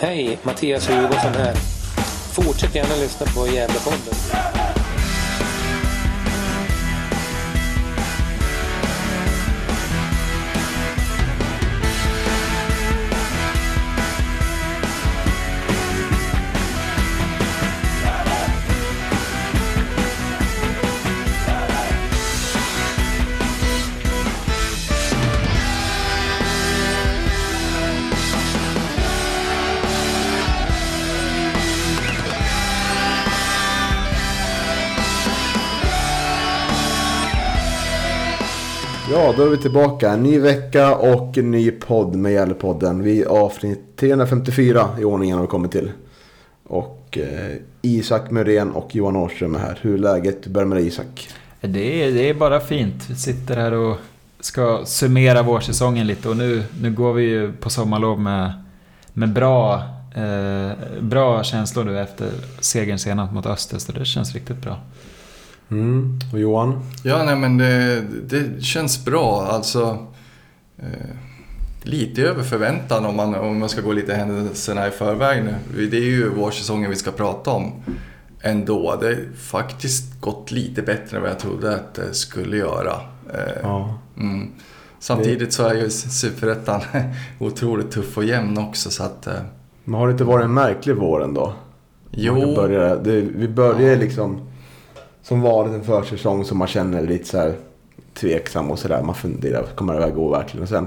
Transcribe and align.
Hej, 0.00 0.38
Mattias 0.42 0.88
Hugosson 0.88 1.32
här. 1.34 1.54
Fortsätt 2.32 2.74
gärna 2.74 2.94
lyssna 2.94 3.26
på 3.26 3.46
Gävlepodden. 3.46 4.61
Ja, 39.22 39.34
då 39.36 39.42
är 39.42 39.48
vi 39.48 39.58
tillbaka. 39.58 40.16
Ny 40.16 40.38
vecka 40.38 40.94
och 40.94 41.36
ny 41.36 41.70
podd 41.70 42.14
med 42.14 42.32
Gävlepodden. 42.32 43.02
Vi 43.02 43.22
är 43.22 43.26
avsnitt 43.26 43.96
354 43.96 44.88
i 45.00 45.04
ordningen 45.04 45.36
har 45.36 45.42
vi 45.42 45.48
kommit 45.48 45.72
till. 45.72 45.90
Och 46.64 47.18
eh, 47.18 47.56
Isak 47.82 48.30
Myrén 48.30 48.70
och 48.70 48.94
Johan 48.94 49.16
Årström 49.16 49.54
är 49.54 49.58
här. 49.58 49.78
Hur 49.82 49.94
är 49.94 49.98
läget? 49.98 50.42
Du 50.42 50.50
börjar 50.50 50.66
med 50.66 50.78
dig 50.78 50.86
Isak. 50.86 51.28
Det 51.60 52.04
är, 52.04 52.12
det 52.12 52.28
är 52.28 52.34
bara 52.34 52.60
fint. 52.60 52.94
Vi 53.08 53.14
sitter 53.14 53.56
här 53.56 53.72
och 53.72 53.96
ska 54.40 54.82
summera 54.84 55.42
vårsäsongen 55.42 56.06
lite 56.06 56.28
och 56.28 56.36
nu, 56.36 56.62
nu 56.80 56.90
går 56.90 57.12
vi 57.12 57.22
ju 57.22 57.52
på 57.52 57.70
sommarlov 57.70 58.20
med, 58.20 58.52
med 59.12 59.32
bra, 59.32 59.82
eh, 60.14 60.70
bra 61.00 61.42
känslor 61.42 61.84
nu 61.84 62.00
efter 62.00 62.28
segern 62.60 62.98
senast 62.98 63.32
mot 63.32 63.46
Öster, 63.46 63.78
så 63.78 63.92
det 63.92 64.04
känns 64.04 64.34
riktigt 64.34 64.62
bra. 64.62 64.78
Mm. 65.72 66.18
Och 66.32 66.38
Johan? 66.40 66.80
Ja, 67.02 67.24
nej 67.24 67.36
men 67.36 67.58
det, 67.58 68.00
det 68.26 68.62
känns 68.62 69.04
bra. 69.04 69.46
Alltså... 69.50 70.06
Eh, 70.78 71.16
lite 71.84 72.22
över 72.22 72.42
förväntan 72.42 73.06
om 73.06 73.16
man, 73.16 73.34
om 73.34 73.58
man 73.58 73.68
ska 73.68 73.80
gå 73.80 73.92
lite 73.92 74.14
händelserna 74.14 74.88
i 74.88 74.90
förväg 74.90 75.44
nu. 75.44 75.86
Det 75.86 75.96
är 75.96 76.00
ju 76.04 76.28
vårsäsongen 76.28 76.90
vi 76.90 76.96
ska 76.96 77.10
prata 77.10 77.50
om 77.50 77.72
ändå. 78.40 78.96
Det 79.00 79.06
har 79.06 79.16
faktiskt 79.36 80.20
gått 80.20 80.50
lite 80.50 80.82
bättre 80.82 81.16
än 81.16 81.22
vad 81.22 81.30
jag 81.30 81.38
trodde 81.38 81.74
att 81.74 81.94
det 81.94 82.14
skulle 82.14 82.56
göra. 82.56 82.92
Eh, 83.34 83.52
Ja. 83.62 83.98
mm. 84.16 84.50
Samtidigt 84.98 85.52
så 85.52 85.66
är 85.66 85.74
ju 85.74 85.90
Superettan 85.90 86.80
otroligt 87.38 87.90
tuff 87.90 88.16
och 88.16 88.24
jämn 88.24 88.58
också 88.58 88.90
så 88.90 89.02
att... 89.02 89.26
Eh, 89.26 89.32
Men 89.84 89.94
har 90.00 90.06
det 90.06 90.12
inte 90.12 90.24
varit 90.24 90.44
en 90.44 90.54
märklig 90.54 90.96
vår 90.96 91.24
ändå? 91.24 91.52
jo, 92.10 92.32
Man 92.32 92.42
kan 92.42 92.54
börja, 92.54 92.96
det, 92.96 93.20
vi 93.20 93.48
börjar 93.48 93.96
liksom 93.96 94.40
som 95.22 95.40
vanligt 95.40 95.74
en 95.74 95.84
försäsong 95.84 96.44
som 96.44 96.58
man 96.58 96.68
känner 96.68 97.02
lite 97.02 97.24
så 97.24 97.38
här 97.38 97.54
tveksam 98.14 98.70
och 98.70 98.78
sådär. 98.78 99.02
Man 99.02 99.14
funderar, 99.14 99.62
kommer 99.62 99.94
det 99.94 100.00
här 100.00 100.10
gå 100.10 100.28
verkligen? 100.28 100.62
Och 100.62 100.68
sen 100.68 100.86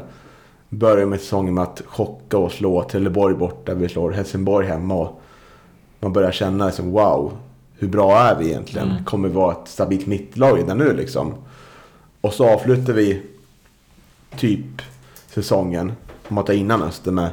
börjar 0.69 1.05
med 1.05 1.19
säsongen 1.19 1.53
med 1.53 1.63
att 1.63 1.81
chocka 1.85 2.37
och 2.37 2.51
slå 2.51 2.83
Trelleborg 2.83 3.35
borta. 3.35 3.73
Vi 3.73 3.89
slår 3.89 4.11
Helsingborg 4.11 4.67
hemma 4.67 4.95
och 4.95 5.21
man 5.99 6.13
börjar 6.13 6.31
känna 6.31 6.65
liksom 6.65 6.91
wow, 6.91 7.37
hur 7.77 7.87
bra 7.87 8.17
är 8.19 8.35
vi 8.35 8.47
egentligen? 8.47 8.91
Mm. 8.91 9.05
Kommer 9.05 9.29
vi 9.29 9.35
vara 9.35 9.51
ett 9.51 9.67
stabilt 9.67 10.05
mittlag 10.05 10.57
redan 10.57 10.77
nu 10.77 10.93
liksom? 10.93 11.33
Och 12.21 12.33
så 12.33 12.49
avslutar 12.49 12.93
vi 12.93 13.21
typ 14.37 14.81
säsongen, 15.27 15.93
om 16.27 16.35
man 16.35 16.45
tar 16.45 16.53
innan 16.53 16.83
Öster, 16.83 17.11
med 17.11 17.29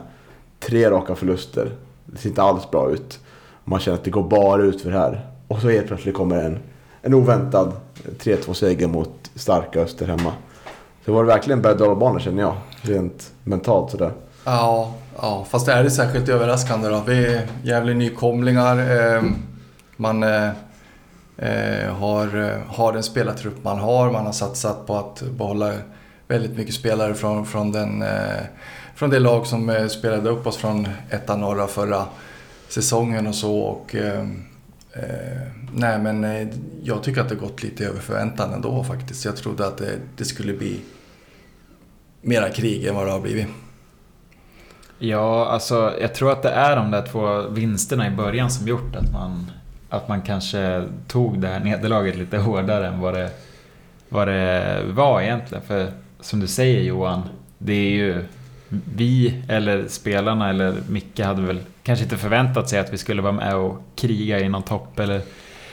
tre 0.61 0.91
raka 0.91 1.15
förluster. 1.15 1.71
Det 2.07 2.19
ser 2.19 2.29
inte 2.29 2.43
alls 2.43 2.71
bra 2.71 2.91
ut. 2.91 3.21
Man 3.65 3.81
känner 3.81 3.99
att 3.99 4.05
det 4.05 4.11
går 4.11 4.29
bara 4.29 4.63
ut 4.63 4.81
för 4.81 4.91
det 4.91 4.99
här. 4.99 5.27
Och 5.49 5.61
så 5.61 5.69
helt 5.69 5.87
plötsligt 5.87 6.15
kommer 6.15 6.45
en, 6.45 6.59
en 7.03 7.15
oväntad 7.15 7.73
3-2 8.19 8.53
seger 8.53 8.87
mot 8.87 9.31
starka 9.35 9.81
Öster 9.81 10.07
hemma. 10.07 10.33
Så 11.05 11.11
det 11.11 11.13
var 11.13 11.25
verkligen 11.25 11.63
berg 11.63 11.83
och 11.83 12.21
känner 12.21 12.43
jag. 12.43 12.55
Rent 12.83 13.31
mentalt 13.45 13.91
sådär. 13.91 14.13
Ja, 14.45 14.95
ja, 15.17 15.47
fast 15.51 15.69
är 15.69 15.85
det 15.85 15.91
särskilt 15.91 16.29
överraskande 16.29 16.89
då? 16.89 17.03
Vi 17.07 17.27
är 17.27 17.47
jävligt 17.63 17.97
nykomlingar. 17.97 18.77
Eh, 19.17 19.23
man 19.97 20.23
eh, 20.23 20.49
eh 21.37 21.95
har, 21.95 22.51
eh, 22.51 22.75
har 22.75 22.93
den 22.93 23.03
spelartrupp 23.03 23.65
man 23.65 23.79
har. 23.79 24.11
Man 24.11 24.27
har 24.27 24.33
satsat 24.33 24.87
på 24.87 24.97
att 24.97 25.23
behålla 25.23 25.73
väldigt 26.29 26.57
mycket 26.57 26.75
spelare 26.75 27.15
från, 27.15 27.47
från, 27.47 27.73
den, 27.73 28.03
eh, 28.03 28.43
från 28.95 29.11
det 29.11 29.19
lag 29.19 29.47
som 29.47 29.71
eh, 29.71 29.87
spelade 29.87 30.31
upp 30.31 30.47
oss 30.47 30.57
från 30.57 30.89
ettan 31.11 31.41
norra 31.41 31.67
förra 31.67 32.05
säsongen 32.69 33.27
och 33.27 33.35
så. 33.35 33.59
Och, 33.59 33.95
ehm, 33.95 34.45
nej, 35.75 35.99
men 35.99 36.25
eh, 36.25 36.49
jag 36.83 37.03
tycker 37.03 37.21
att 37.21 37.29
det 37.29 37.35
gått 37.35 37.63
lite 37.63 37.87
över 37.87 38.01
förväntan 38.01 38.53
ändå 38.53 38.85
faktiskt. 38.85 39.25
Jag 39.25 39.37
trodde 39.37 39.67
att 39.67 39.79
det, 39.79 39.99
det 40.17 40.25
skulle 40.25 40.53
bli 40.53 40.81
mera 42.21 42.49
krig 42.49 42.87
än 42.87 42.95
vad 42.95 43.07
det 43.07 43.13
har 43.13 43.21
blivit. 43.21 43.47
Ja, 44.99 45.47
alltså 45.47 45.95
jag 46.01 46.15
tror 46.15 46.33
att 46.33 46.43
det 46.43 46.51
är 46.51 46.77
de 46.77 46.91
där 46.91 47.07
två 47.07 47.49
vinsterna 47.49 48.07
i 48.07 48.11
början 48.11 48.51
som 48.51 48.69
gjort 48.69 48.97
att 48.97 49.13
man, 49.13 49.51
att 49.89 50.09
man 50.09 50.23
kanske 50.23 50.85
tog 51.09 51.41
det 51.41 51.49
här 51.49 51.61
nederlaget 51.61 52.17
lite 52.17 52.39
hårdare 52.39 52.87
än 52.87 53.01
vad 53.01 53.15
det, 53.15 53.31
vad 54.09 54.29
det 54.29 54.83
var 54.87 55.21
egentligen. 55.21 55.65
För 55.65 55.93
som 56.21 56.41
du 56.41 56.47
säger 56.47 56.81
Johan, 56.81 57.23
det 57.59 57.73
är 57.73 57.91
ju 57.91 58.25
vi 58.69 59.43
eller 59.49 59.89
spelarna 59.89 60.51
eller 60.51 60.75
Micke 60.89 61.21
hade 61.21 61.43
väl 61.43 61.61
kanske 61.83 62.05
inte 62.05 62.17
förväntat 62.17 62.69
sig 62.69 62.79
att 62.79 62.93
vi 62.93 62.99
skulle 62.99 63.23
vara 63.23 63.33
med 63.33 63.57
och 63.57 63.83
kriga 63.97 64.41
i 64.41 64.49
någon 64.49 64.63
topp 64.63 64.99
eller 64.99 65.23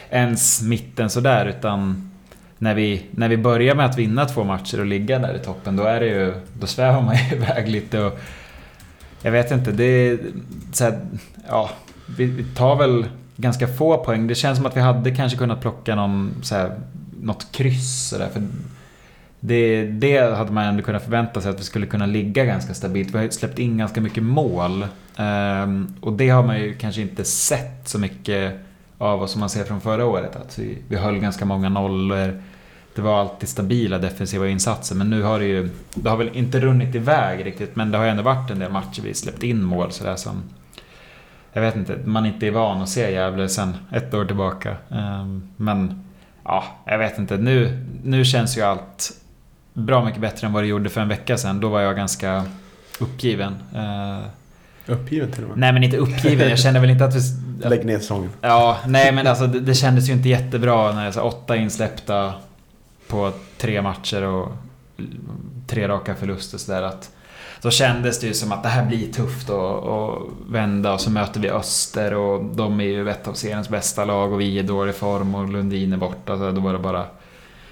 ens 0.10 0.62
mitten 0.62 1.10
sådär 1.10 1.46
utan 1.46 2.12
när 2.58 2.76
vi, 2.76 3.06
när 3.12 3.30
vi 3.30 3.38
börjar 3.38 3.76
med 3.76 3.86
att 3.86 3.98
vinna 3.98 4.26
två 4.26 4.44
matcher 4.44 4.80
och 4.80 4.86
ligga 4.86 5.20
där 5.20 5.36
i 5.36 5.40
toppen 5.40 5.76
då 5.76 5.84
är 5.84 6.00
det 6.00 6.06
ju, 6.06 6.34
då 6.60 6.68
svävar 6.68 7.02
man 7.02 7.16
ju 7.30 7.36
iväg 7.36 7.68
lite 7.68 8.00
och 8.00 8.20
jag 9.22 9.32
vet 9.32 9.52
inte, 9.52 9.72
det 9.72 9.84
är 9.84 10.20
så 10.72 10.84
här, 10.84 11.00
ja, 11.48 11.70
vi, 12.18 12.26
vi 12.26 12.44
tar 12.44 12.76
väl 12.76 13.06
ganska 13.36 13.68
få 13.68 13.98
poäng. 13.98 14.28
Det 14.28 14.36
känns 14.36 14.58
som 14.58 14.66
att 14.66 14.78
vi 14.78 14.82
hade 14.82 15.16
kanske 15.16 15.38
kunnat 15.38 15.62
plocka 15.62 15.96
någon, 15.96 16.34
så 16.42 16.56
här, 16.56 16.80
något 17.22 17.52
kryss 17.52 18.10
sådär. 18.10 18.30
För 18.34 18.44
det, 19.40 19.86
det 19.86 20.36
hade 20.38 20.52
man 20.52 20.66
ändå 20.66 20.84
kunnat 20.84 21.04
förvänta 21.04 21.42
sig 21.42 21.52
att 21.52 21.60
vi 21.60 21.64
skulle 21.64 21.86
kunna 21.86 22.06
ligga 22.06 22.46
ganska 22.46 22.74
stabilt. 22.74 23.14
Vi 23.14 23.18
har 23.18 23.26
ju 23.26 23.32
släppt 23.32 23.60
in 23.60 23.78
ganska 23.78 24.02
mycket 24.02 24.24
mål. 24.24 24.86
Ehm, 25.18 25.96
och 26.02 26.14
det 26.14 26.30
har 26.30 26.44
man 26.44 26.60
ju 26.60 26.74
kanske 26.74 27.02
inte 27.02 27.24
sett 27.24 27.90
så 27.90 28.00
mycket 28.00 28.54
av 29.00 29.20
vad 29.20 29.30
som 29.30 29.40
man 29.40 29.50
ser 29.50 29.64
från 29.64 29.82
förra 29.82 30.06
året. 30.06 30.36
Att 30.36 30.60
vi, 30.60 30.78
vi 30.88 30.96
höll 30.98 31.20
ganska 31.20 31.46
många 31.46 31.70
nollor. 31.70 32.42
Det 32.96 33.02
var 33.02 33.20
alltid 33.20 33.50
stabila 33.50 33.98
defensiva 33.98 34.48
insatser 34.48 34.96
men 34.96 35.10
nu 35.10 35.22
har 35.22 35.40
det 35.40 35.46
ju... 35.46 35.70
Det 35.94 36.10
har 36.10 36.18
väl 36.18 36.30
inte 36.34 36.60
runnit 36.60 36.96
iväg 36.96 37.46
riktigt 37.46 37.76
men 37.76 37.92
det 37.92 37.98
har 37.98 38.06
ju 38.06 38.12
ändå 38.12 38.24
varit 38.24 38.52
en 38.52 38.60
del 38.60 38.72
matcher 38.72 39.02
vi 39.02 39.14
släppt 39.14 39.44
in 39.44 39.64
mål 39.64 39.92
sådär 39.92 40.16
som... 40.16 40.44
Jag 41.54 41.62
vet 41.62 41.76
inte, 41.76 42.00
man 42.06 42.26
inte 42.26 42.48
är 42.48 42.52
van 42.52 42.82
att 42.82 42.90
se 42.90 43.12
Gävle 43.12 43.50
sen 43.50 43.78
ett 43.92 44.14
år 44.14 44.26
tillbaka. 44.26 44.78
Ehm, 44.90 45.50
men 45.58 46.04
ja, 46.44 46.64
jag 46.86 46.98
vet 46.98 47.20
inte. 47.20 47.38
Nu, 47.38 47.86
nu 48.04 48.26
känns 48.26 48.58
ju 48.58 48.62
allt 48.62 49.12
bra 49.74 50.06
mycket 50.06 50.22
bättre 50.22 50.48
än 50.48 50.54
vad 50.54 50.64
det 50.64 50.68
gjorde 50.68 50.90
för 50.90 51.02
en 51.02 51.08
vecka 51.08 51.38
sedan. 51.38 51.60
Då 51.60 51.70
var 51.70 51.82
jag 51.82 51.96
ganska 51.96 52.46
uppgiven. 53.00 53.56
Ehm, 53.76 54.22
Uppgiven 54.90 55.32
till 55.32 55.44
och 55.44 55.50
med. 55.50 55.58
Nej 55.58 55.74
men 55.74 55.84
inte 55.84 55.98
uppgiven, 55.98 56.50
jag 56.50 56.60
kände 56.60 56.80
väl 56.80 56.90
inte 56.90 57.06
att 57.06 57.16
vi... 57.16 57.20
Lägg 57.70 57.86
ner 57.86 58.00
säsongen. 58.00 58.30
Ja, 58.42 58.78
nej 58.88 59.12
men 59.12 59.28
alltså 59.28 59.48
det, 59.48 59.60
det 59.60 59.76
kändes 59.76 60.10
ju 60.10 60.14
inte 60.14 60.30
jättebra 60.30 60.92
när 60.92 61.06
jag 61.06 61.14
sa 61.14 61.24
åtta 61.24 61.56
insläppta 61.56 62.34
på 63.08 63.32
tre 63.58 63.82
matcher 63.82 64.24
och 64.24 64.52
tre 65.68 65.88
raka 65.88 66.16
förluster 66.16 66.58
sådär 66.58 66.82
att 66.82 67.12
då 67.62 67.72
kändes 67.72 68.20
det 68.20 68.28
ju 68.28 68.34
som 68.34 68.52
att 68.52 68.64
det 68.64 68.70
här 68.70 68.86
blir 68.86 69.14
tufft 69.14 69.50
att 69.50 70.22
vända 70.50 70.94
och 70.94 71.02
så 71.02 71.12
möter 71.12 71.40
vi 71.40 71.50
Öster 71.50 72.14
och 72.14 72.46
de 72.56 72.80
är 72.80 72.84
ju 72.84 73.10
ett 73.10 73.28
av 73.28 73.34
seriens 73.34 73.70
bästa 73.70 74.06
lag 74.06 74.34
och 74.34 74.42
vi 74.42 74.58
är 74.58 74.64
i 74.64 74.68
dålig 74.68 74.96
form 74.96 75.36
och 75.36 75.50
Lundin 75.50 75.94
är 75.94 75.98
borta 75.98 76.38
så 76.38 76.52
då 76.52 76.62
var 76.62 76.74
det 76.74 76.80
bara 76.80 77.06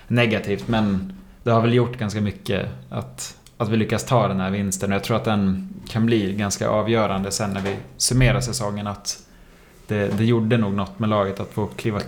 negativt 0.07 0.67
men 0.67 1.17
det 1.43 1.51
har 1.51 1.61
väl 1.61 1.73
gjort 1.73 1.97
ganska 1.97 2.21
mycket 2.21 2.67
att, 2.89 3.37
att 3.57 3.69
vi 3.69 3.77
lyckas 3.77 4.03
ta 4.05 4.27
den 4.27 4.39
här 4.39 4.51
vinsten 4.51 4.91
och 4.91 4.95
jag 4.95 5.03
tror 5.03 5.17
att 5.17 5.25
den 5.25 5.69
kan 5.89 6.05
bli 6.05 6.33
ganska 6.33 6.69
avgörande 6.69 7.31
sen 7.31 7.53
när 7.53 7.61
vi 7.61 7.75
summerar 7.97 8.41
säsongen 8.41 8.87
att 8.87 9.19
det, 9.87 10.17
det 10.17 10.25
gjorde 10.25 10.57
nog 10.57 10.73
något 10.73 10.99
med 10.99 11.09
laget 11.09 11.39
att 11.39 11.49
få 11.53 11.65
kliva, 11.67 12.01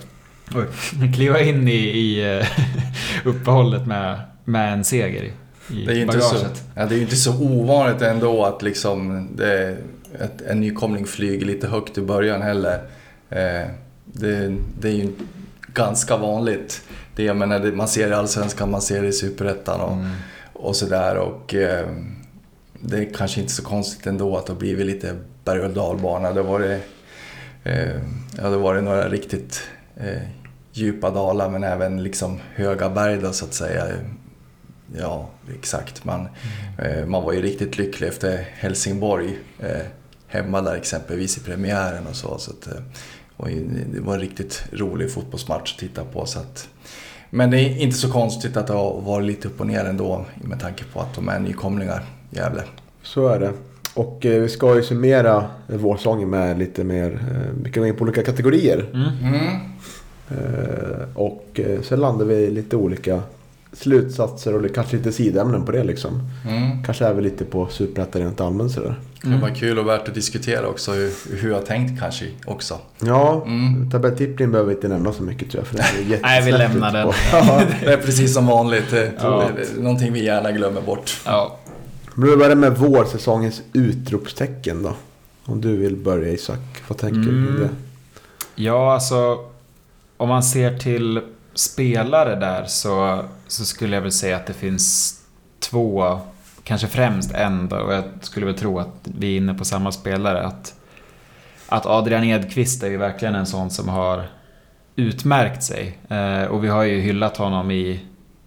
oj, 0.55 0.65
kliva 1.15 1.41
in 1.41 1.67
i, 1.67 1.71
i 1.71 2.37
eh, 2.37 2.45
uppehållet 3.25 3.87
med, 3.87 4.19
med 4.45 4.73
en 4.73 4.83
seger 4.83 5.23
i, 5.23 5.31
Det 5.85 5.91
är 5.91 5.95
ju 5.95 6.01
inte 6.01 6.21
så, 6.21 6.33
bagaget. 6.35 6.63
ja, 6.75 6.85
det 6.85 6.95
är 6.95 6.97
ju 6.97 7.03
inte 7.03 7.15
så 7.15 7.39
ovanligt 7.41 8.01
ändå 8.01 8.45
att 8.45 8.61
liksom 8.61 9.27
det, 9.35 9.77
ett, 10.19 10.41
en 10.41 10.59
nykomling 10.59 11.05
flyger 11.05 11.45
lite 11.45 11.67
högt 11.67 11.97
i 11.97 12.01
början 12.01 12.41
heller. 12.41 12.73
Eh, 13.29 13.67
det, 14.05 14.55
det 14.79 14.87
är 14.89 14.93
ju 14.93 15.09
ganska 15.73 16.17
vanligt. 16.17 16.81
Det, 17.15 17.23
jag 17.23 17.37
menar, 17.37 17.71
man 17.71 17.87
ser 17.87 18.09
det 18.09 18.15
i 18.15 18.17
Allsvenskan, 18.17 18.71
man 18.71 18.81
ser 18.81 19.01
det 19.01 19.07
i 19.07 19.13
Superettan 19.13 19.81
och, 19.81 19.93
Mm 19.93 20.11
och 20.59 20.75
sådär. 20.75 21.17
Och, 21.17 21.53
eh, 21.53 21.87
det 22.81 22.97
är 22.97 23.13
kanske 23.13 23.41
inte 23.41 23.53
så 23.53 23.63
konstigt 23.63 24.07
ändå 24.07 24.37
att 24.37 24.45
det 24.45 24.53
har 24.53 24.59
blivit 24.59 24.85
lite 24.85 25.15
berg 25.43 25.61
och 25.61 25.69
dalbana. 25.69 26.33
Det 26.33 26.41
var 26.41 26.59
det, 26.59 26.79
eh, 27.63 28.01
ja, 28.37 28.49
det 28.49 28.57
var 28.57 28.75
det 28.75 28.81
några 28.81 29.09
riktigt 29.09 29.61
eh, 29.97 30.21
djupa 30.73 31.09
dalar 31.09 31.49
men 31.49 31.63
även 31.63 32.03
liksom 32.03 32.39
höga 32.55 32.89
berg 32.89 33.17
då, 33.17 33.33
så 33.33 33.45
att 33.45 33.53
säga. 33.53 33.85
Ja, 34.97 35.29
exakt. 35.53 36.05
Man, 36.05 36.27
eh, 36.77 37.05
man 37.05 37.23
var 37.23 37.33
ju 37.33 37.41
riktigt 37.41 37.77
lycklig 37.77 38.07
efter 38.07 38.37
Helsingborg. 38.37 39.39
Eh, 39.59 39.85
hemma 40.27 40.61
där 40.61 40.75
exempelvis 40.75 41.37
i 41.37 41.39
premiären 41.39 42.07
och 42.07 42.15
så. 42.15 42.37
så 42.37 42.51
att, 42.51 42.67
eh, 42.67 42.81
och 43.37 43.47
det 43.93 43.99
var 43.99 44.13
en 44.13 44.19
riktigt 44.19 44.63
rolig 44.71 45.11
fotbollsmatch 45.11 45.73
att 45.73 45.79
titta 45.79 46.05
på. 46.05 46.25
Så 46.25 46.39
att, 46.39 46.69
men 47.29 47.51
det 47.51 47.59
är 47.59 47.77
inte 47.77 47.97
så 47.97 48.11
konstigt 48.11 48.57
att 48.57 48.67
det 48.67 48.73
har 48.73 49.01
varit 49.01 49.25
lite 49.25 49.47
upp 49.47 49.59
och 49.59 49.67
ner 49.67 49.85
ändå 49.85 50.25
med 50.35 50.59
tanke 50.59 50.83
på 50.93 50.99
att 50.99 51.15
de 51.15 51.29
är 51.29 51.39
nykomlingar, 51.39 52.03
Gävle. 52.29 52.63
Så 53.03 53.27
är 53.27 53.39
det. 53.39 53.51
Och 53.93 54.25
eh, 54.25 54.41
vi 54.41 54.49
ska 54.49 54.75
ju 54.75 54.83
summera 54.83 55.45
vårsäsongen 55.67 56.29
med 56.29 56.59
lite 56.59 56.83
mer, 56.83 57.11
eh, 57.11 57.61
vi 57.63 57.71
kan 57.71 57.83
gå 57.83 57.87
in 57.87 57.95
på 57.95 58.03
olika 58.03 58.23
kategorier. 58.23 58.85
Mm. 58.93 59.09
Mm. 59.21 59.55
Eh, 60.29 61.07
och 61.13 61.59
sen 61.83 61.99
landar 61.99 62.25
vi 62.25 62.35
i 62.35 62.51
lite 62.51 62.75
olika 62.75 63.21
slutsatser 63.73 64.55
och 64.55 64.75
kanske 64.75 64.97
lite 64.97 65.11
sidämnen 65.11 65.65
på 65.65 65.71
det 65.71 65.83
liksom. 65.83 66.21
Mm. 66.47 66.83
Kanske 66.83 67.05
även 67.07 67.23
lite 67.23 67.45
på 67.45 67.67
Superettan 67.67 68.21
rent 68.21 68.41
allmänt 68.41 68.71
sådär. 68.71 68.95
Det 69.23 69.37
var 69.41 69.49
kul 69.49 69.79
och 69.79 69.87
värt 69.87 70.07
att 70.07 70.13
diskutera 70.13 70.67
också 70.67 70.91
hur, 70.91 71.11
hur 71.41 71.51
jag 71.51 71.65
tänkt 71.65 71.99
kanske 72.01 72.25
också. 72.45 72.77
Ja, 72.99 73.43
Mm. 73.45 73.91
tabelltippning 73.91 74.51
behöver 74.51 74.69
vi 74.69 74.75
inte 74.75 74.87
nämna 74.87 75.13
så 75.13 75.23
mycket 75.23 75.51
tror 75.51 75.61
jag. 75.63 75.67
För 75.67 75.75
det 75.77 76.15
är 76.15 76.19
Nej, 76.21 76.41
vi 76.45 76.51
lämnar 76.51 76.93
den. 76.93 77.07
Ja. 77.31 77.61
Det 77.83 77.93
är 77.93 77.97
precis 77.97 78.33
som 78.33 78.47
vanligt. 78.47 78.93
Ja. 79.21 79.49
någonting 79.77 80.13
vi 80.13 80.23
gärna 80.25 80.51
glömmer 80.51 80.81
bort. 80.81 81.17
Ja. 81.25 81.57
Men 82.15 82.29
vi 82.29 82.35
börjar 82.37 82.55
med 82.55 82.77
vårsäsongens 82.77 83.61
utropstecken 83.73 84.83
då. 84.83 84.93
Om 85.45 85.61
du 85.61 85.77
vill 85.77 85.95
börja 85.95 86.31
Isak, 86.33 86.59
vad 86.87 86.97
tänker 86.97 87.19
du 87.19 87.29
Mm. 87.29 87.47
om 87.55 87.59
det? 87.59 87.69
Ja, 88.55 88.93
alltså 88.93 89.37
om 90.17 90.29
man 90.29 90.43
ser 90.43 90.77
till 90.77 91.21
spelare 91.53 92.35
där 92.35 92.65
så, 92.67 93.23
så 93.51 93.65
skulle 93.65 93.95
jag 93.95 94.01
väl 94.01 94.11
säga 94.11 94.35
att 94.35 94.45
det 94.45 94.53
finns 94.53 95.15
två, 95.59 96.19
kanske 96.63 96.87
främst 96.87 97.31
en 97.31 97.69
då, 97.69 97.75
och 97.75 97.93
jag 97.93 98.03
skulle 98.21 98.45
väl 98.45 98.55
tro 98.55 98.79
att 98.79 98.95
vi 99.03 99.33
är 99.33 99.37
inne 99.37 99.53
på 99.53 99.65
samma 99.65 99.91
spelare. 99.91 100.47
Att, 100.47 100.75
att 101.67 101.85
Adrian 101.85 102.23
Edqvist 102.23 102.83
är 102.83 102.87
ju 102.87 102.97
verkligen 102.97 103.35
en 103.35 103.45
sån 103.45 103.69
som 103.69 103.89
har 103.89 104.23
utmärkt 104.95 105.63
sig. 105.63 105.97
Eh, 106.09 106.43
och 106.43 106.63
vi 106.63 106.67
har 106.67 106.83
ju 106.83 106.99
hyllat 106.99 107.37
honom 107.37 107.71
i 107.71 108.05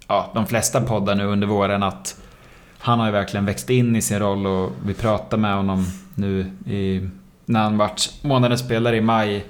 ja, 0.08 0.31
de 0.34 0.46
flesta 0.46 0.81
poddar 0.81 1.14
nu 1.14 1.25
under 1.25 1.46
våren 1.46 1.82
att 1.82 2.16
han 2.78 2.99
har 2.99 3.06
ju 3.06 3.12
verkligen 3.12 3.46
växt 3.46 3.70
in 3.70 3.96
i 3.96 4.02
sin 4.02 4.19
roll 4.19 4.46
och 4.46 4.72
vi 4.87 4.94
pratade 4.94 5.43
med 5.43 5.56
honom 5.56 5.87
nu 6.14 6.52
i, 6.66 7.08
när 7.44 7.62
han 7.62 7.78
vart 7.78 8.10
månadens 8.22 8.60
spelare 8.60 8.96
i 8.96 9.00
maj 9.00 9.46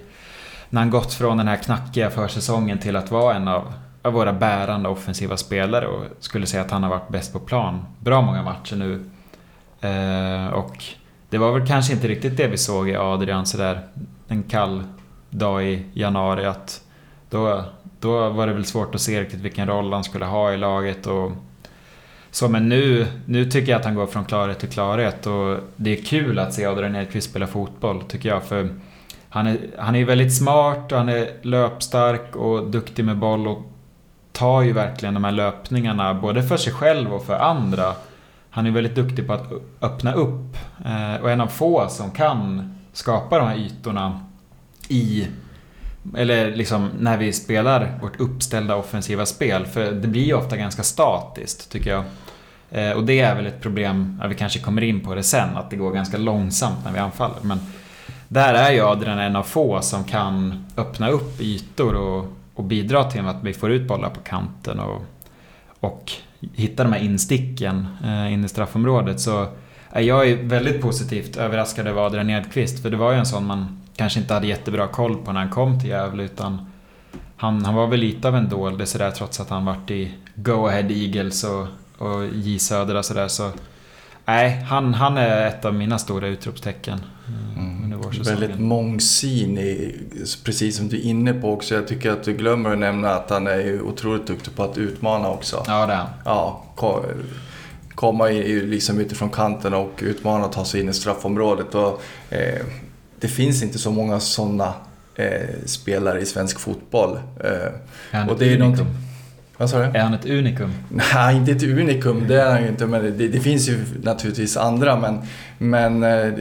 när 0.70 0.81
han 0.81 0.90
gått 0.90 1.14
från 1.14 1.37
den 1.37 1.49
här 1.49 1.56
knackiga 1.56 2.10
försäsongen 2.10 2.78
till 2.78 2.96
att 2.96 3.10
vara 3.10 3.34
en 3.34 3.49
av, 3.49 3.72
av 4.02 4.12
våra 4.12 4.32
bärande 4.32 4.88
offensiva 4.88 5.37
spelare 5.37 5.87
och 5.87 6.04
skulle 6.20 6.46
säga 6.46 6.62
att 6.62 6.70
han 6.70 6.82
har 6.82 6.90
varit 6.90 7.08
bäst 7.08 7.32
på 7.32 7.38
plan 7.38 7.84
bra 8.00 8.20
många 8.20 8.43
matcher 8.43 8.76
nu. 8.76 9.04
Eh, 9.81 10.52
och 10.52 10.84
det 11.31 11.38
var 11.38 11.52
väl 11.52 11.66
kanske 11.66 11.93
inte 11.93 12.08
riktigt 12.08 12.37
det 12.37 12.46
vi 12.46 12.58
såg 12.58 12.88
i 12.88 12.96
Adrian 12.96 13.46
sådär 13.46 13.81
en 14.28 14.43
kall 14.43 14.84
dag 15.31 15.64
i 15.64 15.84
januari 15.93 16.46
att 16.46 16.82
då, 17.31 17.64
då 18.00 18.28
var 18.28 18.46
det 18.46 18.52
väl 18.52 18.64
svårt 18.64 18.94
att 18.94 19.00
se 19.00 19.20
riktigt 19.20 19.40
vilken 19.40 19.69
roll 19.69 19.93
han 19.93 20.04
skulle 20.04 20.25
ha 20.25 20.52
i 20.52 20.56
laget 20.56 21.06
och 21.06 21.32
så 22.31 22.49
men 22.49 22.69
nu, 22.69 23.06
nu 23.26 23.44
tycker 23.50 23.72
jag 23.72 23.78
att 23.78 23.84
han 23.84 23.94
går 23.94 24.06
från 24.06 24.25
klarhet 24.25 24.58
till 24.58 24.69
klarhet 24.69 25.26
och 25.26 25.58
det 25.76 25.99
är 25.99 26.04
kul 26.04 26.38
att 26.38 26.54
se 26.54 26.66
Adrian 26.66 26.96
Edqvist 26.96 27.31
spela 27.31 27.46
fotboll 27.46 28.02
tycker 28.02 28.28
jag 28.28 28.43
för 28.43 28.69
han 29.28 29.46
är, 29.46 29.58
han 29.78 29.94
är 29.94 30.04
väldigt 30.04 30.37
smart 30.37 30.93
och 30.93 30.99
han 30.99 31.08
är 31.08 31.31
löpstark 31.43 32.37
och 32.37 32.70
duktig 32.70 33.04
med 33.04 33.16
boll 33.16 33.49
och 33.49 33.72
tar 34.32 34.62
ju 34.62 34.73
verkligen 34.73 35.14
de 35.14 35.25
här 35.25 35.32
löpningarna 35.32 36.14
både 36.14 36.43
för 36.43 36.56
sig 36.56 36.73
själv 36.73 37.12
och 37.12 37.25
för 37.25 37.38
andra. 37.38 37.94
Han 38.50 38.67
är 38.67 38.70
väldigt 38.70 38.94
duktig 38.94 39.26
på 39.26 39.32
att 39.32 39.52
öppna 39.81 40.12
upp 40.12 40.56
eh, 40.84 41.23
och 41.23 41.31
en 41.31 41.40
av 41.40 41.46
få 41.46 41.88
som 41.88 42.11
kan 42.11 42.75
skapa 42.93 43.38
de 43.38 43.49
här 43.49 43.56
ytorna 43.56 44.20
i 44.88 45.29
eller 46.17 46.56
liksom 46.56 46.90
när 46.99 47.17
vi 47.17 47.32
spelar 47.32 47.99
vårt 48.02 48.20
uppställda 48.20 48.76
offensiva 48.76 49.26
spel. 49.26 49.67
För 49.67 49.93
det 49.93 50.08
blir 50.08 50.25
ju 50.25 50.35
ofta 50.35 50.56
ganska 50.56 50.82
statiskt 50.82 51.70
tycker 51.70 51.90
jag. 51.90 52.05
Eh, 52.70 52.93
och 52.93 53.05
det 53.05 53.20
är 53.20 53.35
väl 53.35 53.46
ett 53.46 53.61
problem, 53.61 54.19
ja, 54.23 54.28
vi 54.28 54.35
kanske 54.35 54.58
kommer 54.58 54.82
in 54.82 55.00
på 55.00 55.14
det 55.14 55.23
sen, 55.23 55.56
att 55.56 55.70
det 55.70 55.76
går 55.76 55.93
ganska 55.93 56.17
långsamt 56.17 56.85
när 56.85 56.93
vi 56.93 56.99
anfaller. 56.99 57.37
Men 57.43 57.61
där 58.28 58.55
är 58.55 58.73
ju 58.73 58.81
Adrian 58.81 59.19
en 59.19 59.37
av 59.37 59.43
få 59.43 59.81
som 59.81 60.05
kan 60.05 60.64
öppna 60.76 61.08
upp 61.08 61.40
ytor 61.40 61.94
och, 61.94 62.32
och 62.54 62.64
bidra 62.64 63.04
till 63.04 63.26
att 63.26 63.44
vi 63.44 63.52
får 63.52 63.70
ut 63.70 63.88
bollar 63.88 64.10
på 64.10 64.20
kanten 64.20 64.81
och, 64.81 65.02
och 65.81 66.12
hitta 66.54 66.82
de 66.82 66.93
här 66.93 67.00
insticken 67.00 67.88
eh, 68.04 68.32
in 68.32 68.44
i 68.44 68.49
straffområdet. 68.49 69.20
Så 69.20 69.46
eh, 69.93 70.00
jag 70.00 70.28
är 70.28 70.37
väldigt 70.37 70.82
positivt 70.82 71.37
överraskad 71.37 71.87
över 71.87 72.06
Adrian 72.06 72.31
Edqvist, 72.31 72.82
för 72.82 72.90
det 72.90 72.96
var 72.96 73.12
ju 73.12 73.19
en 73.19 73.26
sån 73.26 73.46
man 73.46 73.81
kanske 73.96 74.20
inte 74.20 74.34
hade 74.34 74.46
jättebra 74.46 74.87
koll 74.87 75.16
på 75.16 75.32
när 75.32 75.40
han 75.40 75.50
kom 75.50 75.81
till 75.81 75.88
Gävle, 75.88 76.22
utan 76.22 76.66
han, 77.37 77.64
han 77.64 77.75
var 77.75 77.87
väl 77.87 78.00
lite 78.00 78.28
av 78.28 78.37
en 78.37 78.49
doldis 78.49 78.90
sådär 78.90 79.10
trots 79.10 79.40
att 79.40 79.50
han 79.50 79.64
varit 79.64 79.90
i 79.90 80.14
Go 80.34 80.66
Ahead 80.66 80.90
Eagles 80.90 81.44
och, 81.44 81.66
och 81.99 82.26
J 82.32 82.58
Södra 82.58 83.02
sådär. 83.02 83.28
Så, 83.28 83.50
nej, 84.25 84.60
han, 84.62 84.94
han 84.94 85.16
är 85.16 85.46
ett 85.46 85.64
av 85.64 85.75
mina 85.75 85.99
stora 85.99 86.26
utropstecken 86.26 87.00
Väldigt 88.26 88.58
mångsidig, 88.61 89.94
precis 90.44 90.76
som 90.76 90.88
du 90.88 90.96
är 90.96 91.02
inne 91.02 91.32
på 91.32 91.52
också. 91.52 91.75
Jag 91.75 91.88
tycker 91.88 92.11
att 92.11 92.25
du 92.25 92.32
glömmer 92.32 92.73
att 92.73 92.79
nämna 92.79 93.11
att 93.11 93.31
han 93.31 93.46
är 93.46 93.56
ju 93.58 93.81
otroligt 93.82 94.26
duktig 94.26 94.55
på 94.56 94.62
att 94.62 94.79
utmana 94.79 95.29
också. 95.29 95.64
Ja, 95.67 95.87
det 95.87 95.93
är. 95.93 96.05
Ja, 96.25 96.64
ko- 96.76 97.05
komma 97.94 98.31
i, 98.31 98.37
i- 98.38 98.67
liksom 98.67 99.00
utifrån 99.00 99.31
kanten 99.31 99.75
och 99.75 99.93
utmana 100.02 100.44
och 100.46 100.52
ta 100.52 100.64
sig 100.64 100.81
in 100.81 100.88
i 100.88 100.93
straffområdet. 100.93 101.75
Och, 101.75 102.02
eh, 102.31 102.61
det 103.20 103.29
finns 103.29 103.62
inte 103.62 103.78
så 103.78 103.90
många 103.90 104.20
sådana 104.20 104.73
eh, 105.14 105.26
spelare 105.67 106.20
i 106.20 106.26
svensk 106.26 106.61
fotboll. 106.61 107.19
Eh, 107.44 108.25
och 108.26 108.32
ett 108.32 108.38
det 108.38 108.44
är 108.44 108.49
unikum? 108.49 108.58
någonting... 108.61 108.87
Vad 109.56 109.70
sa 109.70 109.78
du? 109.78 109.85
Är 109.85 109.99
han 110.02 110.14
ett 110.14 110.26
unikum? 110.26 110.70
Nej, 111.14 111.37
inte 111.37 111.52
ett 111.52 111.62
unikum, 111.62 112.25
det 112.28 112.43
är 112.43 112.50
han 112.52 112.62
ju 112.62 112.69
inte. 112.69 112.87
Men 112.87 113.02
det, 113.19 113.28
det 113.28 113.40
finns 113.40 113.69
ju 113.69 113.78
naturligtvis 114.02 114.56
andra. 114.56 114.99
Men, 115.00 115.19
men 115.62 116.03
eh, 116.03 116.35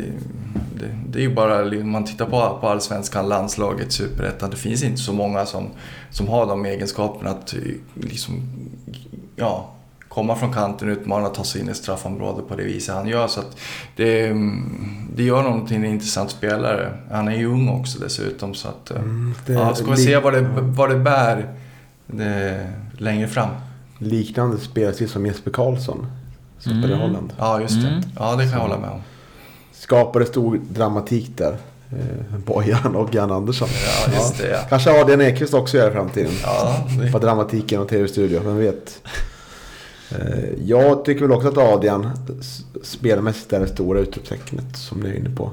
det, 0.80 0.90
det, 1.10 1.20
är 1.20 1.24
ju 1.24 1.34
bara, 1.34 1.84
man 1.84 2.06
tittar 2.06 2.26
på, 2.26 2.58
på 2.62 2.68
allsvenskan, 2.68 3.30
landslaget, 3.30 3.92
superettan. 3.92 4.50
Det 4.50 4.58
finns 4.58 4.84
inte 4.84 5.02
så 5.02 5.14
många 5.14 5.46
som, 5.46 5.70
som 6.10 6.28
har 6.28 6.46
de 6.46 6.66
egenskaperna 6.66 7.30
att 7.30 7.54
eh, 7.54 7.60
liksom, 7.94 8.42
ja, 9.36 9.70
komma 10.08 10.36
från 10.36 10.54
kanten, 10.54 10.90
utmana, 10.90 11.30
ta 11.30 11.44
sig 11.44 11.62
in 11.62 11.70
i 11.70 11.74
straffområdet 11.74 12.48
på 12.48 12.56
det 12.56 12.64
viset 12.64 12.96
han 12.96 13.08
gör. 13.08 13.28
Så 13.28 13.42
det, 13.96 14.28
mm, 14.28 15.08
det 15.16 15.24
gör 15.24 15.44
honom 15.44 15.68
till 15.68 15.78
en 15.78 15.86
intressant 15.86 16.32
spelare. 16.32 16.94
Han 17.12 17.28
är 17.28 17.36
ju 17.36 17.46
ung 17.46 17.70
också 17.70 18.00
dessutom. 18.00 18.54
Så 18.54 18.68
att, 18.68 18.92
eh, 18.92 18.98
Mm, 18.98 19.34
ja, 19.46 19.76
ska 19.76 19.92
vi 19.92 19.98
se 19.98 20.18
vad 20.18 20.34
det, 20.34 20.42
vad 20.58 20.90
det 20.90 21.00
bär 21.00 21.54
det, 22.08 22.68
längre 22.98 23.28
fram. 23.28 23.50
Liknande 23.98 24.58
spelstil 24.58 25.10
som 25.10 25.26
Jesper 25.26 25.52
Karlsson. 25.52 26.08
Som 26.64 26.72
Mm. 26.72 26.92
i 26.92 26.94
Holland. 26.94 27.34
Ja, 27.38 27.62
just 27.62 27.82
det. 27.82 27.88
Mm. 27.88 28.02
Ja, 28.20 28.36
det 28.36 28.44
kan 28.44 28.52
jag 28.54 28.60
hålla 28.60 28.78
med 28.80 28.90
om. 28.90 29.02
Skapade 29.74 30.26
stor 30.26 30.60
dramatik 30.70 31.32
där. 31.38 31.58
Eh, 31.92 32.38
Bojan 32.46 32.96
och 32.96 33.16
Jan 33.16 33.32
Andersson. 33.32 33.68
Ja, 34.08 34.14
just 34.14 34.38
det. 34.38 34.50
Ja. 34.50 34.58
Kanske 34.70 35.02
Adrian 35.02 35.22
Ekvist 35.22 35.54
också 35.54 35.78
gör 35.78 35.90
i 35.90 35.94
framtiden. 35.94 36.32
Ja, 36.44 36.84
På 37.12 37.20
det, 37.20 37.26
dramatiken 37.26 37.82
och 37.82 37.88
tv-studio, 37.88 38.42
vem 38.46 38.58
vet. 38.58 39.02
Eh, 40.12 40.50
Jag 40.66 41.06
tycker 41.06 41.22
väl 41.22 41.32
också 41.32 41.48
att 41.48 41.58
Adrian 41.58 42.10
spelmässigt 42.84 43.54
är 43.54 43.60
det 43.60 43.68
stora 43.68 44.00
utropstecknet 44.00 44.78
som 44.78 45.00
ni 45.00 45.10
är 45.10 45.14
inne 45.14 45.30
på. 45.36 45.52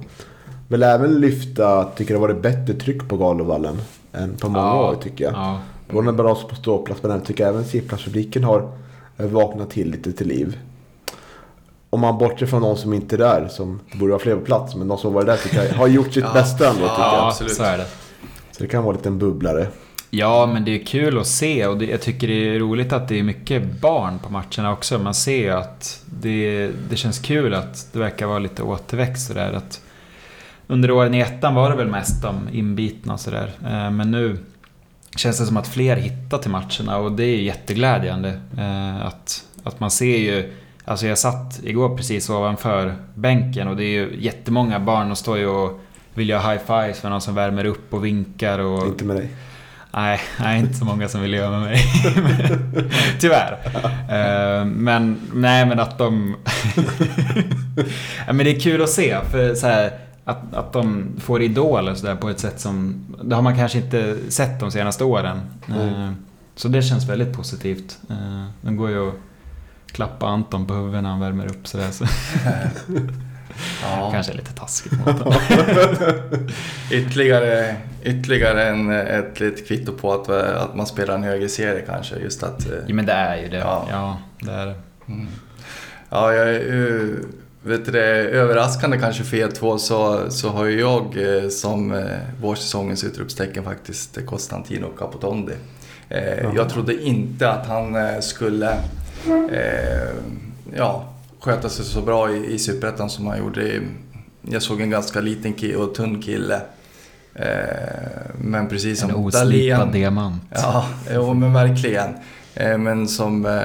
Vill 0.69 0.83
även 0.83 1.21
lyfta, 1.21 1.85
tycker 1.85 2.15
det 2.15 2.21
varit 2.21 2.43
bättre 2.43 2.75
tryck 2.75 3.09
på 3.09 3.17
Galovallen 3.17 3.77
än 4.13 4.37
på 4.37 4.49
många 4.49 4.65
Ja. 4.67 4.91
år 4.91 4.95
tycker 5.03 5.25
jag. 5.25 5.33
Ja. 5.35 5.59
Det 5.89 5.95
var 5.97 6.03
en 6.03 6.17
bra 6.17 6.35
på 6.35 6.55
ståplats 6.55 7.03
men 7.03 7.11
jag 7.13 7.25
tycker 7.25 7.47
även 7.47 7.65
sittplatspubliken 7.65 8.45
har 8.45 8.69
vaknat 9.17 9.71
till 9.71 9.91
lite 9.91 10.13
till 10.13 10.29
liv. 10.29 10.59
Om 11.91 12.01
man 12.01 12.19
bortser 12.19 12.47
från 12.47 12.63
någon 12.63 12.77
som 12.79 12.93
inte 12.93 13.17
är 13.17 13.19
där, 13.19 13.49
som 13.49 13.81
det 13.93 13.99
borde 13.99 14.11
vara 14.13 14.23
fler 14.23 14.37
på 14.37 14.45
plats, 14.45 14.75
men 14.75 14.89
de 14.89 14.99
som 14.99 15.13
var 15.13 15.25
där 15.25 15.37
tycker 15.37 15.65
jag 15.65 15.75
har 15.75 15.87
gjort 15.89 16.13
sitt 16.13 16.25
Ja. 16.25 16.33
bästa 16.33 16.69
ändå 16.71 16.83
Ja. 16.83 16.89
tycker 16.89 17.03
jag. 17.03 17.29
absolut. 17.29 17.53
så 17.55 17.63
är 17.63 17.79
det. 17.79 17.87
Så 18.53 18.63
det 18.63 18.67
kan 18.69 18.85
vara 18.85 18.97
lite 18.97 19.09
en 19.09 19.19
bubblare. 19.19 19.67
Ja, 20.11 20.51
men 20.53 20.65
det 20.65 20.81
är 20.81 20.85
kul 20.87 21.19
att 21.19 21.27
se 21.27 21.67
och 21.67 21.79
det, 21.79 21.85
jag 21.87 22.01
tycker 22.01 22.29
det 22.29 22.55
är 22.55 22.59
roligt 22.59 22.93
att 22.93 23.09
det 23.09 23.19
är 23.19 23.23
mycket 23.23 23.81
barn 23.81 24.19
på 24.19 24.33
matcherna 24.33 24.73
också. 24.73 24.99
Man 24.99 25.15
ser 25.15 25.37
ju 25.37 25.51
att 25.51 26.01
det, 26.21 26.71
det 26.91 26.97
känns 26.97 27.19
kul 27.19 27.55
att 27.55 27.89
det 27.93 27.99
verkar 27.99 28.27
vara 28.27 28.39
lite 28.39 28.63
återväxt 28.63 29.27
sådär. 29.27 29.53
Att 29.53 29.81
under 30.67 30.91
åren 30.91 31.15
i 31.15 31.21
ettan 31.21 31.55
var 31.55 31.71
det 31.71 31.77
väl 31.77 31.87
mest 31.89 32.23
de 32.23 32.49
inbitna 32.53 33.19
sådär. 33.19 33.51
Eh, 33.65 33.91
Men 33.91 34.11
nu 34.11 34.39
känns 35.17 35.39
det 35.39 35.47
som 35.47 35.57
att 35.57 35.69
fler 35.69 35.97
hittar 35.97 36.39
till 36.39 36.51
matcherna 36.51 36.97
och 36.99 37.13
det 37.13 37.25
är 37.25 37.37
jätteglädjande. 37.41 38.41
Eh, 38.59 39.07
Att, 39.07 39.45
att 39.63 39.81
man 39.81 39.91
ser 39.91 40.19
ju 40.19 40.53
Alltså 40.89 41.07
jag 41.07 41.19
satt 41.19 41.61
igår 41.63 41.97
precis 41.97 42.31
ovanför 42.31 42.95
bänken 43.15 43.69
och 43.69 43.77
det 43.77 43.85
är 43.85 43.91
ju 43.91 44.17
jättemånga 44.19 44.81
barn 44.81 45.11
och 45.11 45.19
står 45.19 45.39
ju 45.39 45.47
och 45.47 45.81
vill 46.15 46.29
göra 46.29 46.41
high-fives 46.41 47.01
för 47.01 47.11
någon 47.11 47.21
som 47.21 47.35
värmer 47.35 47.65
upp 47.65 47.95
och 47.95 48.05
vinkar 48.05 48.59
och... 48.59 48.87
Inte 48.87 49.05
med 49.05 49.17
dig. 49.17 49.29
Nej, 49.93 50.21
nej, 50.41 50.61
inte 50.61 50.75
så 50.75 50.85
många 50.85 51.09
som 51.09 51.21
vill 51.21 51.33
göra 51.35 51.51
med 51.51 51.61
mig. 51.61 51.79
Tyvärr. 53.21 53.59
Eh, 54.09 54.65
men, 54.65 55.21
nej 55.35 55.67
men 55.67 55.81
att 55.81 55.99
de... 55.99 56.37
ja, 58.27 58.33
men 58.33 58.37
det 58.39 58.57
är 58.57 58.61
kul 58.61 58.83
att 58.83 58.91
se. 58.91 59.17
För 59.31 59.55
så 59.55 59.67
här, 59.67 59.91
att, 60.25 60.55
att 60.55 60.73
de 60.73 61.07
får 61.21 61.43
idoler 61.43 61.95
så 61.95 62.07
där 62.07 62.17
på 62.17 62.29
ett 62.29 62.41
sätt 62.41 62.61
som... 62.61 63.05
Det 63.23 63.35
har 63.35 63.43
man 63.43 63.57
kanske 63.57 63.79
inte 63.79 64.17
sett 64.29 64.61
de 64.61 64.71
senaste 64.71 65.05
åren. 65.05 65.41
Eh, 65.69 66.11
Så 66.57 66.69
det 66.69 66.83
känns 66.83 67.09
väldigt 67.09 67.33
positivt. 67.37 67.99
Eh, 68.11 68.45
Det 68.61 68.73
går 68.75 68.91
ju 68.91 69.09
att 69.09 69.15
klappa 69.93 70.27
Anton 70.27 70.67
på 70.67 70.75
huvudet 70.75 71.03
när 71.03 71.11
han 71.11 71.21
värmer 71.21 71.47
upp 71.47 71.67
sådär. 71.69 71.91
Så. 71.91 72.05
Ja. 73.83 74.11
Kanske 74.13 74.33
lite 74.33 74.53
taskigt 74.53 74.93
mot 74.93 75.19
honom. 75.19 75.33
Ytterligare, 76.93 77.77
ytterligare 78.03 78.65
en, 78.65 78.91
ett 78.91 79.41
litet 79.41 79.69
kvitto 79.69 79.93
på 79.93 80.13
att, 80.13 80.29
att 80.29 80.75
man 80.77 80.87
spelar 80.87 81.15
en 81.15 81.23
högre 81.23 81.49
serie 81.49 81.83
kanske. 81.87 82.17
Just 82.17 82.43
att, 82.43 82.67
eh, 82.67 82.73
Ja, 82.87 82.95
men 82.95 83.07
det 83.07 83.13
är 83.13 83.37
ju 83.43 83.49
det. 83.49 83.57
Ja. 83.57 83.87
Ja, 83.91 84.19
det 84.41 84.53
är 84.53 84.67
det. 84.67 84.75
Mm. 85.09 85.27
Ja, 86.11 86.33
jag, 86.35 86.49
är 86.49 86.53
ju- 86.53 87.25
vet 87.63 87.85
du 87.85 87.93
det, 87.93 88.07
överraskande 88.17 88.99
kanske 88.99 89.25
för 89.25 89.37
er 89.37 89.49
två 89.49 89.79
så, 89.79 90.31
så 90.31 90.49
har 90.49 90.65
ju 90.65 90.81
jag 90.81 91.17
eh, 91.43 91.49
som 91.49 91.95
eh, 91.95 92.05
vårsäsongens 92.41 93.05
utropstecken 93.05 93.65
faktiskt 93.65 94.19
eh, 94.19 94.25
Costantino 94.25 94.87
Capotondi. 94.99 95.53
Eh, 96.09 96.55
jag 96.57 96.69
trodde 96.69 97.03
inte 97.03 97.51
att 97.51 97.67
han 97.67 97.95
eh, 97.97 98.21
skulle 98.21 98.77
eh, 99.53 100.15
ja, 100.77 101.09
sköta 101.41 101.69
sig 101.69 101.85
så 101.85 102.01
bra 102.03 102.33
i, 102.33 102.55
i 102.55 102.59
Superettan 102.59 103.11
som 103.11 103.27
han 103.27 103.39
gjorde. 103.39 103.81
Jag 104.43 104.63
såg 104.63 104.81
en 104.81 104.91
ganska 104.91 105.21
liten 105.21 105.53
kille 105.53 105.77
och 105.77 105.95
tunn 105.95 106.23
kille. 106.23 106.61
Eh, 107.35 107.47
men 108.41 108.69
precis 108.69 109.03
En 109.03 109.11
som 109.11 109.25
oslipad 109.25 109.47
Dahlén 109.47 109.93
diamant. 109.93 110.43
Ja, 110.51 110.87
jo, 111.15 111.35
men 111.35 111.53
verkligen. 111.53 112.15
Eh, 112.55 112.79
Men 112.79 113.09
som, 113.09 113.47
eh, 113.47 113.63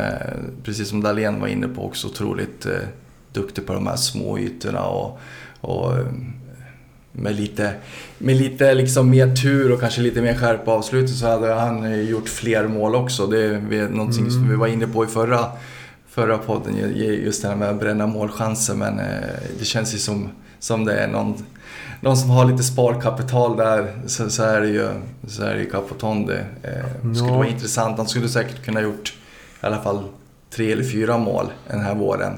precis 0.64 0.90
som 0.90 1.02
Dahlén 1.02 1.40
var 1.40 1.48
inne 1.48 1.68
på, 1.68 1.86
också 1.86 2.08
otroligt 2.08 2.66
eh, 2.66 2.72
duktig 3.34 3.68
på 3.68 3.74
de 3.74 3.88
här 3.88 3.96
små 3.96 4.40
ytorna 4.40 4.84
och, 4.84 5.20
och 5.62 5.98
eh, 5.98 6.06
med 7.16 7.36
lite, 7.36 7.74
med 8.18 8.36
lite 8.38 8.74
liksom 8.74 9.10
mer 9.10 9.36
tur 9.36 9.72
och 9.72 9.80
kanske 9.80 10.02
lite 10.02 10.22
mer 10.22 10.34
skärpa 10.36 10.72
avslutet 10.72 11.16
så 11.16 11.28
hade 11.28 11.54
han 11.54 11.86
eh, 11.86 12.02
gjort 12.02 12.30
fler 12.30 12.68
mål 12.68 12.96
också. 12.96 13.28
Det 13.28 13.46
är 13.46 13.90
någonting 13.90 14.32
som 14.32 14.50
vi 14.50 14.56
var 14.56 14.68
inne 14.68 14.88
på 14.88 15.04
i 15.04 15.08
förra, 15.08 15.46
förra 16.10 16.38
podden, 16.38 16.76
ju- 16.78 17.24
just 17.26 17.42
det 17.42 17.48
här 17.48 17.56
med 17.56 17.70
att 17.70 17.80
bränna 17.80 18.08
målchanser. 18.08 18.76
Men 18.76 19.00
eh, 19.00 19.06
det 19.60 19.66
känns 19.66 19.94
ju 19.94 19.98
som, 19.98 20.30
som 20.60 20.86
det 20.86 20.94
är 20.94 21.08
någon, 21.08 21.46
någon 22.02 22.18
som 22.18 22.30
har 22.30 22.46
lite 22.46 22.64
sparkapital 22.64 23.58
där 23.58 23.92
så, 24.08 24.30
så 24.30 24.44
är 24.44 24.62
det 24.62 24.68
ju, 24.68 24.88
så 25.28 25.44
är 25.44 25.54
det 25.56 25.60
ju 25.60 25.70
Capotonde. 25.70 26.46
Eh, 26.64 26.70
det 27.10 27.16
skulle 27.16 27.32
Ja. 27.32 27.38
vara 27.38 27.48
intressant. 27.48 27.98
Han 27.98 28.08
skulle 28.08 28.30
säkert 28.30 28.66
kunna 28.66 28.82
gjort 28.82 29.14
i 29.62 29.66
alla 29.66 29.78
fall 29.82 30.04
tre 30.56 30.72
eller 30.72 30.84
fyra 30.84 31.18
mål 31.18 31.46
den 31.68 31.80
här 31.82 31.96
våren. 31.96 32.34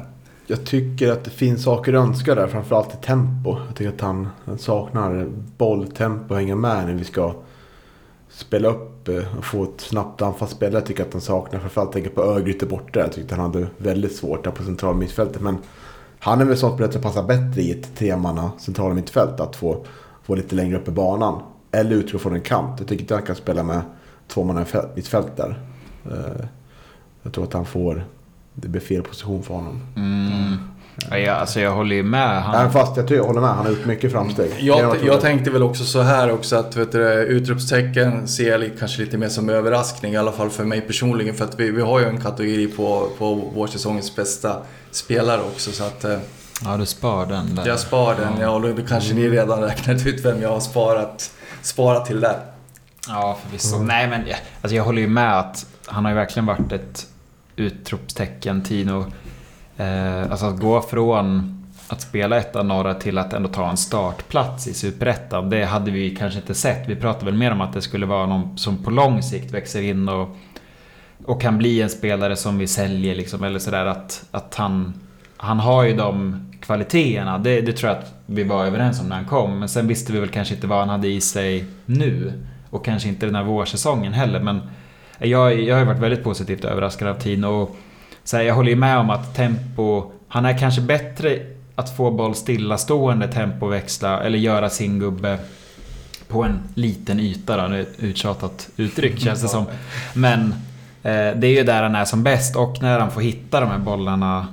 Jag 0.48 0.66
tycker 0.66 1.12
att 1.12 1.24
det 1.24 1.30
finns 1.30 1.64
saker 1.64 1.94
att 1.94 2.08
önska 2.08 2.36
där, 2.36 2.48
framförallt 2.48 2.94
i 2.94 2.98
tempo. 3.06 3.58
Jag 3.68 3.76
tycker 3.76 3.92
att 3.94 4.02
han, 4.02 4.28
han 4.46 4.58
saknar 4.58 5.28
bolltempo 5.58 6.34
och 6.34 6.40
hänga 6.40 6.56
med 6.56 6.86
när 6.88 6.94
vi 6.94 7.04
ska 7.04 7.34
spela 8.30 8.68
upp 8.68 9.08
eh, 9.08 9.38
och 9.38 9.46
få 9.46 9.64
ett 9.64 9.82
snabbt 9.82 10.22
anfallsspel. 10.22 10.74
Jag 10.74 10.86
tycker 10.86 11.04
att 11.04 11.14
han 11.14 11.22
saknar, 11.22 11.60
framförallt 11.60 11.92
tänker 11.92 12.10
på 12.10 12.22
Örgryte 12.22 12.66
borta. 12.66 13.00
Jag 13.00 13.12
tyckte 13.12 13.36
han 13.36 13.46
hade 13.46 13.68
väldigt 13.78 14.16
svårt 14.16 14.44
där 14.44 14.52
på 14.52 14.64
centrala 14.64 14.98
mittfältet. 14.98 15.42
Men 15.42 15.58
han 16.20 16.42
är 16.42 16.46
väl 16.46 16.58
sånt 16.58 16.74
spelare 16.74 16.94
som 16.94 17.02
passar 17.02 17.24
bättre 17.24 17.62
i 17.62 17.72
ett 17.72 17.96
tremanna 17.96 18.52
centrala 18.60 18.94
mittfält. 18.94 19.40
Att 19.40 19.56
få, 19.56 19.86
få 20.24 20.36
lite 20.36 20.56
längre 20.56 20.78
upp 20.78 20.88
i 20.88 20.92
banan. 20.92 21.42
Eller 21.72 21.96
utgå 21.96 22.18
från 22.18 22.34
en 22.34 22.42
kant. 22.42 22.80
Jag 22.80 22.88
tycker 22.88 23.02
inte 23.02 23.14
han 23.14 23.24
kan 23.24 23.36
spela 23.36 23.64
med 23.64 23.82
två 24.28 24.44
man 24.44 24.62
i 24.62 24.66
mittfält 24.96 25.38
där. 25.38 25.60
Eh, 26.06 26.46
jag 27.24 27.34
tror 27.34 27.44
att 27.44 27.54
han 27.54 27.66
får... 27.66 28.06
Det 28.56 28.68
blir 28.68 28.82
fel 28.82 29.02
position 29.02 29.44
för 29.44 29.54
honom. 29.54 29.82
Mm. 29.96 30.58
Ja, 31.10 31.18
jag, 31.18 31.38
alltså 31.38 31.60
jag 31.60 31.72
håller 31.72 31.96
ju 31.96 32.04
med. 32.04 32.44
Han, 32.44 32.56
Även 32.56 32.72
fast 32.72 32.98
jag, 32.98 33.08
tror, 33.08 33.18
jag 33.20 33.26
håller 33.26 33.42
med, 33.42 33.50
han 33.50 33.66
har 33.66 33.72
gjort 33.72 33.86
mycket 33.86 34.12
framsteg. 34.12 34.52
Jag, 34.60 34.98
jag 35.06 35.22
tänkte 35.22 35.52
väl 35.52 35.64
också 35.64 35.84
så 35.84 36.02
här 36.02 36.32
också 36.32 36.56
att 36.56 36.76
vet 36.76 36.92
du, 36.92 37.00
utropstecken 37.14 38.28
ser 38.28 38.60
jag 38.60 38.72
kanske 38.80 39.02
lite 39.02 39.18
mer 39.18 39.30
som 39.30 39.50
överraskning. 39.50 40.14
I 40.14 40.18
alla 40.18 40.32
fall 40.32 40.50
för 40.50 40.66
mig 40.66 40.82
personligen. 40.82 41.36
För 41.36 41.46
att 41.46 41.60
vi, 41.60 41.72
vi 41.72 41.82
har 41.82 42.00
ju 42.00 42.06
en 42.06 42.22
kategori 42.22 42.68
på, 42.68 43.10
på 43.18 43.36
vår 43.36 43.68
säsongens 43.68 44.16
bästa 44.16 44.58
spelare 44.92 45.42
också. 45.42 45.72
Så 45.72 45.84
att 45.84 46.04
eh, 46.04 46.18
ja, 46.64 46.78
du 46.78 46.86
spar 46.86 47.26
den 47.26 47.56
där. 47.56 47.68
jag 47.68 47.80
spar 47.80 48.16
den. 48.16 48.42
Ja, 48.42 48.50
och 48.50 48.62
då 48.62 48.76
kanske 48.88 49.14
ni 49.14 49.30
redan 49.30 49.62
räknat 49.62 50.06
ut 50.06 50.26
vem 50.26 50.42
jag 50.42 50.50
har 50.50 50.60
sparat, 50.60 51.32
sparat 51.62 52.06
till 52.06 52.20
där. 52.20 52.40
Ja, 53.08 53.38
förvisso. 53.44 53.78
Nej, 53.80 54.08
men 54.08 54.22
ja, 54.28 54.36
alltså 54.62 54.76
jag 54.76 54.84
håller 54.84 55.02
ju 55.02 55.08
med 55.08 55.40
att 55.40 55.66
han 55.86 56.06
har 56.06 56.12
ju 56.12 56.16
verkligen 56.16 56.46
varit 56.46 56.72
ett 56.72 57.08
utropstecken, 57.56 58.64
Tino. 58.64 59.06
Eh, 59.78 60.32
alltså 60.32 60.46
att 60.46 60.60
gå 60.60 60.82
från 60.82 61.52
att 61.88 62.02
spela 62.02 62.38
etta 62.38 62.64
norra 62.64 62.94
till 62.94 63.18
att 63.18 63.34
ändå 63.34 63.50
ta 63.50 63.70
en 63.70 63.78
startplats 63.78 64.68
i 64.68 64.74
Superettan. 64.74 65.50
Det 65.50 65.66
hade 65.66 65.92
vi 65.92 66.16
kanske 66.16 66.40
inte 66.40 66.56
sett. 66.56 66.90
Vi 66.90 66.96
pratade 66.96 67.26
väl 67.26 67.34
mer 67.34 67.52
om 67.52 67.62
att 67.62 67.74
det 67.74 67.82
skulle 67.82 68.06
vara 68.06 68.26
någon 68.26 68.58
som 68.58 68.84
på 68.84 68.90
lång 68.90 69.24
sikt 69.24 69.54
växer 69.54 69.82
in 69.82 70.10
och, 70.10 70.38
och 71.26 71.42
kan 71.42 71.58
bli 71.58 71.82
en 71.82 71.90
spelare 71.90 72.36
som 72.36 72.58
vi 72.58 72.68
säljer 72.68 73.16
liksom. 73.16 73.44
Eller 73.44 73.60
sådär 73.60 73.86
att, 73.86 74.26
att 74.32 74.56
han, 74.56 74.94
han 75.38 75.60
har 75.60 75.84
ju 75.84 75.96
de 75.96 76.42
kvaliteterna. 76.62 77.38
Det, 77.38 77.62
det 77.62 77.74
tror 77.74 77.92
jag 77.92 78.00
att 78.00 78.14
vi 78.26 78.44
var 78.44 78.66
överens 78.66 79.02
om 79.02 79.10
när 79.10 79.16
han 79.16 79.26
kom. 79.26 79.60
Men 79.60 79.70
sen 79.70 79.88
visste 79.88 80.14
vi 80.14 80.20
väl 80.20 80.30
kanske 80.30 80.56
inte 80.56 80.68
vad 80.68 80.80
han 80.80 80.90
hade 80.90 81.08
i 81.08 81.22
sig 81.22 81.66
nu. 81.86 82.34
Och 82.70 82.86
kanske 82.86 83.10
inte 83.10 83.26
den 83.26 83.36
här 83.36 83.44
vårsäsongen 83.44 84.14
heller. 84.14 84.40
Men 84.40 84.62
jag, 85.20 85.62
jag 85.62 85.76
har 85.76 85.80
ju 85.80 85.86
varit 85.86 86.00
väldigt 86.00 86.24
positivt 86.24 86.66
överraskad 86.66 87.08
av 87.08 87.16
Tino. 87.16 87.48
Och 87.48 87.76
så 88.24 88.38
här, 88.38 88.44
jag 88.44 88.56
håller 88.56 88.70
ju 88.70 88.76
med 88.76 88.98
om 88.98 89.10
att 89.10 89.36
tempo... 89.36 90.12
Han 90.28 90.46
är 90.46 90.58
kanske 90.58 90.82
bättre 90.82 91.40
att 91.76 91.98
få 91.98 92.12
boll 92.12 92.36
stillastående, 92.36 93.28
tempoväxla 93.28 94.24
eller 94.24 94.38
göra 94.38 94.70
sin 94.70 95.00
gubbe 95.00 95.40
på 96.28 96.44
en 96.44 96.60
liten 96.74 97.20
yta 97.20 97.58
då. 97.58 97.74
Är 97.74 97.80
ett 97.80 98.00
uttjatat 98.00 98.70
uttryck 98.78 99.20
känns 99.20 99.42
det 99.42 99.48
som. 99.48 99.66
Men 100.14 100.54
eh, 101.04 101.32
det 101.36 101.48
är 101.48 101.58
ju 101.58 101.64
där 101.64 101.84
han 101.84 101.96
är 101.96 102.06
som 102.06 102.24
bäst 102.24 102.56
och 102.56 102.82
när 102.82 103.00
han 103.00 103.12
får 103.12 103.22
hitta 103.22 103.60
de 103.60 103.70
här 103.70 103.80
bollarna 103.80 104.48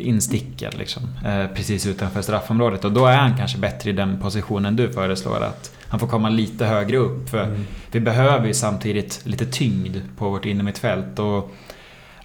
instickad 0.00 0.74
liksom. 0.74 1.02
Eh, 1.26 1.46
precis 1.54 1.86
utanför 1.86 2.22
straffområdet. 2.22 2.84
Och 2.84 2.92
då 2.92 3.06
är 3.06 3.16
han 3.16 3.36
kanske 3.36 3.58
bättre 3.58 3.90
i 3.90 3.92
den 3.92 4.20
positionen 4.20 4.76
du 4.76 4.92
föreslår. 4.92 5.42
Att 5.42 5.75
han 5.88 6.00
får 6.00 6.06
komma 6.06 6.28
lite 6.28 6.64
högre 6.66 6.96
upp. 6.96 7.28
För 7.28 7.58
vi 7.90 8.00
behöver 8.00 8.46
ju 8.46 8.54
samtidigt 8.54 9.20
lite 9.24 9.46
tyngd 9.46 9.96
på 10.18 10.28
vårt 10.30 10.44
innermittfält. 10.44 11.18
Och 11.18 11.50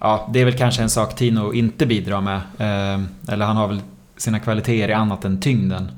ja, 0.00 0.28
det 0.32 0.40
är 0.40 0.44
väl 0.44 0.58
kanske 0.58 0.82
en 0.82 0.90
sak 0.90 1.16
Tino 1.16 1.52
inte 1.52 1.86
bidrar 1.86 2.20
med. 2.20 2.36
Eh, 2.36 3.02
eller 3.32 3.46
han 3.46 3.56
har 3.56 3.68
väl 3.68 3.80
sina 4.16 4.38
kvaliteter 4.40 4.88
i 4.88 4.92
annat 4.92 5.24
än 5.24 5.40
tyngden. 5.40 5.88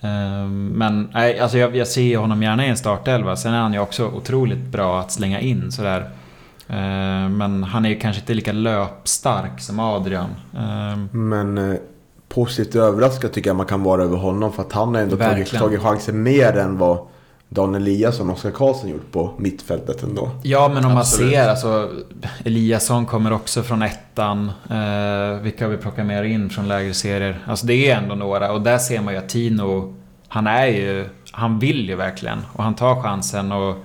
Eh, 0.00 0.46
Men 0.50 1.08
nej, 1.14 1.38
alltså 1.40 1.58
jag, 1.58 1.76
jag 1.76 1.86
ser 1.88 2.16
honom 2.16 2.42
gärna 2.42 2.66
i 2.66 2.68
en 2.68 2.76
startelva. 2.76 3.36
Sen 3.36 3.54
är 3.54 3.58
han 3.60 3.72
ju 3.72 3.78
också 3.78 4.06
otroligt 4.06 4.58
bra 4.64 5.00
att 5.00 5.12
slänga 5.12 5.40
in 5.40 5.72
sådär. 5.72 6.00
Eh, 6.68 7.28
Men 7.28 7.64
han 7.64 7.84
är 7.84 7.88
ju 7.88 7.98
kanske 7.98 8.20
inte 8.20 8.34
lika 8.34 8.52
löpstark 8.52 9.60
som 9.60 9.80
Adrian. 9.80 10.28
Men 11.10 11.78
positivt 12.28 12.74
överraskad 12.74 13.32
tycker 13.32 13.50
jag 13.50 13.56
man 13.56 13.66
kan 13.66 13.82
vara 13.82 14.02
över 14.02 14.16
honom. 14.16 14.52
För 14.52 14.62
att 14.62 14.72
han 14.72 14.94
har 14.94 15.02
ändå 15.02 15.16
tagit, 15.16 15.38
Verkligen. 15.38 15.62
tagit 15.64 15.80
chanser 15.80 16.12
mer 16.12 16.56
än 16.58 16.78
vad 16.78 16.98
Daniel 17.54 17.82
Eliasson 17.82 18.30
och 18.30 18.36
Oskar 18.36 18.50
Karlsson 18.50 18.90
gjort 18.90 19.12
på 19.12 19.34
mittfältet 19.38 20.02
ändå. 20.02 20.30
Ja, 20.42 20.68
men 20.68 20.84
om 20.84 20.90
man 20.90 20.98
Absolut. 20.98 21.32
ser 21.32 21.48
alltså... 21.48 21.90
Eliasson 22.44 23.06
kommer 23.06 23.32
också 23.32 23.62
från 23.62 23.82
ettan. 23.82 24.52
Eh, 24.70 25.42
vilka 25.42 25.68
vi 25.68 25.76
plockat 25.76 26.06
mer 26.06 26.22
in 26.22 26.50
från 26.50 26.68
lägre 26.68 26.94
serier? 26.94 27.38
Alltså 27.46 27.66
det 27.66 27.90
är 27.90 27.96
ändå 27.96 28.14
några. 28.14 28.52
Och 28.52 28.60
där 28.60 28.78
ser 28.78 29.00
man 29.00 29.14
ju 29.14 29.18
att 29.18 29.28
Tino... 29.28 29.94
Han 30.28 30.46
är 30.46 30.66
ju... 30.66 31.08
Han 31.30 31.58
vill 31.58 31.88
ju 31.88 31.94
verkligen. 31.94 32.38
Och 32.52 32.64
han 32.64 32.74
tar 32.74 33.02
chansen 33.02 33.52
och... 33.52 33.76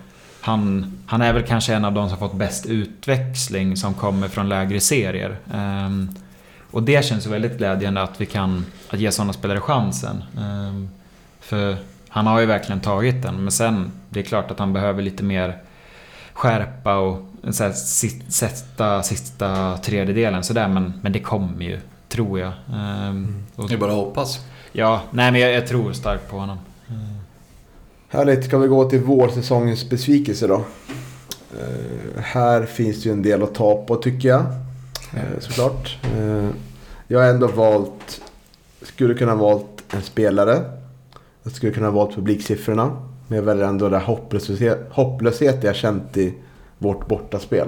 Han, 0.42 0.94
han 1.06 1.22
är 1.22 1.34
väl 1.34 1.44
kanske 1.44 1.74
en 1.74 1.86
av 1.86 1.94
de 1.94 2.10
som 2.10 2.18
fått 2.18 2.34
bäst 2.34 2.66
utväxling 2.66 3.78
som 3.78 3.94
kommer 3.94 4.28
från 4.28 4.50
lägre 4.50 4.80
serier. 4.80 5.38
Ehm, 5.54 6.10
och 6.72 6.84
det 6.84 7.06
känns 7.06 7.26
ju 7.26 7.30
väldigt 7.30 7.58
glädjande 7.58 8.02
att 8.02 8.22
vi 8.22 8.26
kan 8.26 8.66
att 8.90 9.00
ge 9.00 9.12
sådana 9.12 9.34
spelare 9.34 9.60
chansen. 9.60 10.24
Ehm, 10.38 10.90
för 11.40 11.78
han 12.10 12.28
har 12.28 12.40
ju 12.40 12.46
verkligen 12.46 12.82
tagit 12.82 13.24
den. 13.24 13.36
Men 13.44 13.52
sen, 13.52 13.92
det 14.10 14.20
är 14.20 14.24
klart 14.24 14.52
att 14.52 14.60
han 14.60 14.74
behöver 14.74 15.02
lite 15.02 15.24
mer 15.24 15.58
skärpa 16.34 16.98
och 16.98 17.26
så 17.52 17.64
här, 17.64 17.72
sätta 18.32 19.04
sista 19.04 19.78
tredjedelen 19.78 20.44
sådär. 20.44 20.68
Men, 20.68 20.94
men 21.02 21.12
det 21.12 21.20
kommer 21.20 21.64
ju, 21.66 21.80
tror 22.10 22.40
jag. 22.40 22.52
Ehm, 22.74 23.46
och, 23.56 23.68
Det 23.70 23.74
är 23.74 23.78
bara 23.78 23.92
att 23.92 23.98
hoppas. 23.98 24.40
ja, 24.72 25.02
nej 25.12 25.32
men 25.32 25.42
jag, 25.42 25.54
jag 25.54 25.68
tror 25.68 25.94
starkt 25.94 26.30
på 26.30 26.38
honom. 26.38 26.58
Härligt, 28.10 28.46
ska 28.46 28.58
vi 28.58 28.68
gå 28.68 28.90
till 28.90 29.00
vårsäsongens 29.00 29.90
besvikelse 29.90 30.48
då? 30.48 30.66
Eh, 31.60 32.22
här 32.22 32.66
finns 32.66 33.06
ju 33.06 33.12
en 33.12 33.22
del 33.22 33.44
att 33.44 33.56
ta 33.56 33.86
på 33.86 33.96
tycker 33.96 34.30
jag. 34.30 34.42
Eh, 35.14 35.40
såklart. 35.40 35.98
Eh, 36.18 36.50
jag 37.08 37.20
har 37.20 37.28
ändå 37.28 37.48
valt, 37.48 38.22
skulle 38.82 39.14
kunna 39.14 39.36
valt 39.36 39.84
en 39.90 40.02
spelare. 40.02 40.79
Jag 41.50 41.56
skulle 41.56 41.72
kunna 41.72 41.92
valt 41.92 42.16
publiksiffrorna. 42.16 42.92
Men 43.28 43.36
jag 43.36 43.44
väljer 43.44 43.66
ändå 43.66 43.90
det 43.90 44.00
hopplöshet, 44.00 44.88
hopplöshet 44.92 45.64
jag 45.64 45.76
känt 45.76 46.18
i 46.18 46.34
vårt 46.78 47.08
bortaspel. 47.08 47.68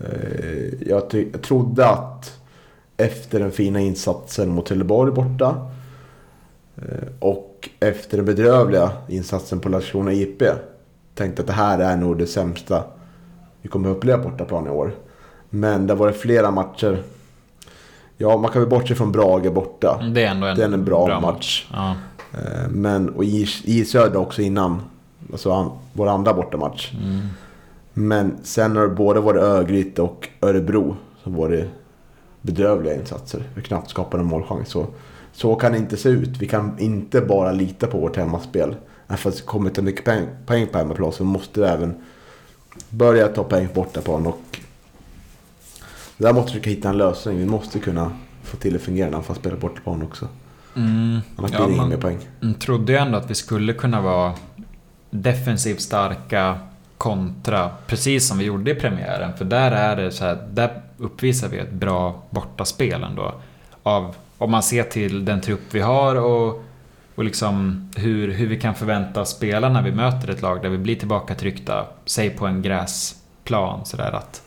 Eh, 0.00 0.88
Jag, 0.88 1.02
jag 1.32 1.42
trodde 1.42 1.86
att 1.86 2.40
efter 2.96 3.40
den 3.40 3.50
fina 3.52 3.80
insatsen 3.80 4.48
mot 4.48 4.66
Trelleborg 4.66 5.12
borta 5.12 5.70
eh, 6.76 7.08
och 7.20 7.68
efter 7.80 8.16
den 8.16 8.26
bedrövliga 8.26 8.90
insatsen 9.08 9.60
på 9.60 9.68
Landskrona 9.68 10.12
IP 10.12 10.42
tänkte 11.14 11.42
att 11.42 11.48
det 11.48 11.54
här 11.54 11.78
är 11.78 11.96
nog 11.96 12.18
det 12.18 12.26
sämsta 12.26 12.84
vi 13.62 13.68
kommer 13.68 13.90
att 13.90 13.96
uppleva 13.96 14.22
bortaplan 14.22 14.66
i 14.66 14.70
år. 14.70 14.94
Men 15.50 15.86
det 15.86 15.92
har 15.92 15.98
varit 15.98 16.16
flera 16.16 16.50
matcher. 16.50 17.02
Ja, 18.16 18.36
man 18.36 18.50
kan 18.50 18.62
väl 18.62 18.70
bortse 18.70 18.94
från 18.94 19.12
Brage 19.12 19.52
borta. 19.52 20.02
Det 20.14 20.24
är 20.24 20.30
ändå 20.30 20.46
en, 20.46 20.56
Det 20.56 20.62
är 20.62 20.72
en 20.72 20.84
bra 20.84 21.20
match. 21.20 21.68
Ja. 21.72 21.94
Eh, 22.34 22.68
Men, 22.70 23.08
och 23.08 23.24
i, 23.24 23.46
i 23.64 23.84
Söder 23.84 24.16
också 24.16 24.42
innan. 24.42 24.82
Alltså 25.32 25.52
an, 25.52 25.70
vår 25.92 26.08
andra 26.08 26.34
bortamatch. 26.34 26.92
Mm. 26.92 27.26
Men 27.92 28.36
sen 28.42 28.76
har 28.76 28.82
det 28.82 28.94
både 28.94 29.20
varit 29.20 29.42
Örgryte 29.42 30.02
och 30.02 30.28
Örebro 30.40 30.96
som 31.22 31.34
varit 31.34 31.64
bedrövliga 32.42 32.94
insatser. 32.94 33.42
Vi 33.54 33.62
knappt 33.62 33.90
skapat 33.90 34.20
en 34.20 34.26
målchans. 34.26 34.68
Så, 34.68 34.86
så 35.32 35.54
kan 35.54 35.72
det 35.72 35.78
inte 35.78 35.96
se 35.96 36.08
ut. 36.08 36.38
Vi 36.38 36.48
kan 36.48 36.78
inte 36.78 37.20
bara 37.20 37.52
lita 37.52 37.86
på 37.86 37.98
vårt 37.98 38.16
hemmaspel. 38.16 38.76
Även 39.06 39.18
fast 39.18 39.36
det 39.36 39.44
kommer 39.44 39.70
till 39.70 39.82
mycket 39.82 40.04
poäng, 40.04 40.26
poäng 40.46 40.66
på 40.66 40.78
hemmaplan 40.78 41.12
så 41.12 41.24
måste 41.24 41.60
vi 41.60 41.66
även 41.66 41.94
börja 42.90 43.28
ta 43.28 43.44
poäng 43.44 43.68
på 43.68 43.74
bortaplan. 43.74 44.26
Och 44.26 44.58
där 46.16 46.32
måste 46.32 46.52
vi 46.52 46.60
försöka 46.60 46.70
hitta 46.70 46.88
en 46.88 46.98
lösning. 46.98 47.38
Vi 47.38 47.46
måste 47.46 47.78
kunna 47.78 48.12
få 48.42 48.56
till 48.56 48.72
det 48.72 48.78
fungerande 48.78 49.16
anfallsspel 49.16 49.52
på 49.52 49.68
bortaplan 49.68 50.02
också. 50.02 50.28
Mm. 50.76 51.20
Annars 51.36 51.50
blir 51.50 51.60
Ja, 51.60 51.66
det 51.66 51.76
man- 51.76 51.88
mer 51.88 51.96
poäng. 51.96 52.18
Mm, 52.42 52.54
trodde 52.54 52.92
jag 52.92 53.02
ändå 53.02 53.18
att 53.18 53.30
vi 53.30 53.34
skulle 53.34 53.72
kunna 53.72 54.00
vara 54.00 54.32
defensivt 55.10 55.80
starka 55.80 56.58
kontra, 56.98 57.70
precis 57.86 58.28
som 58.28 58.38
vi 58.38 58.44
gjorde 58.44 58.70
i 58.70 58.74
premiären. 58.74 59.32
För 59.36 59.44
där 59.44 59.70
är 59.70 59.96
det 59.96 60.10
så 60.12 60.24
här, 60.24 60.38
där 60.50 60.82
uppvisar 60.98 61.48
vi 61.48 61.58
ett 61.58 61.72
bra 61.72 62.22
bortaspel 62.30 63.02
ändå. 63.02 63.34
Av, 63.82 64.14
om 64.38 64.50
man 64.50 64.62
ser 64.62 64.82
till 64.82 65.24
den 65.24 65.40
trupp 65.40 65.60
vi 65.70 65.80
har 65.80 66.14
och, 66.16 66.64
och 67.14 67.24
liksom 67.24 67.88
hur, 67.96 68.32
hur 68.32 68.46
vi 68.46 68.60
kan 68.60 68.74
förvänta 68.74 69.24
spela 69.24 69.68
när 69.68 69.82
vi 69.82 69.92
möter 69.92 70.30
ett 70.30 70.42
lag 70.42 70.62
där 70.62 70.68
vi 70.68 70.78
blir 70.78 70.96
tillbakatryckta, 70.96 71.86
säg 72.04 72.30
på 72.30 72.46
en 72.46 72.62
gräsplan 72.62 73.84
sådär 73.86 74.12
att 74.12 74.42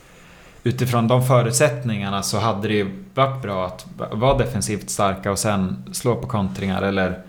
Utifrån 0.67 1.07
de 1.07 1.23
förutsättningarna 1.23 2.23
så 2.23 2.39
hade 2.39 2.67
det 2.67 2.73
ju 2.73 3.03
varit 3.13 3.41
bra 3.41 3.65
att 3.65 3.85
vara 4.11 4.37
defensivt 4.37 4.89
starka 4.89 5.31
och 5.31 5.39
sen 5.39 5.83
slå 5.91 6.15
på 6.15 6.27
kontringar 6.27 6.81
eller 6.81 7.21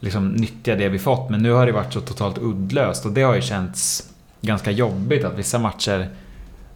liksom 0.00 0.28
nyttja 0.28 0.76
det 0.76 0.88
vi 0.88 0.98
fått. 0.98 1.30
Men 1.30 1.42
nu 1.42 1.52
har 1.52 1.66
det 1.66 1.72
varit 1.72 1.92
så 1.92 2.00
totalt 2.00 2.38
uddlöst 2.38 3.06
och 3.06 3.12
det 3.12 3.22
har 3.22 3.34
ju 3.34 3.42
känts 3.42 4.10
ganska 4.40 4.70
jobbigt 4.70 5.24
att 5.24 5.38
vissa 5.38 5.58
matcher 5.58 6.08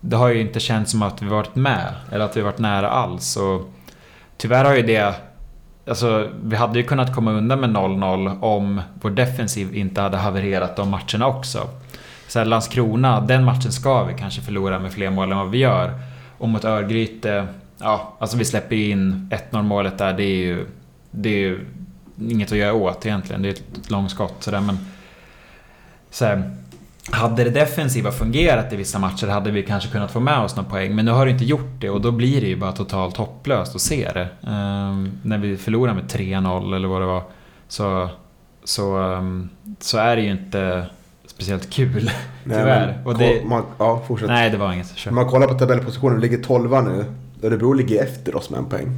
det 0.01 0.17
har 0.17 0.29
ju 0.29 0.41
inte 0.41 0.61
känts 0.61 0.91
som 0.91 1.03
att 1.03 1.23
vi 1.23 1.27
varit 1.27 1.55
med 1.55 1.95
eller 2.13 2.25
att 2.25 2.37
vi 2.37 2.41
varit 2.41 2.59
nära 2.59 2.91
alls. 2.91 3.37
Och 3.37 3.71
tyvärr 4.37 4.65
har 4.65 4.75
ju 4.75 4.83
det 4.83 5.15
Alltså, 5.89 6.31
vi 6.43 6.57
hade 6.57 6.79
ju 6.79 6.85
kunnat 6.85 7.15
komma 7.15 7.33
undan 7.33 7.61
med 7.61 7.71
0-0 7.71 8.41
om 8.43 8.81
vår 8.95 9.11
defensiv 9.11 9.77
inte 9.77 10.01
hade 10.01 10.17
havererat 10.17 10.77
de 10.77 10.91
matcherna 10.91 11.27
också. 11.27 11.69
Så 12.29 12.39
här, 12.39 12.47
Landskrona, 12.47 13.21
den 13.21 13.45
matchen 13.45 13.73
ska 13.73 14.05
vi 14.05 14.15
kanske 14.15 14.41
förlora 14.41 14.79
med 14.79 14.93
fler 14.93 15.11
mål 15.11 15.33
än 15.33 15.39
vad 15.39 15.51
vi 15.51 15.59
gör. 15.59 15.93
Och 16.39 16.49
mot 16.49 16.65
Örgryte, 16.65 17.47
ja, 17.79 18.17
alltså 18.19 18.37
vi 18.37 18.45
släpper 18.45 18.77
ju 18.77 18.91
in 18.91 19.31
1-0 19.51 19.63
målet 19.63 19.99
där, 19.99 20.13
det 20.13 20.25
är 20.25 20.37
ju... 20.37 20.67
Det 21.11 21.29
är 21.29 21.39
ju 21.39 21.67
inget 22.21 22.53
att 22.53 22.59
göra 22.59 22.73
åt 22.73 23.07
egentligen, 23.07 23.43
det 23.43 23.49
är 23.49 23.53
ett 23.53 23.91
långskott 23.91 24.35
sådär 24.41 24.61
men... 24.61 24.79
Så 26.11 26.25
här, 26.25 26.51
hade 27.11 27.45
det 27.45 27.51
defensiva 27.51 28.13
fungerat 28.13 28.73
i 28.73 28.77
vissa 28.77 28.99
matcher 28.99 29.27
hade 29.27 29.51
vi 29.51 29.63
kanske 29.63 29.91
kunnat 29.91 30.11
få 30.11 30.21
med 30.21 30.39
oss 30.39 30.57
några 30.57 30.71
poäng. 30.71 30.95
Men 30.95 31.05
nu 31.05 31.11
har 31.11 31.27
det 31.27 31.33
inte 31.33 31.45
gjort 31.45 31.81
det 31.81 31.91
och 31.91 32.01
då 32.01 32.11
blir 32.11 32.41
det 32.41 32.47
ju 32.47 32.57
bara 32.57 32.73
totalt 32.73 33.17
hopplöst 33.17 33.75
att 33.75 33.81
se 33.81 34.11
det. 34.15 34.29
Um, 34.51 35.19
när 35.23 35.39
vi 35.39 35.57
förlorar 35.57 35.95
med 35.95 36.05
3-0 36.05 36.77
eller 36.77 36.89
vad 36.89 37.03
det 37.03 37.07
var. 37.07 37.23
Så, 37.69 38.09
så, 38.65 38.99
um, 38.99 39.49
så 39.81 39.99
är 39.99 40.17
det 40.17 40.23
ju 40.23 40.31
inte 40.31 40.87
speciellt 41.37 41.71
kul. 41.71 42.05
Nej, 42.05 42.59
Tyvärr. 42.59 42.87
men 42.97 43.07
Och 43.07 43.19
det- 43.19 43.45
man, 43.45 43.63
ja, 43.79 44.03
fortsätt. 44.09 44.29
Nej, 44.29 44.51
det 44.51 44.57
var 44.57 44.73
inget. 44.73 44.97
Kör. 44.97 45.11
Man 45.11 45.29
kollar 45.31 45.47
på 45.49 45.55
tabellpositionen, 45.55 46.21
ligger 46.21 46.39
12 46.39 46.71
nu. 46.85 47.05
Örebro 47.43 47.73
ligger 47.73 48.03
efter 48.03 48.37
oss 48.37 48.51
med 48.51 48.59
en 48.59 48.65
poäng. 48.67 48.89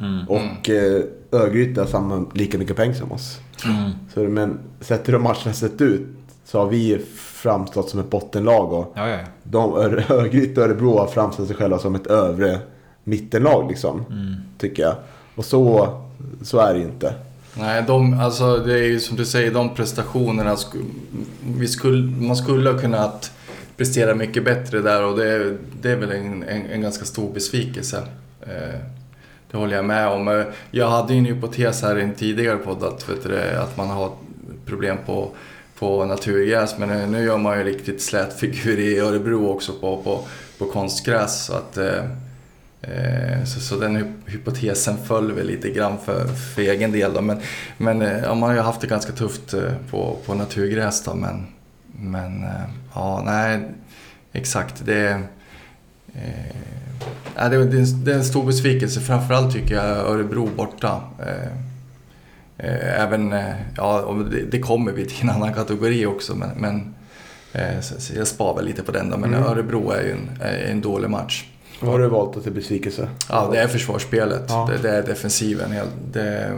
Mm. 0.00 0.28
Och 0.28 0.70
eh, 0.70 1.02
Örgryte 1.32 1.80
har 1.80 1.86
samma, 1.88 2.26
lika 2.34 2.58
mycket 2.58 2.76
poäng 2.76 2.94
som 2.94 3.12
oss. 3.12 3.40
Mm. 3.64 3.90
Så, 4.14 4.20
men 4.20 4.58
sett 4.80 5.08
hur 5.08 5.12
de 5.12 5.22
matcherna 5.22 5.52
sett 5.52 5.80
ut 5.80 6.06
så 6.44 6.58
har 6.58 6.66
vi 6.66 7.00
framstått 7.16 7.90
som 7.90 8.00
ett 8.00 8.10
bottenlag. 8.10 8.72
Och 8.72 8.92
Ja, 8.96 9.08
ja, 9.08 9.16
ja. 9.16 9.24
de, 9.42 9.74
Ör- 9.74 10.04
Örgryte 10.12 10.60
och 10.60 10.66
Örebro 10.66 10.98
har 10.98 11.06
framställt 11.06 11.48
sig 11.48 11.56
själva 11.56 11.78
som 11.78 11.94
ett 11.94 12.06
övre 12.06 12.58
mittenlag 13.04 13.68
liksom. 13.68 14.04
Mm. 14.10 14.34
Tycker 14.58 14.82
jag. 14.82 14.94
Och 15.34 15.44
så, 15.44 15.88
så 16.42 16.58
är 16.58 16.72
det 16.74 16.78
ju 16.80 16.84
inte. 16.86 17.14
Nej, 17.58 17.84
de, 17.86 18.20
alltså 18.20 18.56
det 18.56 18.74
är 18.74 18.84
ju 18.84 19.00
som 19.00 19.16
du 19.16 19.24
säger, 19.24 19.50
de 19.50 19.74
prestationerna. 19.74 20.56
Vi 21.58 21.68
skulle, 21.68 22.26
man 22.26 22.36
skulle 22.36 22.70
ha 22.70 22.78
kunnat 22.78 23.32
prestera 23.76 24.14
mycket 24.14 24.44
bättre 24.44 24.80
där 24.80 25.04
och 25.04 25.18
det, 25.18 25.56
det 25.82 25.90
är 25.90 25.96
väl 25.96 26.10
en, 26.10 26.42
en, 26.42 26.66
en 26.66 26.80
ganska 26.80 27.04
stor 27.04 27.32
besvikelse. 27.32 28.02
Eh, 28.40 28.80
det 29.50 29.56
håller 29.56 29.76
jag 29.76 29.84
med 29.84 30.08
om. 30.08 30.28
Eh, 30.28 30.44
jag 30.70 30.88
hade 30.90 31.12
ju 31.12 31.18
en 31.18 31.24
hypotes 31.24 31.82
här 31.82 31.98
i 31.98 32.02
en 32.02 32.14
tidigare 32.14 32.56
podd 32.56 32.84
att, 32.84 33.08
vet 33.08 33.22
du, 33.22 33.40
att 33.40 33.76
man 33.76 33.88
har 33.88 34.12
problem 34.66 34.96
på, 35.06 35.30
på 35.78 36.04
naturgräs. 36.04 36.78
Men 36.78 36.90
eh, 36.90 37.08
nu 37.08 37.24
gör 37.24 37.38
man 37.38 37.58
ju 37.58 37.64
riktigt 37.64 38.02
slät 38.02 38.40
figur 38.40 38.78
i 38.78 38.98
Örebro 38.98 39.48
också 39.48 39.72
på, 39.72 40.02
på, 40.02 40.20
på 40.58 40.72
konstgräs. 40.72 41.44
Så, 41.46 41.52
att, 41.52 41.76
eh, 41.76 42.04
så, 43.44 43.60
så 43.60 43.76
den 43.76 43.96
hy- 43.96 44.12
hypotesen 44.26 44.96
föll 45.06 45.32
väl 45.32 45.46
lite 45.46 45.70
grann 45.70 45.96
för, 46.04 46.26
för 46.26 46.62
egen 46.62 46.92
del. 46.92 47.12
Då. 47.14 47.20
Men, 47.20 47.38
men 47.78 48.02
eh, 48.02 48.18
ja, 48.22 48.34
man 48.34 48.48
har 48.48 48.56
ju 48.56 48.62
haft 48.62 48.80
det 48.80 48.86
ganska 48.86 49.12
tufft 49.12 49.54
eh, 49.54 49.62
på, 49.90 50.16
på 50.26 50.34
naturgräs. 50.34 51.02
Då, 51.04 51.14
men, 51.14 51.46
men 51.92 52.44
eh, 52.44 52.50
ja, 52.94 53.22
nej, 53.26 53.60
exakt. 54.32 54.82
Det, 54.86 55.08
eh, 56.14 57.50
det, 57.50 57.64
det, 57.64 57.76
är 57.76 57.80
en- 57.80 58.04
det 58.04 58.12
är 58.12 58.16
en 58.16 58.24
stor 58.24 58.44
besvikelse. 58.46 59.00
Framförallt 59.00 59.52
tycker 59.54 59.74
jag 59.74 59.84
Örebro 59.84 60.46
borta. 60.56 61.00
Eh, 61.20 61.52
eh, 62.58 63.02
även, 63.02 63.32
eh, 63.32 63.54
ja, 63.76 64.16
det, 64.30 64.42
det 64.50 64.58
kommer 64.58 64.92
vi 64.92 65.04
till 65.06 65.22
en 65.22 65.30
annan 65.30 65.54
kategori 65.54 66.06
också. 66.06 66.34
Men, 66.34 66.48
men 66.56 66.94
eh, 67.52 67.80
så, 67.80 68.00
så 68.00 68.12
jag 68.16 68.26
spar 68.26 68.54
väl 68.56 68.64
lite 68.64 68.82
på 68.82 68.92
den 68.92 69.10
då. 69.10 69.16
Men 69.16 69.34
Mm. 69.34 69.46
Örebro 69.48 69.90
är 69.90 70.02
ju 70.02 70.12
en, 70.12 70.28
är 70.42 70.58
en 70.70 70.80
dålig 70.80 71.10
match. 71.10 71.44
Vad 71.80 71.90
har 71.92 71.98
du 71.98 72.08
valt 72.08 72.42
till 72.42 72.52
besvikelse? 72.52 73.08
Ja, 73.28 73.48
det 73.52 73.58
är 73.58 73.68
försvarsspelet. 73.68 74.44
Ja. 74.48 74.70
Det, 74.72 74.88
det 74.88 74.96
är 74.96 75.02
defensiven. 75.02 75.72
helt- 75.72 75.90
Det, 76.12 76.52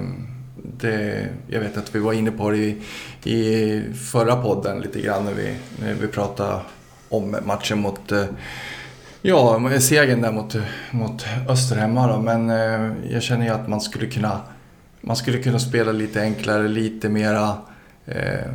det, 0.81 1.27
jag 1.49 1.61
vet 1.61 1.77
att 1.77 1.95
vi 1.95 1.99
var 1.99 2.13
inne 2.13 2.31
på 2.31 2.51
det 2.51 2.57
i, 2.59 2.77
i 3.25 3.83
förra 4.13 4.37
podden 4.37 4.81
lite 4.81 5.01
grann 5.01 5.25
när 5.25 5.33
vi, 5.35 5.55
när 5.81 5.95
vi 5.95 6.07
pratade 6.09 6.61
om 7.09 7.37
matchen 7.47 7.79
mot 7.79 8.13
eh, 8.13 8.25
Ja, 9.23 9.71
segern 9.81 10.21
där 10.23 10.33
mot, 10.33 10.57
mot 10.91 11.25
Öster 11.49 11.77
hemma 11.77 12.07
då. 12.07 12.19
Men 12.23 12.51
eh, 12.51 12.93
jag 13.13 13.23
känner 13.23 13.45
ju 13.45 13.51
att 13.53 13.69
man 13.69 13.81
skulle 13.81 14.07
kunna 14.07 14.41
man 15.01 15.17
skulle 15.17 15.39
kunna 15.39 15.59
spela 15.59 15.93
lite 15.93 16.21
enklare, 16.23 16.69
lite 16.69 17.09
mera 17.09 17.57
eh, 18.07 18.51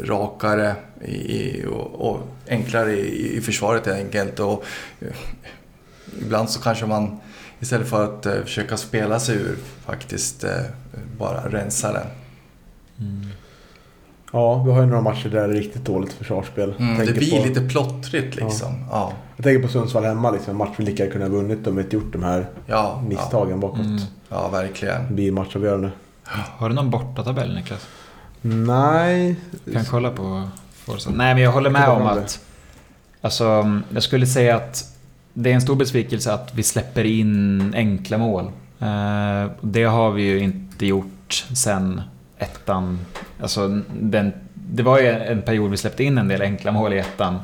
rakare 0.00 0.74
i, 1.04 1.12
i, 1.14 1.64
och, 1.70 2.10
och 2.10 2.20
enklare 2.48 2.92
i, 2.92 3.36
i 3.36 3.40
försvaret 3.40 3.86
helt 3.86 3.98
enkelt. 3.98 4.40
Och, 4.40 4.64
eh, 5.00 5.06
ibland 6.20 6.50
så 6.50 6.60
kanske 6.60 6.86
man 6.86 7.20
istället 7.60 7.88
för 7.88 8.04
att 8.04 8.26
eh, 8.26 8.42
försöka 8.42 8.76
spela 8.76 9.20
sig 9.20 9.36
ur 9.36 9.56
faktiskt 9.86 10.44
eh, 10.44 10.50
bara 11.18 11.48
rensa 11.48 11.92
den. 11.92 12.06
Mm. 13.00 13.28
Ja, 14.32 14.62
vi 14.62 14.72
har 14.72 14.80
ju 14.80 14.86
några 14.86 15.02
matcher 15.02 15.28
där 15.28 15.48
det 15.48 15.54
är 15.54 15.58
riktigt 15.58 15.84
dåligt 15.84 16.12
försvarsspel. 16.12 16.74
Mm, 16.78 17.06
det 17.06 17.12
blir 17.12 17.40
på, 17.40 17.46
lite 17.46 17.60
plottrigt 17.60 18.36
liksom. 18.36 18.84
Ja, 18.90 19.12
Jag 19.36 19.44
tänker 19.44 19.62
på 19.62 19.68
Sundsvall 19.68 20.04
hemma, 20.04 20.30
liksom, 20.30 20.50
en 20.50 20.56
match 20.56 20.74
vi 20.76 20.84
lika 20.84 21.10
kunde 21.10 21.26
ha 21.26 21.32
vunnit 21.32 21.66
om 21.66 21.76
vi 21.76 21.82
inte 21.82 21.96
gjort 21.96 22.12
de 22.12 22.22
här 22.22 22.46
ja, 22.66 23.02
misstagen 23.08 23.60
bakåt. 23.60 23.78
Mm. 23.80 23.96
Ja, 23.98 24.06
ja, 24.28 24.48
verkligen. 24.48 25.06
Det 25.08 25.14
blir 25.14 25.32
matchavgörande. 25.32 25.90
Har 26.58 26.68
du 26.68 26.74
någon 26.74 26.90
bortatabell 26.90 27.54
Niklas? 27.54 27.86
Nej. 28.40 29.36
Kan 29.72 29.84
kolla 29.84 30.10
på 30.10 30.48
Forza. 30.72 31.10
Nej, 31.10 31.34
men 31.34 31.42
jag 31.42 31.52
håller 31.52 31.70
med 31.70 31.84
Kolla 31.86 32.10
om 32.10 32.16
det. 32.16 32.22
att... 32.22 32.40
Alltså, 33.20 33.80
jag 33.94 34.02
skulle 34.02 34.26
säga 34.26 34.56
att 34.56 34.91
det 35.34 35.50
är 35.50 35.54
en 35.54 35.60
stor 35.60 35.76
besvikelse 35.76 36.32
att 36.32 36.54
vi 36.54 36.62
släpper 36.62 37.04
in 37.04 37.74
enkla 37.76 38.18
mål. 38.18 38.44
Eh, 38.80 39.50
det 39.60 39.84
har 39.84 40.10
vi 40.10 40.22
ju 40.22 40.38
inte 40.38 40.86
gjort 40.86 41.44
sen 41.54 42.02
ettan. 42.38 42.98
Alltså, 43.40 43.80
den, 44.00 44.32
det 44.54 44.82
var 44.82 44.98
ju 44.98 45.08
en 45.08 45.42
period 45.42 45.70
vi 45.70 45.76
släppte 45.76 46.04
in 46.04 46.18
en 46.18 46.28
del 46.28 46.42
enkla 46.42 46.72
mål 46.72 46.92
i 46.92 46.98
ettan. 46.98 47.38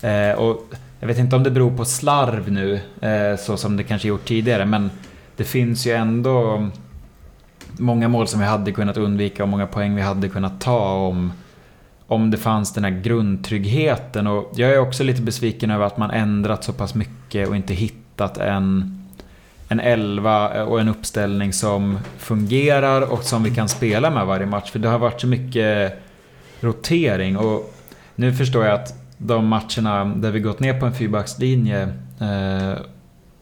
Eh, 0.00 0.30
och 0.30 0.74
jag 1.00 1.06
vet 1.06 1.18
inte 1.18 1.36
om 1.36 1.42
det 1.42 1.50
beror 1.50 1.76
på 1.76 1.84
slarv 1.84 2.52
nu, 2.52 2.80
eh, 3.00 3.38
så 3.38 3.56
som 3.56 3.76
det 3.76 3.84
kanske 3.84 4.08
gjort 4.08 4.24
tidigare, 4.24 4.64
men 4.64 4.90
det 5.36 5.44
finns 5.44 5.86
ju 5.86 5.92
ändå 5.92 6.68
många 7.78 8.08
mål 8.08 8.28
som 8.28 8.40
vi 8.40 8.46
hade 8.46 8.72
kunnat 8.72 8.96
undvika 8.96 9.42
och 9.42 9.48
många 9.48 9.66
poäng 9.66 9.94
vi 9.94 10.02
hade 10.02 10.28
kunnat 10.28 10.60
ta 10.60 10.94
om, 10.94 11.32
om 12.06 12.30
det 12.30 12.36
fanns 12.36 12.72
den 12.72 12.84
här 12.84 12.90
grundtryggheten. 12.90 14.26
Och 14.26 14.50
jag 14.54 14.70
är 14.70 14.78
också 14.78 15.04
lite 15.04 15.22
besviken 15.22 15.70
över 15.70 15.84
att 15.84 15.98
man 15.98 16.10
ändrat 16.10 16.64
så 16.64 16.72
pass 16.72 16.94
mycket 16.94 17.48
och 17.48 17.56
inte 17.56 17.74
hittat 17.74 18.38
en, 18.38 18.98
en 19.68 19.80
elva 19.80 20.64
och 20.64 20.80
en 20.80 20.88
uppställning 20.88 21.52
som 21.52 21.98
fungerar 22.18 23.12
och 23.12 23.22
som 23.22 23.42
vi 23.42 23.54
kan 23.54 23.68
spela 23.68 24.10
med 24.10 24.26
varje 24.26 24.46
match. 24.46 24.70
För 24.70 24.78
det 24.78 24.88
har 24.88 24.98
varit 24.98 25.20
så 25.20 25.26
mycket 25.26 26.02
rotering. 26.60 27.36
Och 27.36 27.74
nu 28.14 28.34
förstår 28.34 28.64
jag 28.64 28.74
att 28.74 28.94
de 29.18 29.46
matcherna 29.46 30.04
där 30.04 30.30
vi 30.30 30.40
gått 30.40 30.60
ner 30.60 30.80
på 30.80 30.86
en 30.86 30.94
fyrbackslinje 30.94 31.82
eh, 32.20 32.78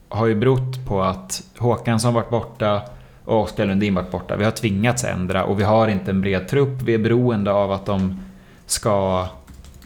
har 0.08 0.26
ju 0.26 0.34
berott 0.34 0.86
på 0.86 1.02
att 1.02 1.42
Håkansson 1.58 2.14
varit 2.14 2.30
borta 2.30 2.82
och 3.24 3.40
Oskar 3.40 3.66
Lundin 3.66 3.94
varit 3.94 4.10
borta. 4.10 4.36
Vi 4.36 4.44
har 4.44 4.50
tvingats 4.50 5.04
ändra 5.04 5.44
och 5.44 5.60
vi 5.60 5.64
har 5.64 5.88
inte 5.88 6.10
en 6.10 6.20
bred 6.20 6.48
trupp. 6.48 6.82
Vi 6.82 6.94
är 6.94 6.98
beroende 6.98 7.52
av 7.52 7.72
att 7.72 7.86
de 7.86 8.20
ska 8.66 9.26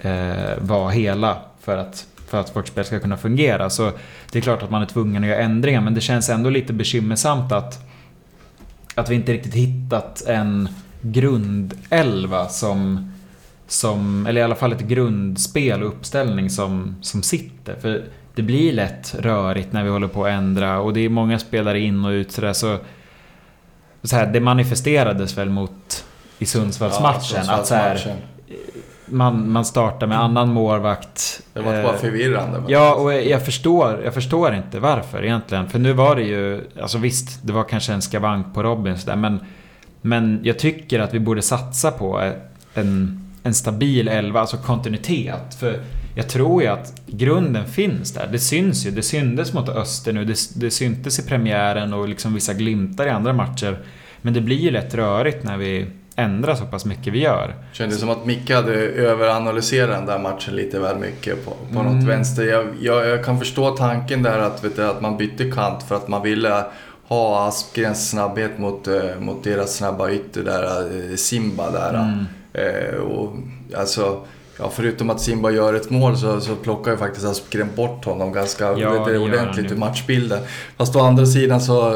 eh, 0.00 0.58
vara 0.58 0.90
hela 0.90 1.38
för 1.60 1.76
att, 1.76 2.06
för 2.26 2.40
att 2.40 2.56
vårt 2.56 2.68
spel 2.68 2.84
ska 2.84 3.00
kunna 3.00 3.16
fungera. 3.16 3.70
Så 3.70 3.92
det 4.32 4.38
är 4.38 4.42
klart 4.42 4.62
att 4.62 4.70
man 4.70 4.82
är 4.82 4.86
tvungen 4.86 5.24
att 5.24 5.28
göra 5.28 5.40
ändringar 5.40 5.80
men 5.80 5.94
det 5.94 6.00
känns 6.00 6.28
ändå 6.28 6.50
lite 6.50 6.72
bekymmersamt 6.72 7.52
att, 7.52 7.78
att 8.94 9.10
vi 9.10 9.14
inte 9.14 9.32
riktigt 9.32 9.54
hittat 9.54 10.22
en 10.26 10.68
grundelva 11.02 12.48
som 12.48 13.12
som, 13.68 14.26
eller 14.26 14.40
i 14.40 14.44
alla 14.44 14.54
fall 14.54 14.72
ett 14.72 14.80
grundspel 14.80 15.82
och 15.82 15.88
uppställning 15.88 16.50
som, 16.50 16.96
som 17.02 17.22
sitter. 17.22 17.76
För 17.80 18.04
det 18.34 18.42
blir 18.42 18.72
lätt 18.72 19.14
rörigt 19.14 19.72
när 19.72 19.84
vi 19.84 19.90
håller 19.90 20.08
på 20.08 20.24
att 20.24 20.30
ändra 20.30 20.80
och 20.80 20.92
det 20.92 21.00
är 21.00 21.08
många 21.08 21.38
spelare 21.38 21.80
in 21.80 22.04
och 22.04 22.10
ut 22.10 22.32
sådär 22.32 22.52
så, 22.52 22.78
så 24.02 24.16
här, 24.16 24.26
Det 24.26 24.40
manifesterades 24.40 25.38
väl 25.38 25.50
mot 25.50 26.04
i 26.38 26.46
Sundsvallsmatchen 26.46 27.44
Ja, 27.46 27.52
att 27.52 27.66
så 27.66 27.74
här, 27.74 27.96
Sundsvallsmatchen. 27.96 28.37
Man, 29.10 29.52
man 29.52 29.64
startar 29.64 30.06
med 30.06 30.20
annan 30.20 30.52
målvakt. 30.52 31.42
Det 31.52 31.60
var 31.60 31.74
eh, 31.74 31.82
bara 31.82 31.96
förvirrande. 31.96 32.62
Ja, 32.68 32.94
och 32.94 33.12
jag 33.14 33.44
förstår, 33.44 34.00
jag 34.04 34.14
förstår 34.14 34.54
inte 34.54 34.80
varför 34.80 35.24
egentligen. 35.24 35.68
För 35.68 35.78
nu 35.78 35.92
var 35.92 36.16
det 36.16 36.22
ju, 36.22 36.64
alltså 36.82 36.98
visst, 36.98 37.46
det 37.46 37.52
var 37.52 37.64
kanske 37.64 37.92
en 37.92 38.02
skavank 38.02 38.54
på 38.54 38.62
Robin 38.62 38.98
sådär, 38.98 39.16
men, 39.16 39.40
men 40.00 40.40
jag 40.42 40.58
tycker 40.58 41.00
att 41.00 41.14
vi 41.14 41.20
borde 41.20 41.42
satsa 41.42 41.90
på 41.90 42.32
en, 42.74 43.24
en 43.42 43.54
stabil 43.54 44.08
elva, 44.08 44.40
alltså 44.40 44.56
kontinuitet. 44.56 45.54
För 45.60 45.80
jag 46.14 46.28
tror 46.28 46.62
ju 46.62 46.68
att 46.68 47.02
grunden 47.06 47.66
finns 47.66 48.12
där. 48.12 48.28
Det 48.32 48.38
syns 48.38 48.86
ju. 48.86 48.90
Det 48.90 49.02
syndes 49.02 49.52
mot 49.52 49.68
Öster 49.68 50.12
nu, 50.12 50.24
det, 50.24 50.38
det 50.54 50.70
syntes 50.70 51.18
i 51.18 51.28
premiären 51.28 51.94
och 51.94 52.08
liksom 52.08 52.34
vissa 52.34 52.54
glimtar 52.54 53.06
i 53.06 53.10
andra 53.10 53.32
matcher. 53.32 53.78
Men 54.22 54.34
det 54.34 54.40
blir 54.40 54.56
ju 54.56 54.70
lätt 54.70 54.94
rörigt 54.94 55.44
när 55.44 55.56
vi 55.56 55.86
ändrar 56.18 56.54
så 56.54 56.64
pass 56.64 56.84
mycket 56.84 57.12
vi 57.12 57.18
gör. 57.20 57.54
Kändes 57.72 58.00
som 58.00 58.10
att 58.10 58.26
Micke 58.26 58.50
hade 58.50 58.72
överanalyserat 58.74 59.90
den 59.96 60.06
där 60.06 60.18
matchen 60.18 60.56
lite 60.56 60.78
väl 60.80 60.96
mycket 60.98 61.44
på, 61.44 61.50
på 61.50 61.80
Mm. 61.80 61.96
något 61.96 62.04
vänster. 62.08 62.44
Jag, 62.44 62.66
jag, 62.80 63.06
jag 63.08 63.24
kan 63.24 63.38
förstå 63.38 63.70
tanken 63.76 64.22
där 64.22 64.38
att, 64.38 64.64
vet 64.64 64.76
du, 64.76 64.84
att 64.84 65.00
man 65.00 65.16
bytte 65.16 65.50
kant 65.50 65.82
för 65.82 65.94
att 65.94 66.08
man 66.08 66.22
ville 66.22 66.64
ha 67.08 67.48
Asplgrens 67.48 68.10
snabbhet 68.10 68.58
mot, 68.58 68.88
eh, 68.88 69.18
mot 69.20 69.44
deras 69.44 69.76
snabba 69.76 70.10
ytter 70.10 70.42
där, 70.42 70.80
eh, 71.10 71.16
Simba 71.16 71.70
där. 71.70 71.94
Mm. 71.94 72.24
Eh, 72.52 72.94
och, 73.00 73.32
alltså, 73.76 74.20
ja, 74.58 74.70
förutom 74.74 75.10
att 75.10 75.20
Simba 75.20 75.50
gör 75.50 75.74
ett 75.74 75.90
mål 75.90 76.16
så, 76.16 76.40
så 76.40 76.56
plockar 76.56 76.90
ju 76.90 76.96
faktiskt 76.96 77.26
Aspgren 77.26 77.68
bort 77.76 78.04
honom 78.04 78.32
ganska 78.32 78.64
Ja, 78.64 79.04
det 79.06 79.12
gör 79.12 79.22
ordentligt 79.22 79.72
ur 79.72 79.76
matchbilden. 79.76 80.40
Fast 80.76 80.96
å 80.96 81.00
andra 81.00 81.26
sidan 81.26 81.60
så, 81.60 81.90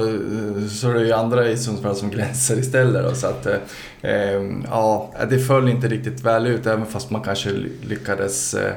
så 0.70 0.90
är 0.90 0.94
det 0.94 1.04
ju 1.06 1.12
andra 1.12 1.48
i 1.48 1.56
Sundsvall 1.56 1.96
som 1.96 2.10
glänser 2.14 2.58
istället. 2.58 3.04
Då, 3.08 3.14
så 3.14 3.26
att, 3.26 3.46
eh, 3.46 4.42
ja, 4.70 5.12
det 5.30 5.38
föll 5.38 5.68
inte 5.68 5.88
riktigt 5.88 6.20
väl 6.20 6.46
ut 6.46 6.66
även 6.66 6.86
fast 6.86 7.10
man 7.10 7.22
kanske 7.22 7.50
ly- 7.50 7.72
lyckades 7.88 8.54
eh, 8.54 8.72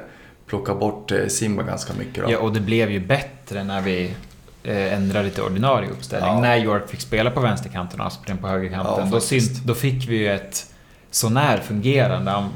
plocka 0.48 0.76
bort 0.76 1.12
eh, 1.12 1.28
Simba 1.28 1.64
ganska 1.64 1.94
mycket. 1.94 2.24
Då. 2.26 2.32
Ja, 2.32 2.38
och 2.40 2.54
det 2.54 2.60
blev 2.60 2.92
ju 2.92 3.00
bättre 3.00 3.64
när 3.64 3.82
vi 3.82 4.12
eh, 4.64 4.94
ändrade 4.94 5.26
lite 5.26 5.42
ordinarie 5.42 5.90
uppställning. 5.90 6.30
Ja. 6.34 6.40
När 6.42 6.58
York 6.58 6.90
fick 6.90 7.02
spela 7.02 7.32
på 7.32 7.40
vänsterkanten 7.40 8.00
och 8.02 8.08
Aspgren 8.08 8.38
på 8.38 8.48
högerkanten. 8.48 8.94
Ja, 9.06 9.10
då, 9.12 9.20
synt, 9.20 9.64
då 9.66 9.74
fick 9.74 10.10
vi 10.10 10.16
ju 10.18 10.28
ett 10.32 10.66
sånär 11.16 11.58
fungerande 11.58 12.50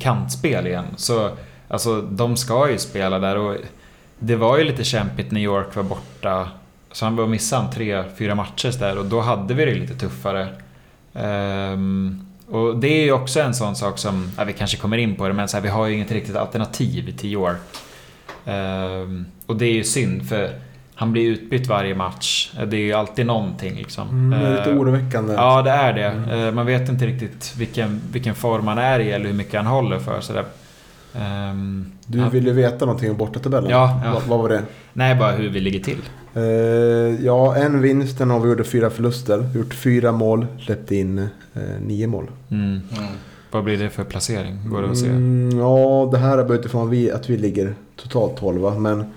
kantspel 0.00 0.66
igen. 0.66 0.84
Så 0.96 1.30
alltså, 1.68 2.00
de 2.02 2.36
ska 2.36 2.70
ju 2.70 2.78
spela 2.78 3.18
där 3.18 3.36
och 3.36 3.56
det 4.18 4.36
var 4.36 4.58
ju 4.58 4.64
lite 4.64 4.84
kämpigt 4.84 5.30
när 5.30 5.40
York 5.40 5.76
var 5.76 5.82
borta. 5.82 6.48
Så 6.92 7.04
han 7.04 7.16
var 7.16 7.26
missade 7.26 7.72
tre, 7.72 8.04
fyra 8.18 8.34
matcher 8.34 8.78
där 8.78 8.98
och 8.98 9.04
då 9.04 9.20
hade 9.20 9.54
vi 9.54 9.64
det 9.64 9.74
lite 9.74 9.94
tuffare. 9.94 10.48
Um, 11.12 12.26
och 12.50 12.76
det 12.76 12.88
är 12.88 13.04
ju 13.04 13.12
också 13.12 13.40
en 13.40 13.54
sån 13.54 13.76
sak 13.76 13.98
som, 13.98 14.30
ja, 14.36 14.44
vi 14.44 14.52
kanske 14.52 14.76
kommer 14.76 14.98
in 14.98 15.16
på 15.16 15.28
det, 15.28 15.34
men 15.34 15.48
så 15.48 15.56
här, 15.56 15.62
vi 15.62 15.68
har 15.68 15.86
ju 15.86 15.94
inget 15.94 16.12
riktigt 16.12 16.36
alternativ 16.36 17.16
till 17.16 17.32
York. 17.32 17.60
Um, 18.44 19.26
och 19.46 19.56
det 19.56 19.66
är 19.66 19.72
ju 19.72 19.84
synd 19.84 20.28
för 20.28 20.60
han 20.98 21.12
blir 21.12 21.30
utbytt 21.30 21.66
varje 21.68 21.94
match. 21.94 22.52
Det 22.66 22.76
är 22.76 22.80
ju 22.80 22.92
alltid 22.92 23.26
någonting 23.26 23.74
liksom. 23.76 24.08
Mm, 24.08 24.30
det 24.40 24.46
är 24.46 24.56
lite 24.58 24.70
Ehm, 24.70 24.78
oroväckande. 24.78 25.34
Ja, 25.34 25.62
det 25.62 25.70
är 25.70 25.92
det. 25.92 26.36
Eh, 26.46 26.52
Man 26.54 26.66
vet 26.66 26.88
inte 26.88 27.06
riktigt 27.06 27.54
vilken, 27.58 28.00
vilken 28.12 28.34
form 28.34 28.66
han 28.66 28.78
är 28.78 29.00
i 29.00 29.10
eller 29.10 29.26
hur 29.26 29.34
mycket 29.34 29.54
han 29.54 29.66
håller 29.66 29.98
för. 29.98 30.20
Så. 30.20 30.32
Ehm, 31.14 31.86
Du 32.06 32.20
han- 32.20 32.30
ville 32.30 32.52
veta 32.52 32.84
någonting 32.84 33.10
om 33.10 33.16
bortatabellen. 33.16 33.70
Ja, 33.70 34.00
ja. 34.04 34.12
Vad, 34.12 34.22
vad 34.22 34.38
var 34.38 34.48
det? 34.48 34.62
Nej, 34.92 35.14
bara 35.14 35.32
hur 35.32 35.48
vi 35.48 35.60
ligger 35.60 35.80
till. 35.80 35.98
Eh, 36.34 37.24
ja, 37.26 37.56
en 37.56 37.80
vinst, 37.82 38.20
en 38.20 38.30
avgjorde 38.30 38.64
fyra 38.64 38.90
förluster. 38.90 39.48
Gjort 39.54 39.74
fyra 39.74 40.12
mål, 40.12 40.46
släppt 40.60 40.90
in 40.92 41.18
eh, 41.18 41.26
nio 41.86 42.06
mål. 42.06 42.30
Mm. 42.50 42.64
Mm. 42.70 42.82
Vad 43.50 43.64
blir 43.64 43.76
det 43.78 43.90
för 43.90 44.04
placering? 44.04 44.58
Går 44.70 44.82
det 44.82 44.90
att 44.90 44.98
se? 44.98 45.06
Mm, 45.08 45.58
ja, 45.58 46.08
det 46.12 46.18
här 46.18 46.38
är 46.38 46.44
bara 46.44 46.54
utifrån 46.58 46.86
att 46.86 46.92
vi, 46.92 47.10
att 47.10 47.30
vi 47.30 47.36
ligger 47.36 47.74
totalt 47.96 48.36
12 48.36 48.80
men 48.80 49.00
eh, 49.00 49.06
vi 49.06 49.15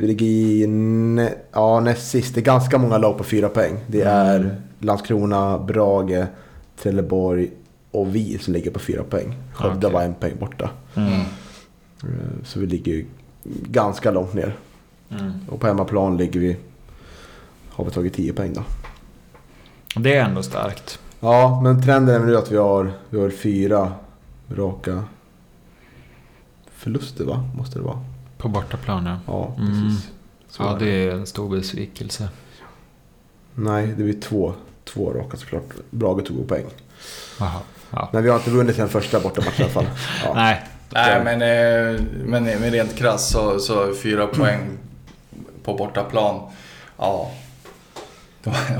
ligger 0.00 0.26
i 0.26 0.66
nä, 0.66 1.34
ja, 1.52 1.80
näst 1.80 2.10
sist. 2.10 2.34
Det 2.34 2.40
är 2.40 2.44
ganska 2.44 2.78
många 2.78 2.98
lag 2.98 3.18
på 3.18 3.24
fyra 3.24 3.48
poäng. 3.48 3.76
Det 3.86 4.02
är 4.02 4.40
Mm. 4.40 4.50
Landskrona, 4.78 5.58
Brage, 5.58 6.26
Trelleborg 6.82 7.50
och 7.90 8.14
vi 8.14 8.38
som 8.38 8.52
ligger 8.54 8.70
på 8.70 8.78
fyra 8.78 9.02
poäng. 9.02 9.36
Skövde 9.54 9.86
Okej. 9.86 9.90
var 9.94 10.02
en 10.02 10.14
poäng 10.14 10.32
borta. 10.40 10.70
Mm. 10.94 11.12
Eh, 11.12 11.24
Så 12.44 12.60
vi 12.60 12.66
ligger 12.66 13.04
ganska 13.62 14.10
långt 14.10 14.34
ner. 14.34 14.56
Mm. 15.10 15.32
Och 15.48 15.60
på 15.60 15.66
hemmaplan 15.66 16.16
ligger 16.16 16.40
vi, 16.40 16.56
har 17.70 17.84
vi 17.84 17.90
tagit 17.90 18.14
10 18.14 18.32
poäng 18.32 18.52
då. 18.54 18.62
Det 20.00 20.14
är 20.16 20.24
ändå 20.24 20.42
starkt. 20.42 20.98
Ja, 21.20 21.60
men 21.64 21.82
trenden 21.82 22.14
är 22.14 22.18
väl 22.18 22.28
nu 22.28 22.36
att 22.36 22.52
vi 22.52 22.56
har, 22.56 22.92
vi 23.10 23.20
har 23.20 23.30
fyra 23.30 23.92
raka 24.50 25.04
förluster 26.72 27.24
va? 27.24 27.44
Måste 27.56 27.78
det 27.78 27.82
vara. 27.84 27.98
På 28.40 28.48
bortaplan, 28.48 29.06
ja. 29.06 29.18
Ja, 29.26 29.54
Mm. 29.58 29.70
precis. 29.70 30.08
Så 30.48 30.62
Ja, 30.62 30.74
är 30.74 30.78
det. 30.78 30.84
det 30.84 31.08
är 31.08 31.10
en 31.10 31.26
stor 31.26 31.56
besvikelse. 31.56 32.28
Nej, 33.54 33.86
det 33.86 34.02
blir 34.04 34.20
två, 34.20 34.54
två 34.84 35.12
raka 35.12 35.36
såklart. 35.36 35.64
Brage 35.90 36.24
tog 36.26 36.48
poäng. 36.48 36.64
Jaha. 37.40 37.60
Ja. 37.90 38.08
Men 38.12 38.22
vi 38.22 38.28
har 38.28 38.36
inte 38.36 38.50
vunnit 38.50 38.76
sen 38.76 38.88
första 38.88 39.20
bortamatchen 39.20 39.60
i 39.60 39.62
alla 39.62 39.72
fall. 39.72 39.86
Ja. 40.24 40.32
Nej. 40.34 40.62
Nej, 40.92 41.24
men, 41.24 41.42
eh, 41.42 42.00
men, 42.24 42.44
men 42.44 42.70
rent 42.70 42.96
krasst 42.96 43.30
så, 43.32 43.58
så 43.58 43.94
fyra 43.94 44.26
poäng 44.26 44.60
på 45.64 45.74
bortaplan. 45.74 46.40
Ja. 46.98 47.30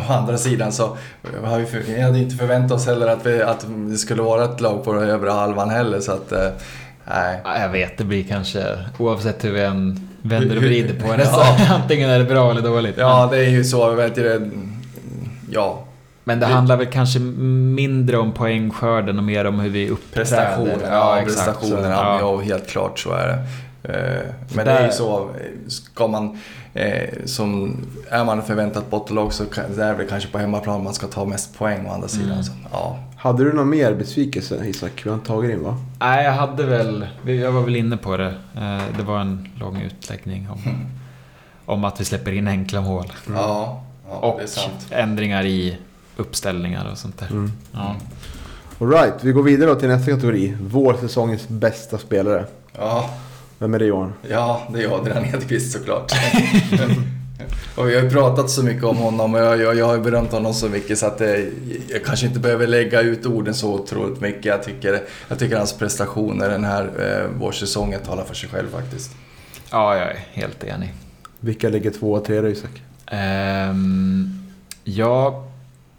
Å 0.08 0.12
andra 0.12 0.38
sidan 0.38 0.72
så 0.72 0.96
har 1.44 1.58
vi, 1.58 1.66
för, 1.66 1.78
vi 1.80 2.00
hade 2.00 2.18
inte 2.18 2.36
förväntat 2.36 2.72
oss 2.72 2.86
heller 2.86 3.06
att, 3.06 3.26
vi, 3.26 3.42
att 3.42 3.66
det 3.90 3.96
skulle 3.98 4.22
vara 4.22 4.44
ett 4.44 4.60
lag 4.60 4.84
på 4.84 4.92
den 4.92 5.02
övre 5.10 5.30
halvan 5.30 5.70
heller. 5.70 6.00
Så 6.00 6.12
att, 6.12 6.32
eh, 6.32 6.48
nej. 7.14 7.40
Ja, 7.44 7.58
Jag 7.60 7.68
vet, 7.68 7.98
det 7.98 8.04
blir 8.04 8.24
kanske 8.24 8.78
oavsett 8.98 9.44
hur 9.44 9.52
vi 9.52 9.60
än 9.62 10.08
vänder 10.22 10.56
och 10.56 10.62
vrider 10.62 10.94
på 11.00 11.16
det. 11.16 11.22
Ja. 11.32 11.56
Så 11.68 11.74
antingen 11.74 12.10
är 12.10 12.18
det 12.18 12.24
bra 12.24 12.50
eller 12.50 12.62
dåligt. 12.62 12.94
Ja, 12.98 13.28
det 13.32 13.38
är 13.38 13.50
ju 13.50 13.64
så. 13.64 13.90
Vet 13.94 14.14
du, 14.14 14.50
ja, 15.50 15.84
Men 16.24 16.40
det 16.40 16.46
Vi- 16.46 16.52
handlar 16.52 16.76
väl 16.76 16.86
kanske 16.86 17.18
mindre 17.20 18.16
om 18.18 18.32
poängskörden 18.32 19.18
och 19.18 19.24
mer 19.24 19.44
om 19.44 19.60
hur 19.60 19.70
vi 19.70 19.88
uppträder. 19.90 20.78
Ja, 20.90 21.18
exakt. 21.18 21.36
prestationerna. 21.46 21.94
Ja. 21.94 22.18
Ja, 22.20 22.36
helt 22.38 22.66
klart 22.68 22.98
så 22.98 23.12
är 23.12 23.26
det. 23.26 23.38
Eh, 23.82 24.22
Men 24.56 24.64
det 24.66 24.72
är 24.72 24.86
ju 24.86 24.92
så, 24.92 25.30
ska 25.68 26.06
man, 26.06 26.38
eh, 26.74 27.08
som, 27.24 27.76
är 28.10 28.24
man 28.24 28.42
förväntat 28.42 28.90
bottenlag 28.90 29.32
så 29.32 29.44
är 29.78 29.98
det 29.98 30.04
kanske 30.04 30.28
på 30.30 30.38
hemmaplan 30.38 30.84
man 30.84 30.94
ska 30.94 31.06
ta 31.06 31.24
mest 31.24 31.58
poäng 31.58 31.86
å 31.86 31.92
andra 31.92 32.08
sidan. 32.08 32.30
Mm. 32.30 32.42
Så, 32.42 32.52
ja. 32.72 32.98
Hade 33.20 33.44
du 33.44 33.52
någon 33.52 33.70
mer 33.70 33.94
besvikelse 33.94 34.66
Isak? 34.66 34.92
Vi 35.04 35.08
har 35.10 35.14
inte 35.16 35.26
tagit 35.26 35.50
in 35.50 35.62
va? 35.64 35.76
Nej, 35.98 36.24
jag 36.24 36.32
hade 36.32 36.64
väl... 36.66 37.06
Jag 37.24 37.52
var 37.52 37.62
väl 37.62 37.76
inne 37.76 37.96
på 37.96 38.16
det. 38.16 38.34
Eh, 38.56 38.82
Det 38.96 39.02
var 39.02 39.20
en 39.20 39.48
lång 39.58 39.80
utläggning 39.80 40.48
om, 40.50 40.58
om 41.66 41.84
att 41.84 42.00
vi 42.00 42.04
släpper 42.04 42.32
in 42.32 42.48
enkla 42.48 42.80
mål. 42.80 43.12
Ja, 43.34 43.82
ja 44.08 44.16
Och 44.16 44.36
det 44.38 44.42
är 44.42 44.46
sant. 44.46 44.86
ändringar 44.90 45.44
i 45.44 45.76
uppställningar 46.16 46.90
och 46.92 46.98
sånt 46.98 47.18
där. 47.18 47.26
Mm. 47.30 47.52
Ja. 47.72 47.96
Alright, 48.80 49.14
vi 49.24 49.32
går 49.32 49.42
vidare 49.42 49.70
då 49.70 49.76
till 49.80 49.88
nästa 49.88 50.10
kategori. 50.10 50.56
Vår 50.60 50.94
säsongens 51.00 51.48
bästa 51.48 51.98
spelare. 51.98 52.44
Ja, 52.78 53.10
Vem 53.58 53.74
är 53.74 53.78
det 53.78 53.84
Johan? 53.84 54.12
ja, 54.30 54.62
det 54.72 54.82
är 54.84 54.94
Adrian 54.94 55.24
Edqvist 55.24 55.72
såklart. 55.72 56.12
och 57.76 57.88
vi 57.88 57.94
har 57.94 58.02
ju 58.02 58.10
pratat 58.10 58.50
så 58.50 58.62
mycket 58.62 58.84
om 58.84 58.96
honom 58.96 59.34
och 59.34 59.40
jag, 59.40 59.60
jag, 59.60 59.76
jag 59.76 59.86
har 59.86 59.98
berömt 59.98 60.32
honom 60.32 60.54
så 60.54 60.68
mycket 60.68 60.98
så 60.98 61.06
att 61.06 61.18
det, 61.18 61.46
jag 61.88 62.04
kanske 62.04 62.26
inte 62.26 62.40
behöver 62.40 62.66
lägga 62.66 63.00
ut 63.00 63.26
orden 63.26 63.54
så 63.54 63.74
otroligt 63.74 64.20
mycket. 64.20 64.44
Jag 64.44 64.62
tycker, 64.62 65.02
jag 65.28 65.38
tycker 65.38 65.56
hans 65.56 65.72
prestationer 65.72 66.48
den 66.48 66.64
här 66.64 66.84
eh, 66.84 67.40
vårsäsongen 67.40 68.00
talar 68.00 68.24
för 68.24 68.34
sig 68.34 68.48
själv 68.48 68.70
faktiskt. 68.70 69.10
Ja, 69.70 69.96
jag 69.96 70.10
är 70.10 70.18
helt 70.32 70.64
enig. 70.64 70.94
Vilka 71.40 71.68
ligger 71.68 71.90
två 71.90 72.12
och 72.12 72.24
tre 72.24 72.40
då 72.40 72.48
Isak? 72.48 72.82
Um, 73.12 74.52
ja, 74.84 75.46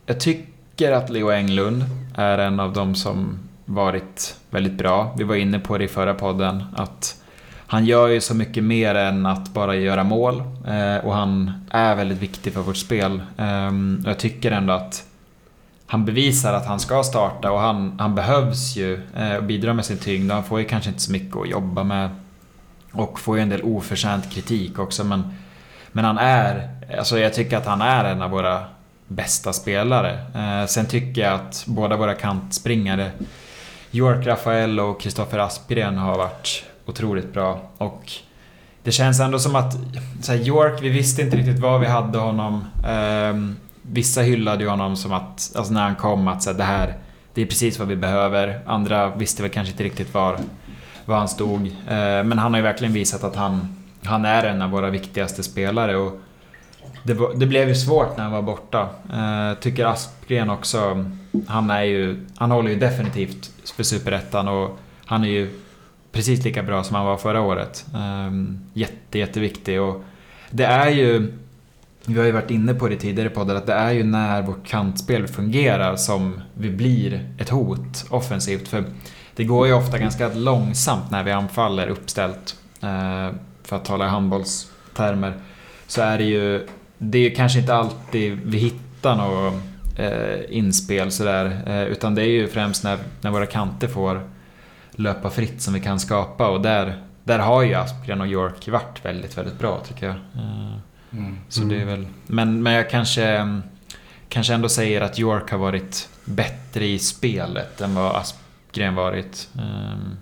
jag 0.05 0.19
tycker 0.19 0.91
att 0.91 1.09
Leo 1.09 1.31
Englund 1.31 1.83
är 2.15 2.37
en 2.37 2.59
av 2.59 2.73
de 2.73 2.95
som 2.95 3.39
varit 3.65 4.35
väldigt 4.49 4.73
bra. 4.73 5.15
Vi 5.17 5.23
var 5.23 5.35
inne 5.35 5.59
på 5.59 5.77
det 5.77 5.83
i 5.83 5.87
förra 5.87 6.13
podden 6.13 6.63
att 6.75 7.20
han 7.71 7.85
gör 7.85 8.07
ju 8.07 8.21
så 8.21 8.35
mycket 8.35 8.63
mer 8.63 8.95
än 8.95 9.25
att 9.25 9.53
bara 9.53 9.75
göra 9.75 10.03
mål 10.03 10.43
eh, 10.67 11.05
och 11.05 11.13
han 11.13 11.51
är 11.69 11.95
väldigt 11.95 12.17
viktig 12.17 12.53
för 12.53 12.61
vårt 12.61 12.77
spel. 12.77 13.21
Eh, 13.37 13.71
jag 14.05 14.19
tycker 14.19 14.51
ändå 14.51 14.73
att 14.73 15.03
han 15.85 16.05
bevisar 16.05 16.53
att 16.53 16.65
han 16.65 16.79
ska 16.79 17.03
starta 17.03 17.51
och 17.51 17.59
han, 17.59 17.99
han 17.99 18.15
behövs 18.15 18.75
ju 18.75 19.01
eh, 19.15 19.35
och 19.35 19.43
bidra 19.43 19.73
med 19.73 19.85
sin 19.85 19.97
tyngd. 19.97 20.31
Han 20.31 20.43
får 20.43 20.59
ju 20.59 20.65
kanske 20.65 20.89
inte 20.89 21.01
så 21.01 21.11
mycket 21.11 21.37
att 21.37 21.49
jobba 21.49 21.83
med 21.83 22.09
och 22.91 23.19
får 23.19 23.37
ju 23.37 23.43
en 23.43 23.49
del 23.49 23.63
oförtjänt 23.63 24.31
kritik 24.31 24.79
också 24.79 25.03
men, 25.03 25.33
men 25.91 26.05
han 26.05 26.17
är, 26.17 26.69
alltså 26.97 27.19
jag 27.19 27.33
tycker 27.33 27.57
att 27.57 27.65
han 27.65 27.81
är 27.81 28.05
en 28.05 28.21
av 28.21 28.29
våra 28.29 28.63
bästa 29.07 29.53
spelare. 29.53 30.19
Eh, 30.35 30.67
sen 30.67 30.85
tycker 30.85 31.21
jag 31.21 31.33
att 31.33 31.63
båda 31.67 31.97
våra 31.97 32.13
kantspringare 32.13 33.11
York 33.91 34.27
Rafael 34.27 34.79
och 34.79 35.01
Kristoffer 35.01 35.39
Aspgren 35.39 35.97
har 35.97 36.17
varit 36.17 36.70
otroligt 36.91 37.33
bra. 37.33 37.61
Och 37.77 38.11
det 38.83 38.91
känns 38.91 39.19
ändå 39.19 39.39
som 39.39 39.55
att 39.55 39.73
så 40.21 40.31
här, 40.31 40.39
York, 40.39 40.81
vi 40.81 40.89
visste 40.89 41.21
inte 41.21 41.37
riktigt 41.37 41.59
vad 41.59 41.79
vi 41.81 41.87
hade 41.87 42.17
honom. 42.17 42.65
Um, 43.31 43.57
vissa 43.81 44.21
hyllade 44.21 44.63
ju 44.63 44.69
honom 44.69 44.95
som 44.95 45.13
att, 45.13 45.51
alltså 45.55 45.73
när 45.73 45.81
han 45.81 45.95
kom, 45.95 46.27
att 46.27 46.43
så 46.43 46.49
här, 46.49 46.57
det 46.57 46.63
här, 46.63 46.95
det 47.33 47.41
är 47.41 47.45
precis 47.45 47.79
vad 47.79 47.87
vi 47.87 47.95
behöver. 47.95 48.61
Andra 48.65 49.15
visste 49.15 49.41
väl 49.41 49.51
kanske 49.51 49.71
inte 49.71 49.83
riktigt 49.83 50.13
var, 50.13 50.37
var 51.05 51.17
han 51.17 51.27
stod. 51.27 51.67
Uh, 51.67 51.73
men 52.23 52.37
han 52.37 52.53
har 52.53 52.59
ju 52.59 52.63
verkligen 52.63 52.93
visat 52.93 53.23
att 53.23 53.35
han, 53.35 53.75
han 54.03 54.25
är 54.25 54.43
en 54.43 54.61
av 54.61 54.69
våra 54.69 54.89
viktigaste 54.89 55.43
spelare. 55.43 55.97
Och 55.97 56.19
det, 57.03 57.17
det 57.35 57.45
blev 57.45 57.67
ju 57.67 57.75
svårt 57.75 58.17
när 58.17 58.23
han 58.23 58.33
var 58.33 58.41
borta. 58.41 58.89
Uh, 59.13 59.59
tycker 59.59 59.85
Aspgren 59.85 60.49
också, 60.49 61.05
han 61.47 61.69
är 61.69 61.83
ju, 61.83 62.25
han 62.37 62.51
håller 62.51 62.69
ju 62.69 62.79
definitivt 62.79 63.51
för 63.75 63.83
Superettan 63.83 64.47
och 64.47 64.79
han 65.05 65.23
är 65.23 65.27
ju 65.27 65.49
precis 66.11 66.43
lika 66.43 66.63
bra 66.63 66.83
som 66.83 66.95
han 66.95 67.05
var 67.05 67.17
förra 67.17 67.41
året. 67.41 67.85
Ehm, 67.95 68.59
jätte, 68.73 69.19
jätteviktig 69.19 69.81
och 69.81 70.03
det 70.49 70.65
är 70.65 70.89
ju, 70.89 71.33
vi 72.05 72.19
har 72.19 72.25
ju 72.25 72.31
varit 72.31 72.51
inne 72.51 72.73
på 72.73 72.87
det 72.87 72.95
tidigare 72.95 73.29
i 73.29 73.33
podden, 73.33 73.57
att 73.57 73.65
det 73.67 73.73
är 73.73 73.91
ju 73.91 74.03
när 74.03 74.41
vårt 74.41 74.67
kantspel 74.67 75.27
fungerar 75.27 75.95
som 75.95 76.41
vi 76.53 76.69
blir 76.69 77.25
ett 77.37 77.49
hot 77.49 78.05
offensivt. 78.09 78.67
För 78.67 78.83
det 79.35 79.43
går 79.43 79.67
ju 79.67 79.73
ofta 79.73 79.97
ganska 79.97 80.33
långsamt 80.33 81.11
när 81.11 81.23
vi 81.23 81.31
anfaller 81.31 81.87
uppställt. 81.87 82.55
Eh, 82.81 83.29
för 83.63 83.75
att 83.75 83.85
tala 83.85 84.05
i 84.05 84.09
handbollstermer. 84.09 85.33
Så 85.87 86.01
är 86.01 86.17
det 86.17 86.23
ju, 86.23 86.67
det 86.97 87.17
är 87.19 87.35
kanske 87.35 87.59
inte 87.59 87.75
alltid 87.75 88.39
vi 88.45 88.57
hittar 88.57 89.15
något 89.15 89.53
eh, 89.97 90.57
inspel 90.57 91.11
sådär. 91.11 91.61
Eh, 91.65 91.83
utan 91.83 92.15
det 92.15 92.21
är 92.21 92.29
ju 92.29 92.47
främst 92.47 92.83
när, 92.83 92.97
när 93.21 93.31
våra 93.31 93.45
kanter 93.45 93.87
får 93.87 94.21
löpa 94.91 95.29
fritt 95.29 95.61
som 95.61 95.73
vi 95.73 95.79
kan 95.79 95.99
skapa 95.99 96.47
och 96.47 96.61
där, 96.61 97.03
där 97.23 97.39
har 97.39 97.61
ju 97.61 97.73
Aspgren 97.73 98.21
och 98.21 98.27
York 98.27 98.67
varit 98.67 99.05
väldigt, 99.05 99.37
väldigt 99.37 99.59
bra 99.59 99.79
tycker 99.87 100.05
jag. 100.05 100.15
Eh, 100.15 100.73
mm. 101.11 101.37
Så 101.49 101.61
det 101.61 101.81
är 101.81 101.85
väl, 101.85 102.07
men, 102.27 102.63
men 102.63 102.73
jag 102.73 102.89
kanske, 102.89 103.59
kanske 104.29 104.53
ändå 104.53 104.69
säger 104.69 105.01
att 105.01 105.19
York 105.19 105.51
har 105.51 105.57
varit 105.57 106.09
bättre 106.25 106.85
i 106.85 106.99
spelet 106.99 107.81
än 107.81 107.95
vad 107.95 108.15
Aspgren 108.15 108.95
varit. 108.95 109.49
Ehm, 109.55 110.17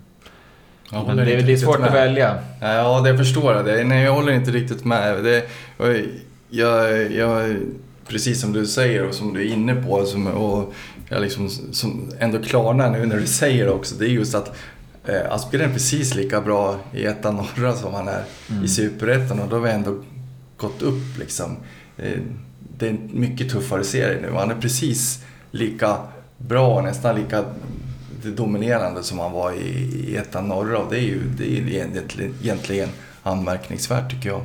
men 1.06 1.16
det, 1.16 1.24
det 1.24 1.52
är 1.52 1.56
svårt 1.56 1.78
med. 1.78 1.88
att 1.88 1.94
välja. 1.94 2.38
Ja, 2.60 3.00
det 3.00 3.18
förstår 3.18 3.54
jag. 3.54 3.64
Det. 3.64 3.84
Nej, 3.84 4.02
jag 4.02 4.12
håller 4.12 4.32
inte 4.32 4.50
riktigt 4.50 4.84
med. 4.84 5.24
Det, 5.24 5.48
jag, 6.48 7.12
jag, 7.12 7.56
precis 8.08 8.40
som 8.40 8.52
du 8.52 8.66
säger 8.66 9.06
och 9.06 9.14
som 9.14 9.34
du 9.34 9.40
är 9.40 9.52
inne 9.52 9.74
på 9.74 10.04
som, 10.04 10.26
och 10.26 10.74
jag 11.10 11.22
liksom, 11.22 11.48
som 11.72 12.10
ändå 12.18 12.42
klarnar 12.42 12.90
nu 12.90 13.06
när 13.06 13.16
du 13.16 13.26
säger 13.26 13.64
det 13.64 13.70
också, 13.70 13.94
det 13.94 14.04
är 14.04 14.08
just 14.08 14.34
att 14.34 14.56
eh, 15.04 15.32
Aspgren 15.32 15.70
är 15.70 15.74
precis 15.74 16.14
lika 16.14 16.40
bra 16.40 16.80
i 16.94 17.04
ettan 17.04 17.36
norra 17.36 17.76
som 17.76 17.94
han 17.94 18.08
är 18.08 18.24
mm. 18.50 18.64
i 18.64 18.68
superettan 18.68 19.40
och 19.40 19.48
då 19.48 19.56
har 19.56 19.62
vi 19.62 19.70
ändå 19.70 20.02
gått 20.56 20.82
upp 20.82 21.18
liksom. 21.18 21.56
Eh, 21.96 22.18
det 22.78 22.86
är 22.86 22.90
en 22.90 23.10
mycket 23.12 23.50
tuffare 23.50 23.84
serie 23.84 24.20
nu. 24.22 24.32
Han 24.32 24.50
är 24.50 24.60
precis 24.60 25.24
lika 25.50 25.96
bra, 26.38 26.82
nästan 26.82 27.16
lika 27.16 27.44
dominerande 28.22 29.02
som 29.02 29.18
han 29.18 29.32
var 29.32 29.52
i, 29.52 29.68
i 30.06 30.16
ettan 30.16 30.48
norra 30.48 30.78
och 30.78 30.90
det 30.90 30.98
är 30.98 31.02
ju 31.02 31.20
det 31.38 31.58
är 31.58 31.68
egentligen, 31.68 32.34
egentligen 32.42 32.88
anmärkningsvärt 33.22 34.10
tycker 34.10 34.28
jag. 34.28 34.42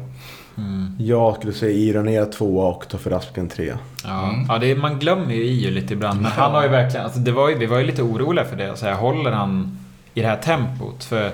Mm. 0.58 0.96
Jag 1.00 1.36
skulle 1.36 1.54
säga 1.54 1.72
Ironera 1.72 2.26
2 2.26 2.58
och 2.58 2.88
Toffer 2.88 3.12
Aspgren 3.12 3.50
3. 3.50 3.74
Ja, 4.04 4.30
mm. 4.30 4.46
ja 4.50 4.58
det, 4.58 4.76
man 4.76 5.00
glömmer 5.00 5.34
ju 5.34 5.44
Io 5.44 5.72
lite 5.72 5.94
ibland. 5.94 6.22
Men 6.22 6.32
han 6.32 6.52
har 6.52 6.63
ju 6.63 6.70
verkligen, 6.70 7.06
alltså 7.06 7.20
det 7.20 7.32
var 7.32 7.50
ju, 7.50 7.56
vi 7.56 7.65
var 7.65 7.78
ju 7.78 7.86
lite 7.86 8.02
oroliga 8.02 8.46
för 8.46 8.56
det. 8.56 8.78
Så 8.78 8.86
här, 8.86 8.94
håller 8.94 9.32
han 9.32 9.78
i 10.13 10.22
det 10.22 10.28
här 10.28 10.38
tempot? 10.38 11.04
För 11.04 11.32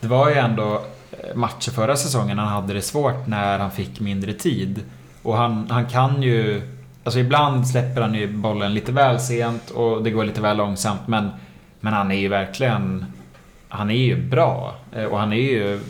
det 0.00 0.06
var 0.06 0.28
ju 0.28 0.34
ändå 0.34 0.82
eh, 1.10 1.34
matcher 1.34 1.70
förra 1.70 1.96
säsongen 1.96 2.38
han 2.38 2.48
hade 2.48 2.72
det 2.72 2.82
svårt 2.82 3.26
när 3.26 3.58
han 3.58 3.70
fick 3.70 4.00
mindre 4.00 4.32
tid. 4.32 4.80
Och 5.22 5.36
han, 5.36 5.66
han 5.70 5.86
kan 5.86 6.22
ju... 6.22 6.62
Alltså 7.04 7.20
ibland 7.20 7.68
släpper 7.68 8.00
han 8.00 8.14
ju 8.14 8.32
bollen 8.32 8.74
lite 8.74 8.92
väl 8.92 9.20
sent 9.20 9.70
och 9.70 10.02
det 10.02 10.10
går 10.10 10.24
lite 10.24 10.40
väl 10.40 10.56
långsamt. 10.56 11.08
Men, 11.08 11.30
men 11.80 11.92
han 11.92 12.10
är 12.10 12.18
ju 12.18 12.28
verkligen... 12.28 13.04
Han 13.68 13.90
är 13.90 13.94
ju 13.94 14.28
bra. 14.28 14.74
Eh, 14.92 15.04
och 15.04 15.18
han 15.18 15.32
är 15.32 15.36
ju 15.36 15.80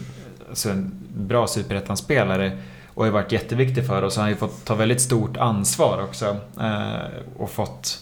alltså, 0.48 0.70
en 0.70 0.90
bra 1.16 1.46
superettan-spelare 1.46 2.52
och 2.94 3.04
har 3.04 3.12
varit 3.12 3.32
jätteviktig 3.32 3.86
för 3.86 4.02
oss. 4.02 4.16
Han 4.16 4.22
har 4.22 4.30
ju 4.30 4.36
fått 4.36 4.64
ta 4.64 4.74
väldigt 4.74 5.00
stort 5.00 5.36
ansvar 5.36 6.02
också 6.02 6.36
eh, 6.60 7.38
och 7.38 7.50
fått 7.50 7.98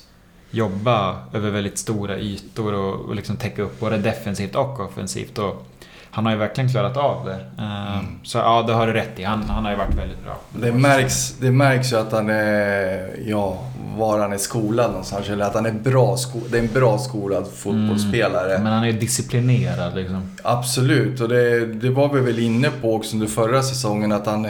jobba 0.50 1.16
över 1.32 1.50
väldigt 1.50 1.78
stora 1.78 2.18
ytor 2.18 2.74
och, 2.74 3.00
och 3.00 3.14
liksom 3.14 3.36
täcka 3.36 3.62
upp 3.62 3.80
både 3.80 3.98
defensivt 3.98 4.54
och 4.54 4.80
offensivt. 4.80 5.38
Och 5.38 5.66
han 6.14 6.26
har 6.26 6.32
ju 6.32 6.38
verkligen 6.38 6.70
klarat 6.70 6.96
av 6.96 7.26
det. 7.26 7.40
Eh, 7.58 7.98
mm. 7.98 8.06
Så 8.22 8.38
ja, 8.38 8.62
det 8.62 8.72
har 8.72 8.86
du 8.86 8.92
rätt 8.92 9.18
i. 9.18 9.22
Han, 9.22 9.42
han 9.42 9.64
har 9.64 9.70
ju 9.70 9.78
varit 9.78 9.94
väldigt 9.94 10.24
bra. 10.24 10.36
Det 10.50 10.72
märks, 10.72 11.34
det 11.40 11.50
märks 11.50 11.92
ju 11.92 11.96
att 11.96 12.12
han 12.12 12.30
är, 12.30 13.10
ja, 13.26 13.58
var 13.96 14.18
han 14.18 14.32
är 14.32 14.38
skolad 14.38 14.90
någonstans. 14.90 15.28
Eller 15.28 15.44
att 15.44 15.54
han 15.54 15.66
är 15.66 15.72
bra, 15.72 16.16
det 16.50 16.58
är 16.58 16.62
en 16.62 16.72
bra 16.72 16.98
skolad 16.98 17.46
fotbollsspelare. 17.56 18.50
Mm, 18.50 18.62
men 18.62 18.72
han 18.72 18.82
är 18.82 18.86
ju 18.86 18.98
disciplinerad 18.98 19.94
liksom. 19.94 20.30
Absolut, 20.42 21.20
och 21.20 21.28
det, 21.28 21.66
det 21.66 21.90
var 21.90 22.08
vi 22.08 22.20
väl 22.20 22.38
inne 22.38 22.70
på 22.80 22.94
också 22.94 23.14
under 23.14 23.26
förra 23.26 23.62
säsongen. 23.62 24.12
Att 24.12 24.26
han 24.26 24.48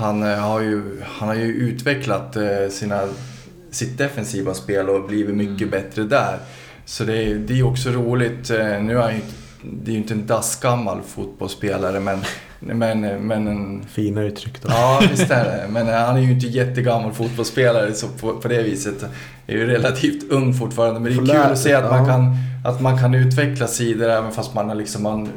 han 0.00 0.22
eh, 0.22 0.38
har 0.38 0.60
ju, 0.60 1.00
han 1.02 1.28
har 1.28 1.34
ju 1.34 1.42
utvecklat 1.42 2.36
eh, 2.36 2.68
sina, 2.70 3.00
sitt 3.70 3.98
defensiva 3.98 4.54
spel 4.54 4.88
och 4.88 5.08
blivit 5.08 5.34
mycket 5.34 5.68
mm. 5.68 5.70
bättre 5.70 6.02
där. 6.02 6.38
Så 6.84 7.04
det 7.04 7.22
är, 7.22 7.34
det 7.34 7.58
är 7.58 7.62
också 7.62 7.90
roligt. 7.90 8.50
Eh, 8.50 8.82
nu 8.82 8.98
är 8.98 9.02
han 9.02 9.14
ju, 9.14 9.20
det 9.62 9.90
är 9.90 9.92
ju 9.92 9.98
inte 9.98 10.14
en 10.14 10.26
dassgammal 10.26 11.00
fotbollsspelare 11.02 12.00
men 12.00 12.18
men, 12.62 13.00
men 13.00 13.48
en... 13.48 13.84
Fina 13.86 14.22
uttryck 14.22 14.62
då. 14.62 14.68
Ja, 14.68 15.02
visst 15.10 15.30
är 15.30 15.44
det. 15.44 15.68
Men 15.68 15.86
han 15.86 16.16
är 16.16 16.20
ju 16.20 16.32
inte 16.32 16.46
jättegammal 16.46 17.12
fotbollsspelare 17.12 17.94
så 17.94 18.08
på, 18.08 18.32
på 18.32 18.48
det 18.48 18.62
viset. 18.62 19.04
Är 19.46 19.52
ju 19.52 19.66
relativt 19.66 20.30
ung 20.30 20.54
fortfarande. 20.54 21.00
Men 21.00 21.26
det 21.26 21.32
är 21.32 21.42
kul 21.42 21.52
att 21.52 21.58
se 21.58 21.74
att 21.74 21.90
man, 21.90 22.06
kan, 22.06 22.36
att 22.64 22.80
man 22.80 22.98
kan 22.98 23.14
utveckla 23.14 23.66
sidor 23.66 24.08
även 24.08 24.32
fast 24.32 24.54
man 24.54 24.68
har 24.68 24.74
liksom 24.74 25.02
man 25.02 25.28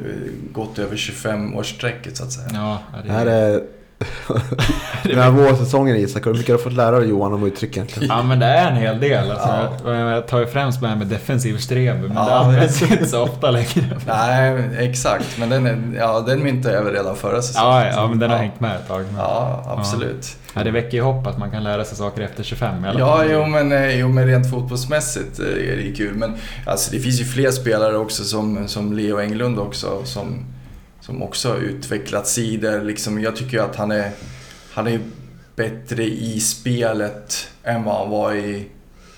gått 0.52 0.78
över 0.78 0.96
25-årsstrecket 0.96 2.14
så 2.14 2.24
att 2.24 2.32
säga. 2.32 2.48
Ja, 2.52 2.78
det 3.06 3.12
här 3.12 3.26
är 3.26 3.62
Den 5.02 5.18
här 5.18 5.30
vårsäsongen 5.30 5.96
Isak, 5.96 6.26
hur 6.26 6.32
mycket 6.32 6.48
har 6.48 6.56
du 6.56 6.62
fått 6.62 6.72
lära 6.72 6.98
dig 6.98 7.08
Johan 7.08 7.32
om 7.32 7.46
uttryck 7.46 7.76
egentligen? 7.76 8.08
Ja 8.08 8.22
men 8.22 8.38
det 8.38 8.46
är 8.46 8.70
en 8.70 8.76
hel 8.76 9.00
del. 9.00 9.30
Alltså, 9.30 9.68
ja. 9.84 9.94
jag, 9.94 10.28
tar 10.28 10.40
ju 10.40 10.46
främst 10.46 10.82
med 10.82 10.98
med 10.98 11.06
defensiv 11.06 11.58
strev, 11.58 12.02
men 12.02 12.16
ja. 12.16 12.24
det 12.24 12.34
används 12.34 12.82
inte 12.82 13.06
så 13.06 13.22
ofta 13.22 13.50
längre. 13.50 13.84
Nej, 14.06 14.68
exakt. 14.78 15.38
Men 15.38 15.48
den, 15.48 15.66
är, 15.66 15.98
ja, 15.98 16.20
den 16.20 16.42
myntade 16.42 16.74
jag 16.74 16.94
redan 16.94 17.16
förra 17.16 17.42
säsongen. 17.42 17.70
Ja, 17.70 17.86
ja 17.86 18.08
men 18.08 18.18
den 18.18 18.30
har 18.30 18.38
hängt 18.38 18.60
med 18.60 18.76
ett 18.76 18.88
tag. 18.88 19.04
Men... 19.10 19.16
Ja, 19.16 19.64
absolut. 19.78 20.36
Ja, 20.54 20.64
det 20.64 20.70
väcker 20.70 20.96
ju 20.96 21.02
hopp 21.02 21.26
att 21.26 21.38
man 21.38 21.50
kan 21.50 21.64
lära 21.64 21.84
sig 21.84 21.96
saker 21.96 22.22
efter 22.22 22.42
25 22.42 22.84
i 22.84 22.88
alla 22.88 23.00
Ja, 23.00 23.24
jo 23.24 23.46
men, 23.46 23.72
eh, 23.72 23.98
jo 23.98 24.08
men 24.08 24.26
rent 24.26 24.50
fotbollsmässigt 24.50 25.40
eh, 25.40 25.46
är 25.46 25.76
det 25.76 25.96
kul. 25.96 26.14
Men 26.14 26.34
alltså, 26.66 26.90
det 26.92 27.00
finns 27.00 27.20
ju 27.20 27.24
fler 27.24 27.50
spelare 27.50 27.96
också 27.96 28.24
som, 28.24 28.68
som 28.68 28.92
Leo 28.92 29.20
Englund 29.20 29.58
också 29.58 30.04
som 30.04 30.44
som 31.06 31.22
också 31.22 31.48
har 31.48 31.56
utvecklat 31.56 32.26
sidor. 32.26 32.82
Liksom, 32.82 33.20
jag 33.20 33.36
tycker 33.36 33.60
att 33.60 33.76
han 33.76 33.90
är, 33.90 34.10
han 34.72 34.86
är 34.86 35.00
bättre 35.56 36.04
i 36.04 36.40
spelet 36.40 37.48
än 37.62 37.84
vad 37.84 37.94
han 37.94 38.10
var 38.10 38.34
i, 38.34 38.66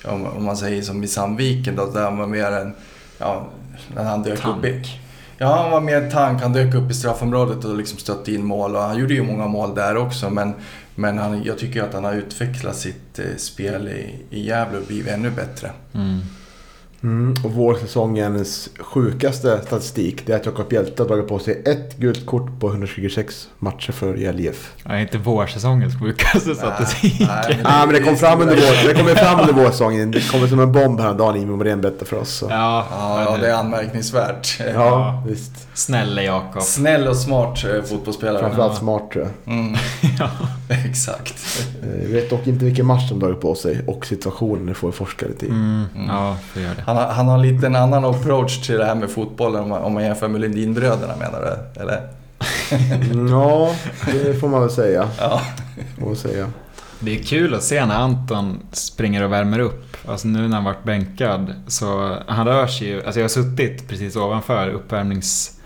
om 0.04 0.44
man 0.44 0.56
säger 0.56 0.82
som 0.82 1.04
i 1.04 1.08
Sandviken 1.08 1.76
då, 1.76 1.86
där 1.86 2.02
han 2.02 2.18
var 2.18 2.26
mer 2.26 2.52
en, 2.52 2.74
ja, 3.18 3.48
när 3.94 4.04
han 4.04 4.22
dök 4.22 4.46
upp 4.46 4.64
i, 4.64 4.82
Ja, 5.38 5.62
han 5.62 5.70
var 5.70 5.80
mer 5.80 6.10
tank. 6.10 6.42
Han 6.42 6.52
dök 6.52 6.74
upp 6.74 6.90
i 6.90 6.94
straffområdet 6.94 7.64
och 7.64 7.76
liksom 7.76 7.98
stötte 7.98 8.32
in 8.32 8.44
mål. 8.44 8.76
Och 8.76 8.82
han 8.82 8.98
gjorde 8.98 9.14
ju 9.14 9.22
många 9.22 9.46
mål 9.46 9.74
där 9.74 9.96
också. 9.96 10.30
Men, 10.30 10.54
men 10.94 11.18
han, 11.18 11.42
jag 11.44 11.58
tycker 11.58 11.82
att 11.82 11.94
han 11.94 12.04
har 12.04 12.12
utvecklat 12.12 12.76
sitt 12.76 13.18
eh, 13.18 13.36
spel 13.36 13.88
i, 13.88 14.14
i 14.30 14.46
Gävle 14.46 14.78
och 14.78 14.86
blivit 14.86 15.12
ännu 15.12 15.30
bättre. 15.30 15.70
Mm. 15.94 16.20
Mm, 17.02 17.34
och 17.44 17.52
vårsäsongens 17.52 18.68
sjukaste 18.78 19.60
statistik 19.66 20.26
det 20.26 20.32
är 20.32 20.36
att 20.36 20.46
Jakob 20.46 20.72
Hjelte 20.72 21.02
har 21.02 21.08
dragit 21.08 21.28
på 21.28 21.38
sig 21.38 21.62
ett 21.66 21.96
gult 21.96 22.26
kort 22.26 22.60
på 22.60 22.68
126 22.68 23.48
matcher 23.58 23.92
för 23.92 24.14
Gävle 24.14 24.42
IF. 24.42 24.72
Ja, 24.84 24.98
inte 24.98 25.18
vårsäsongens 25.18 25.94
sjukaste 26.00 26.54
statistik. 26.54 27.16
nej, 27.20 27.28
men- 27.48 27.58
Ja, 27.64 27.86
men 27.86 27.94
det 27.94 28.00
kom 28.02 28.16
fram 28.16 28.40
under 28.40 28.56
vår, 28.56 28.88
det 28.88 28.94
kom 28.94 29.06
fram 29.16 29.40
under 29.40 29.52
vårsäsongen. 29.52 30.10
Det 30.10 30.28
kom 30.30 30.48
som 30.48 30.60
en 30.60 30.72
bomb 30.72 31.00
häromdagen, 31.00 31.36
Imre 31.36 31.56
Morén 31.56 31.80
berättade 31.80 32.04
för 32.04 32.16
oss. 32.16 32.30
Så. 32.36 32.46
Ja, 32.50 32.86
Ja, 32.90 33.22
ja, 33.24 33.36
det 33.36 33.48
är 33.50 33.54
anmärkningsvärt. 33.54 34.60
Ja, 34.74 35.22
visst. 35.28 35.52
Snälla 35.74 36.22
Jakob. 36.22 36.62
Snäll 36.62 37.08
och 37.08 37.16
smart 37.16 37.64
eh, 37.64 37.82
fotbollsspelare. 37.82 38.38
Framförallt 38.42 38.78
smart 38.78 39.10
tror 39.12 39.24
jag. 39.44 39.54
Mm, 39.54 39.74
Ja. 40.18 40.30
exakt. 40.84 41.66
Eh, 41.82 42.02
Jag 42.02 42.08
vet 42.08 42.30
dock 42.30 42.46
inte 42.46 42.64
vilken 42.64 42.86
match 42.86 43.08
de 43.08 43.18
dragit 43.20 43.40
på 43.40 43.54
sig 43.54 43.84
och 43.86 44.06
situationen 44.06 44.66
det 44.66 44.74
får 44.74 44.88
vi 44.88 44.92
forska 44.92 45.26
lite 45.26 45.46
i. 45.46 45.48
Mm, 45.48 45.84
ja, 46.08 46.36
får 46.52 46.62
göra 46.62 46.74
det. 46.74 46.82
Han 46.86 46.96
har, 46.96 47.06
han 47.06 47.28
har 47.28 47.38
lite 47.38 47.66
en 47.66 47.76
annan 47.76 48.04
approach 48.04 48.66
till 48.66 48.76
det 48.78 48.84
här 48.84 48.94
med 48.94 49.10
fotbollen 49.10 49.62
om 49.62 49.68
man, 49.68 49.82
om 49.82 49.94
man 49.94 50.04
jämför 50.04 50.28
med 50.28 50.40
Lundinbröderna 50.40 51.16
menar 51.16 51.40
du? 51.40 51.80
Eller? 51.80 52.00
Ja, 53.30 53.74
det 54.06 54.40
får 54.40 54.48
man 54.48 54.60
väl 54.60 54.70
säga. 54.70 55.08
Ja. 55.18 55.40
Säga. 56.16 56.50
Det 57.00 57.18
är 57.18 57.22
kul 57.22 57.54
att 57.54 57.62
se 57.62 57.86
när 57.86 57.94
Anton 57.94 58.60
springer 58.72 59.24
och 59.24 59.32
värmer 59.32 59.58
upp. 59.58 59.96
Alltså 60.08 60.28
nu 60.28 60.48
när 60.48 60.56
han 60.56 60.64
varit 60.64 60.84
bänkad 60.84 61.54
så 61.66 62.16
han 62.26 62.46
rör 62.46 62.66
sig 62.66 62.88
ju. 62.88 63.04
Alltså 63.04 63.20
jag 63.20 63.24
har 63.24 63.28
suttit 63.28 63.88
precis 63.88 64.16
ovanför 64.16 64.68
uppvärmnings 64.68 65.60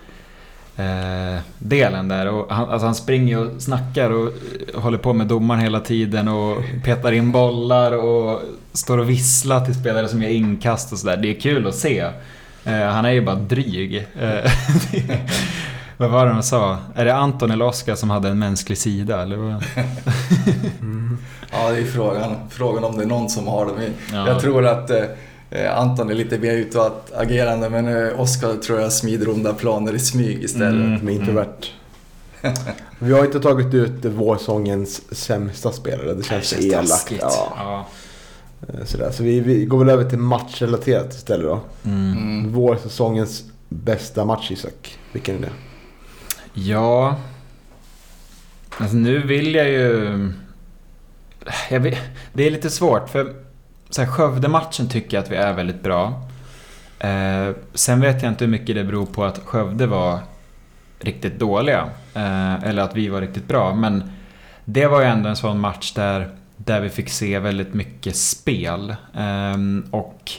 eh, 0.76 1.42
delen 1.58 2.08
där 2.08 2.28
och 2.28 2.52
han, 2.52 2.70
alltså 2.70 2.86
han 2.86 2.94
springer 2.94 3.38
och 3.38 3.62
snackar 3.62 4.10
och 4.10 4.32
håller 4.74 4.98
på 4.98 5.12
med 5.12 5.26
domaren 5.26 5.60
hela 5.60 5.80
tiden 5.80 6.28
och 6.28 6.62
petar 6.84 7.12
in 7.12 7.32
bollar 7.32 7.92
och 7.92 8.42
står 8.72 8.98
och 8.98 9.10
visslar 9.10 9.64
till 9.64 9.74
spelare 9.74 10.08
som 10.08 10.22
gör 10.22 10.30
inkast 10.30 10.92
och 10.92 10.98
sådär. 10.98 11.16
Det 11.16 11.36
är 11.36 11.40
kul 11.40 11.66
att 11.66 11.74
se. 11.74 11.98
Eh, 12.64 12.72
han 12.82 13.04
är 13.04 13.10
ju 13.10 13.20
bara 13.20 13.36
dryg. 13.36 14.08
Eh, 14.20 14.52
vad 15.96 16.10
var 16.10 16.26
det 16.26 16.32
de 16.32 16.42
sa? 16.42 16.78
Är 16.94 17.04
det 17.04 17.14
Anton 17.14 17.50
eller 17.50 17.64
Oskar 17.64 17.94
som 17.94 18.10
hade 18.10 18.28
en 18.28 18.38
mänsklig 18.38 18.78
sida? 18.78 19.22
Eller 19.22 19.36
vad? 19.36 19.52
ja, 21.52 21.70
det 21.70 21.78
är 21.78 21.84
frågan, 21.84 22.36
frågan 22.50 22.84
om 22.84 22.96
det 22.96 23.02
är 23.02 23.06
någon 23.06 23.30
som 23.30 23.46
har 23.46 23.66
det. 23.66 23.72
Men 23.72 23.94
Ja. 24.12 24.28
Jag 24.28 24.40
tror 24.40 24.66
att 24.66 24.90
eh, 24.90 25.78
Anton 25.78 26.10
är 26.10 26.14
lite 26.14 26.38
mer 26.38 26.52
utåtagerande 26.52 27.70
men 27.70 27.88
eh, 27.88 28.20
Oskar 28.20 28.54
tror 28.54 28.80
jag 28.80 28.92
smider 28.92 29.28
onda 29.28 29.54
planer 29.54 29.94
i 29.94 29.98
smyg 29.98 30.44
istället. 30.44 30.72
Mm. 30.86 30.98
Som 30.98 31.08
är 31.08 31.12
introvert. 31.12 31.66
Vi 32.98 33.12
har 33.12 33.24
inte 33.24 33.40
tagit 33.40 33.74
ut 33.74 34.04
vårsångens 34.04 35.14
sämsta 35.16 35.72
spelare. 35.72 36.14
Det 36.14 36.22
känns, 36.22 36.48
känns 36.48 36.64
elakt. 36.64 37.12
Ja, 37.20 37.52
Ja. 37.56 37.86
Eh, 38.68 38.84
sådär. 38.84 39.10
Så 39.10 39.22
vi, 39.22 39.40
vi 39.40 39.64
går 39.64 39.78
väl 39.78 39.88
över 39.88 40.04
till 40.04 40.18
matchrelaterat 40.18 41.14
istället 41.14 41.46
då. 41.46 41.60
Mm. 41.84 42.12
Mm. 42.12 42.52
Vårsäsongens 42.52 43.44
bästa 43.68 44.24
match 44.24 44.50
Isak. 44.50 44.98
Vilken 45.12 45.36
är 45.36 45.40
det? 45.40 45.52
Ja... 46.54 47.16
Alltså 48.78 48.96
nu 48.96 49.18
vill 49.18 49.54
jag 49.54 49.68
ju... 49.68 50.32
Jag 51.70 51.80
vet, 51.80 51.98
det 52.32 52.46
är 52.46 52.50
lite 52.50 52.70
svårt 52.70 53.08
för 53.08 53.34
så 53.90 54.02
här, 54.02 54.08
Skövde-matchen 54.08 54.88
tycker 54.88 55.16
jag 55.16 55.24
att 55.24 55.30
vi 55.30 55.36
är 55.36 55.52
väldigt 55.52 55.82
bra. 55.82 56.22
Eh, 56.98 57.54
sen 57.74 58.00
vet 58.00 58.22
jag 58.22 58.32
inte 58.32 58.44
hur 58.44 58.52
mycket 58.52 58.74
det 58.74 58.84
beror 58.84 59.06
på 59.06 59.24
att 59.24 59.38
Skövde 59.38 59.86
var 59.86 60.18
riktigt 60.98 61.38
dåliga. 61.38 61.88
Eh, 62.14 62.64
eller 62.64 62.82
att 62.82 62.96
vi 62.96 63.08
var 63.08 63.20
riktigt 63.20 63.48
bra. 63.48 63.74
Men 63.74 64.12
det 64.64 64.86
var 64.86 65.00
ju 65.00 65.06
ändå 65.06 65.28
en 65.28 65.36
sån 65.36 65.60
match 65.60 65.92
där, 65.92 66.30
där 66.70 66.80
vi 66.80 66.88
fick 66.88 67.08
se 67.08 67.38
väldigt 67.38 67.74
mycket 67.74 68.16
spel. 68.16 68.94
Ehm, 69.14 69.84
och 69.90 70.32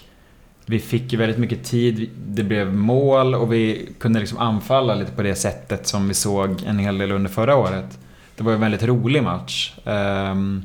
vi 0.66 0.80
fick 0.80 1.14
ju 1.14 1.18
väldigt 1.18 1.38
mycket 1.38 1.64
tid, 1.64 2.10
det 2.28 2.44
blev 2.44 2.74
mål 2.74 3.36
och 3.36 3.54
vi 3.54 3.90
kunde 4.00 4.20
liksom 4.20 4.38
anfalla 4.38 4.96
lite 4.96 5.12
på 5.12 5.22
det 5.22 5.36
sättet 5.36 5.88
som 5.88 6.08
vi 6.08 6.14
såg 6.14 6.64
en 6.68 6.80
hel 6.80 6.98
del 6.98 7.12
under 7.12 7.30
förra 7.30 7.56
året. 7.56 8.00
Det 8.36 8.44
var 8.44 8.52
ju 8.52 8.56
en 8.56 8.62
väldigt 8.62 8.84
rolig 8.84 9.24
match. 9.24 9.74
Ehm, 9.86 10.64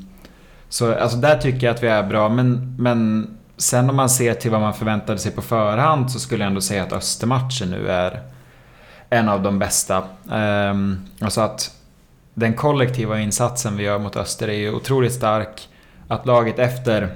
så 0.69 0.95
alltså 0.95 1.19
där 1.19 1.39
tycker 1.39 1.67
jag 1.67 1.75
att 1.75 1.83
vi 1.83 1.89
är 1.89 2.03
bra, 2.03 2.29
men, 2.29 2.77
men 2.79 3.29
sen 3.57 3.91
om 3.91 3.97
man 3.97 4.11
ser 4.11 4.35
till 4.35 4.51
vad 4.51 4.61
man 4.61 4.75
förväntade 4.75 5.19
sig 5.19 5.33
på 5.33 5.43
förhand 5.43 6.11
så 6.11 6.21
skulle 6.21 6.45
jag 6.45 6.49
ändå 6.49 6.61
säga 6.61 6.83
att 6.83 6.93
Östermatchen 6.93 7.71
nu 7.71 7.89
är 7.89 8.23
en 9.11 9.29
av 9.29 9.43
de 9.43 9.59
bästa. 9.59 10.05
Ehm, 10.33 10.99
alltså 11.21 11.41
att 11.41 11.76
den 12.37 12.55
kollektiva 12.55 13.21
insatsen 13.21 13.77
vi 13.77 13.83
gör 13.83 13.99
mot 13.99 14.17
Öster 14.17 14.49
är 14.49 14.53
ju 14.53 14.73
otroligt 14.73 15.13
stark. 15.13 15.69
Att 16.09 16.27
laget 16.27 16.59
efter 16.59 17.11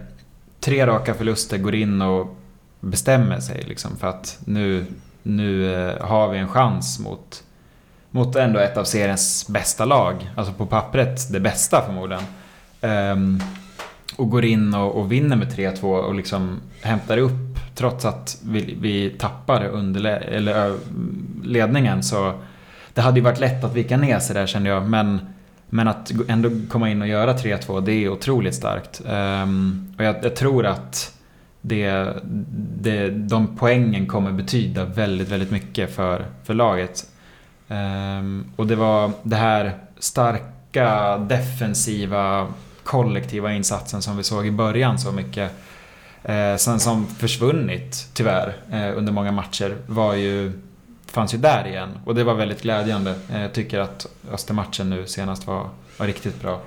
tre 0.60 0.86
raka 0.86 1.14
förluster 1.14 1.58
går 1.58 1.74
in 1.74 2.02
och 2.02 2.36
bestämmer 2.80 3.40
sig 3.40 3.64
liksom 3.68 3.96
för 3.96 4.06
att 4.06 4.38
nu, 4.44 4.86
nu 5.22 5.74
eh, 5.74 6.06
har 6.06 6.28
vi 6.28 6.38
en 6.38 6.48
chans 6.48 7.00
mot, 7.00 7.42
mot 8.10 8.36
ändå 8.36 8.58
ett 8.58 8.76
av 8.76 8.84
seriens 8.84 9.48
bästa 9.48 9.84
lag. 9.84 10.30
Alltså 10.36 10.52
på 10.52 10.66
pappret 10.66 11.32
det 11.32 11.40
bästa 11.40 11.82
förmodligen. 11.86 12.24
Um, 12.80 13.40
och 14.16 14.30
går 14.30 14.44
in 14.44 14.74
och, 14.74 14.94
och 14.94 15.12
vinner 15.12 15.36
med 15.36 15.52
3-2 15.52 15.84
och 15.84 16.14
liksom 16.14 16.60
hämtar 16.82 17.18
upp 17.18 17.58
trots 17.74 18.04
att 18.04 18.38
vi, 18.44 18.76
vi 18.80 19.10
tappar 19.10 19.64
under 19.64 20.04
eller, 20.04 20.78
ledningen 21.44 22.02
så 22.02 22.34
det 23.00 23.04
hade 23.04 23.18
ju 23.18 23.24
varit 23.24 23.40
lätt 23.40 23.64
att 23.64 23.74
vika 23.74 23.96
ner 23.96 24.18
sig 24.18 24.34
där 24.34 24.46
kände 24.46 24.70
jag 24.70 24.88
men 24.88 25.20
men 25.70 25.88
att 25.88 26.12
ändå 26.28 26.50
komma 26.68 26.90
in 26.90 27.02
och 27.02 27.08
göra 27.08 27.32
3-2 27.32 27.80
det 27.80 27.92
är 27.92 28.08
otroligt 28.08 28.54
starkt. 28.54 29.00
Um, 29.04 29.94
och 29.98 30.04
jag, 30.04 30.16
jag 30.22 30.36
tror 30.36 30.66
att 30.66 31.14
det, 31.60 32.12
det, 32.80 33.10
de 33.10 33.56
poängen 33.56 34.06
kommer 34.06 34.32
betyda 34.32 34.84
väldigt, 34.84 35.28
väldigt 35.28 35.50
mycket 35.50 35.94
för, 35.94 36.26
för 36.44 36.54
laget. 36.54 37.06
Um, 37.68 38.52
och 38.56 38.66
det 38.66 38.76
var 38.76 39.10
det 39.22 39.36
här 39.36 39.74
starka 39.98 41.18
defensiva 41.18 42.46
kollektiva 42.82 43.52
insatsen 43.52 44.02
som 44.02 44.16
vi 44.16 44.22
såg 44.22 44.46
i 44.46 44.50
början 44.50 44.98
så 44.98 45.12
mycket. 45.12 45.52
Eh, 46.22 46.56
sen 46.56 46.80
som 46.80 47.06
försvunnit 47.06 48.08
tyvärr 48.14 48.56
eh, 48.72 48.98
under 48.98 49.12
många 49.12 49.32
matcher 49.32 49.76
var 49.86 50.14
ju 50.14 50.52
fanns 51.10 51.34
ju 51.34 51.38
där 51.38 51.66
igen 51.66 51.98
och 52.04 52.14
det 52.14 52.24
var 52.24 52.34
väldigt 52.34 52.62
glädjande. 52.62 53.14
Eh, 53.32 53.42
jag 53.42 53.52
tycker 53.52 53.78
att 53.78 54.06
Östermatchen 54.32 54.90
nu 54.90 55.06
senast 55.06 55.46
var, 55.46 55.68
var 55.98 56.06
riktigt 56.06 56.42
bra. 56.42 56.60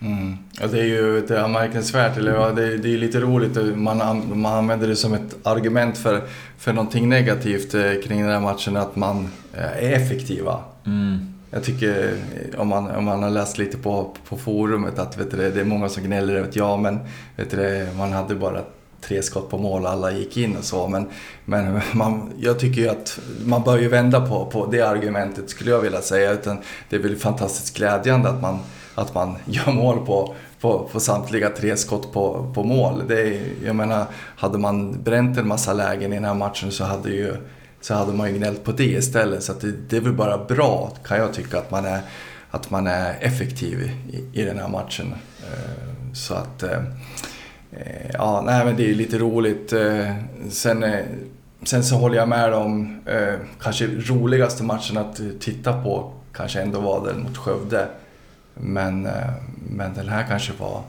Mm. 0.00 0.38
Ja, 0.60 0.66
det 0.66 0.80
är 0.80 0.84
ju 0.84 1.20
det 1.20 1.36
är 1.36 1.42
anmärkningsvärt, 1.42 2.16
eller 2.16 2.34
ja, 2.34 2.50
det, 2.50 2.66
är, 2.66 2.78
det 2.78 2.94
är 2.94 2.98
lite 2.98 3.20
roligt. 3.20 3.76
Man, 3.76 4.00
an- 4.00 4.40
man 4.40 4.52
använder 4.52 4.88
det 4.88 4.96
som 4.96 5.14
ett 5.14 5.46
argument 5.46 5.98
för, 5.98 6.22
för 6.58 6.72
någonting 6.72 7.08
negativt 7.08 7.74
eh, 7.74 7.92
kring 8.06 8.22
den 8.22 8.30
här 8.30 8.40
matchen, 8.40 8.76
att 8.76 8.96
man 8.96 9.28
eh, 9.54 9.84
är 9.84 9.92
effektiva. 9.92 10.60
Mm. 10.86 11.34
Jag 11.50 11.64
tycker, 11.64 12.14
om 12.56 12.68
man, 12.68 12.90
om 12.90 13.04
man 13.04 13.22
har 13.22 13.30
läst 13.30 13.58
lite 13.58 13.78
på, 13.78 14.14
på 14.28 14.36
forumet, 14.36 14.98
att 14.98 15.18
vet 15.18 15.30
du, 15.30 15.50
det, 15.50 15.60
är 15.60 15.64
många 15.64 15.88
som 15.88 16.02
gnäller 16.02 16.34
över 16.34 16.48
att 16.48 16.56
ja, 16.56 16.76
men 16.76 16.98
vet 17.36 17.50
du, 17.50 17.88
man 17.96 18.12
hade 18.12 18.34
bara 18.34 18.62
tre 19.00 19.22
skott 19.22 19.50
på 19.50 19.58
mål 19.58 19.82
och 19.82 19.90
alla 19.90 20.12
gick 20.12 20.36
in 20.36 20.56
och 20.56 20.64
så. 20.64 20.88
Men, 20.88 21.08
men 21.44 21.80
man, 21.92 22.32
jag 22.38 22.58
tycker 22.58 22.80
ju 22.80 22.88
att 22.88 23.18
man 23.44 23.62
bör 23.62 23.78
ju 23.78 23.88
vända 23.88 24.26
på, 24.26 24.46
på 24.46 24.66
det 24.66 24.80
argumentet 24.80 25.50
skulle 25.50 25.70
jag 25.70 25.80
vilja 25.80 26.02
säga. 26.02 26.32
Utan 26.32 26.58
det 26.88 26.96
är 26.96 27.00
väl 27.00 27.16
fantastiskt 27.16 27.76
glädjande 27.76 28.28
att 28.28 28.42
man, 28.42 28.58
att 28.94 29.14
man 29.14 29.36
gör 29.44 29.72
mål 29.72 30.06
på, 30.06 30.34
på, 30.60 30.88
på 30.92 31.00
samtliga 31.00 31.50
tre 31.50 31.76
skott 31.76 32.12
på, 32.12 32.52
på 32.54 32.64
mål. 32.64 33.02
Det 33.08 33.20
är, 33.20 33.42
jag 33.64 33.76
menar, 33.76 34.06
hade 34.36 34.58
man 34.58 35.02
bränt 35.02 35.38
en 35.38 35.48
massa 35.48 35.72
lägen 35.72 36.12
i 36.12 36.16
den 36.16 36.24
här 36.24 36.34
matchen 36.34 36.72
så 36.72 36.84
hade, 36.84 37.10
ju, 37.10 37.36
så 37.80 37.94
hade 37.94 38.12
man 38.12 38.28
ju 38.28 38.38
gnällt 38.38 38.64
på 38.64 38.72
det 38.72 38.84
istället. 38.84 39.42
Så 39.42 39.52
att 39.52 39.60
det, 39.60 39.72
det 39.88 39.96
är 39.96 40.00
väl 40.00 40.12
bara 40.12 40.44
bra 40.44 40.92
kan 41.04 41.18
jag 41.18 41.34
tycka 41.34 41.58
att 41.58 41.70
man 41.70 41.84
är, 41.84 42.00
att 42.50 42.70
man 42.70 42.86
är 42.86 43.16
effektiv 43.20 43.90
i, 44.10 44.40
i 44.40 44.44
den 44.44 44.58
här 44.58 44.68
matchen. 44.68 45.14
Eh, 45.40 46.12
så 46.14 46.34
att... 46.34 46.62
Eh, 46.62 46.82
eh, 47.72 48.10
Ja, 48.12 48.42
nej 48.46 48.64
men 48.64 48.76
det 48.76 48.90
är 48.90 48.94
lite 48.94 49.18
roligt. 49.18 49.72
Eh, 49.72 50.14
Sen, 50.50 50.82
eh, 50.82 51.04
sen 51.62 51.84
så 51.84 51.96
håller 51.96 52.16
jag 52.16 52.28
med 52.28 52.54
om 52.54 53.00
kanske 53.60 53.86
roligaste 53.86 54.62
matchen 54.64 54.96
att 54.96 55.20
titta 55.40 55.82
på 55.82 56.12
kanske 56.32 56.60
ändå 56.60 56.80
var 56.80 57.06
den 57.06 57.22
mot 57.22 57.36
Skövde. 57.36 57.88
Men, 58.54 59.08
men 59.70 59.94
den 59.94 60.08
här 60.08 60.26
kanske 60.28 60.52
var 60.58 60.82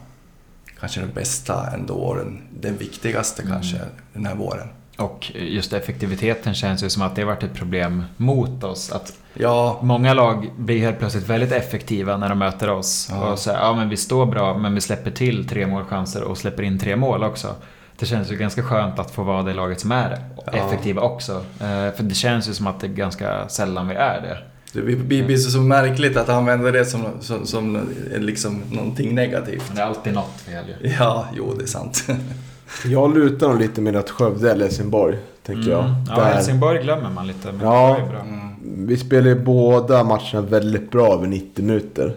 kanske 0.79 0.99
den 0.99 1.13
bästa 1.13 1.71
ändå, 1.73 2.13
den, 2.15 2.41
den 2.59 2.77
viktigaste 2.77 3.43
kanske 3.43 3.77
den 4.13 4.25
här 4.25 4.35
våren. 4.35 4.67
Och 4.99 5.31
just 5.35 5.73
effektiviteten 5.73 6.53
känns 6.53 6.83
ju 6.83 6.89
som 6.89 7.01
att 7.01 7.15
det 7.15 7.21
har 7.21 7.27
varit 7.27 7.43
ett 7.43 7.53
problem 7.53 8.03
mot 8.17 8.63
oss. 8.63 8.91
Att 8.91 9.13
Ja, 9.33 9.79
många 9.81 10.13
lag 10.13 10.51
blir 10.57 10.79
helt 10.79 10.99
plötsligt 10.99 11.29
väldigt 11.29 11.51
effektiva 11.51 12.17
när 12.17 12.29
de 12.29 12.39
möter 12.39 12.69
oss. 12.69 13.07
Ja. 13.11 13.31
Och 13.31 13.39
säger 13.39 13.59
ja 13.59 13.75
men 13.75 13.89
vi 13.89 13.97
står 13.97 14.25
bra 14.25 14.57
men 14.57 14.75
vi 14.75 14.81
släpper 14.81 15.11
till 15.11 15.47
tre 15.47 15.67
målchanser 15.67 16.23
och 16.23 16.37
släpper 16.37 16.63
in 16.63 16.79
tre 16.79 16.95
mål 16.95 17.23
också. 17.23 17.55
det 17.99 18.05
känns 18.05 18.31
ju 18.31 18.35
ganska 18.35 18.63
skönt 18.63 18.99
att 18.99 19.11
få 19.11 19.23
vara 19.23 19.43
det 19.43 19.53
laget 19.53 19.79
som 19.79 19.91
är 19.91 20.19
effektiva 20.45 21.01
också. 21.01 21.33
Eh, 21.59 21.95
för 21.95 22.03
det 22.03 22.15
känns 22.15 22.49
ju 22.49 22.53
som 22.53 22.67
att 22.67 22.79
det 22.79 22.87
är 22.87 22.91
ganska 22.91 23.49
sällan 23.49 23.87
vi 23.87 23.95
är 23.95 24.21
det. 24.21 24.37
Det 24.73 24.81
blir, 24.81 25.37
så 25.37 25.61
märkligt 25.61 26.17
att 26.17 26.29
använda 26.29 26.71
det 26.71 26.85
som, 26.85 27.05
som, 27.21 27.45
som 27.45 27.89
liksom 28.17 28.61
någonting 28.71 29.15
negativt. 29.15 29.63
Men 29.67 29.75
det 29.75 29.81
är 29.81 29.85
alltid 29.85 30.13
något 30.13 30.41
fel 30.45 30.65
ju. 30.67 30.89
Ja, 30.99 31.27
jo 31.35 31.53
det 31.57 31.63
är 31.63 31.67
sant. 31.67 32.07
Jag 32.85 33.17
lutar 33.17 33.47
nog 33.49 33.59
lite 33.59 33.81
med 33.81 33.95
att 33.95 34.09
Skövde 34.09 34.51
eller 34.51 34.65
Helsingborg, 34.65 35.17
tänker 35.45 35.71
jag. 35.71 35.79
Mm. 35.85 35.95
Ja, 36.09 36.15
Där- 36.15 36.23
Helsingborg 36.33 36.83
glömmer 36.83 37.09
man 37.09 37.27
lite. 37.27 37.51
Men 37.51 37.61
Ja. 37.61 37.97
ju 37.99 38.05
bra. 38.09 38.19
Mm. 38.19 38.87
Vi 38.87 38.97
spelade 38.97 39.35
båda 39.35 40.03
matcherna 40.03 40.41
väldigt 40.41 40.91
bra 40.91 41.13
över 41.13 41.27
90 41.27 41.65
minuter. 41.65 42.15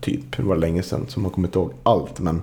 Typ, 0.00 0.36
det 0.36 0.42
var 0.42 0.56
länge 0.56 0.82
sedan 0.82 1.04
som 1.08 1.22
man 1.22 1.32
kommer 1.32 1.48
inte 1.48 1.58
ihåg 1.58 1.72
allt. 1.82 2.20
Men 2.20 2.42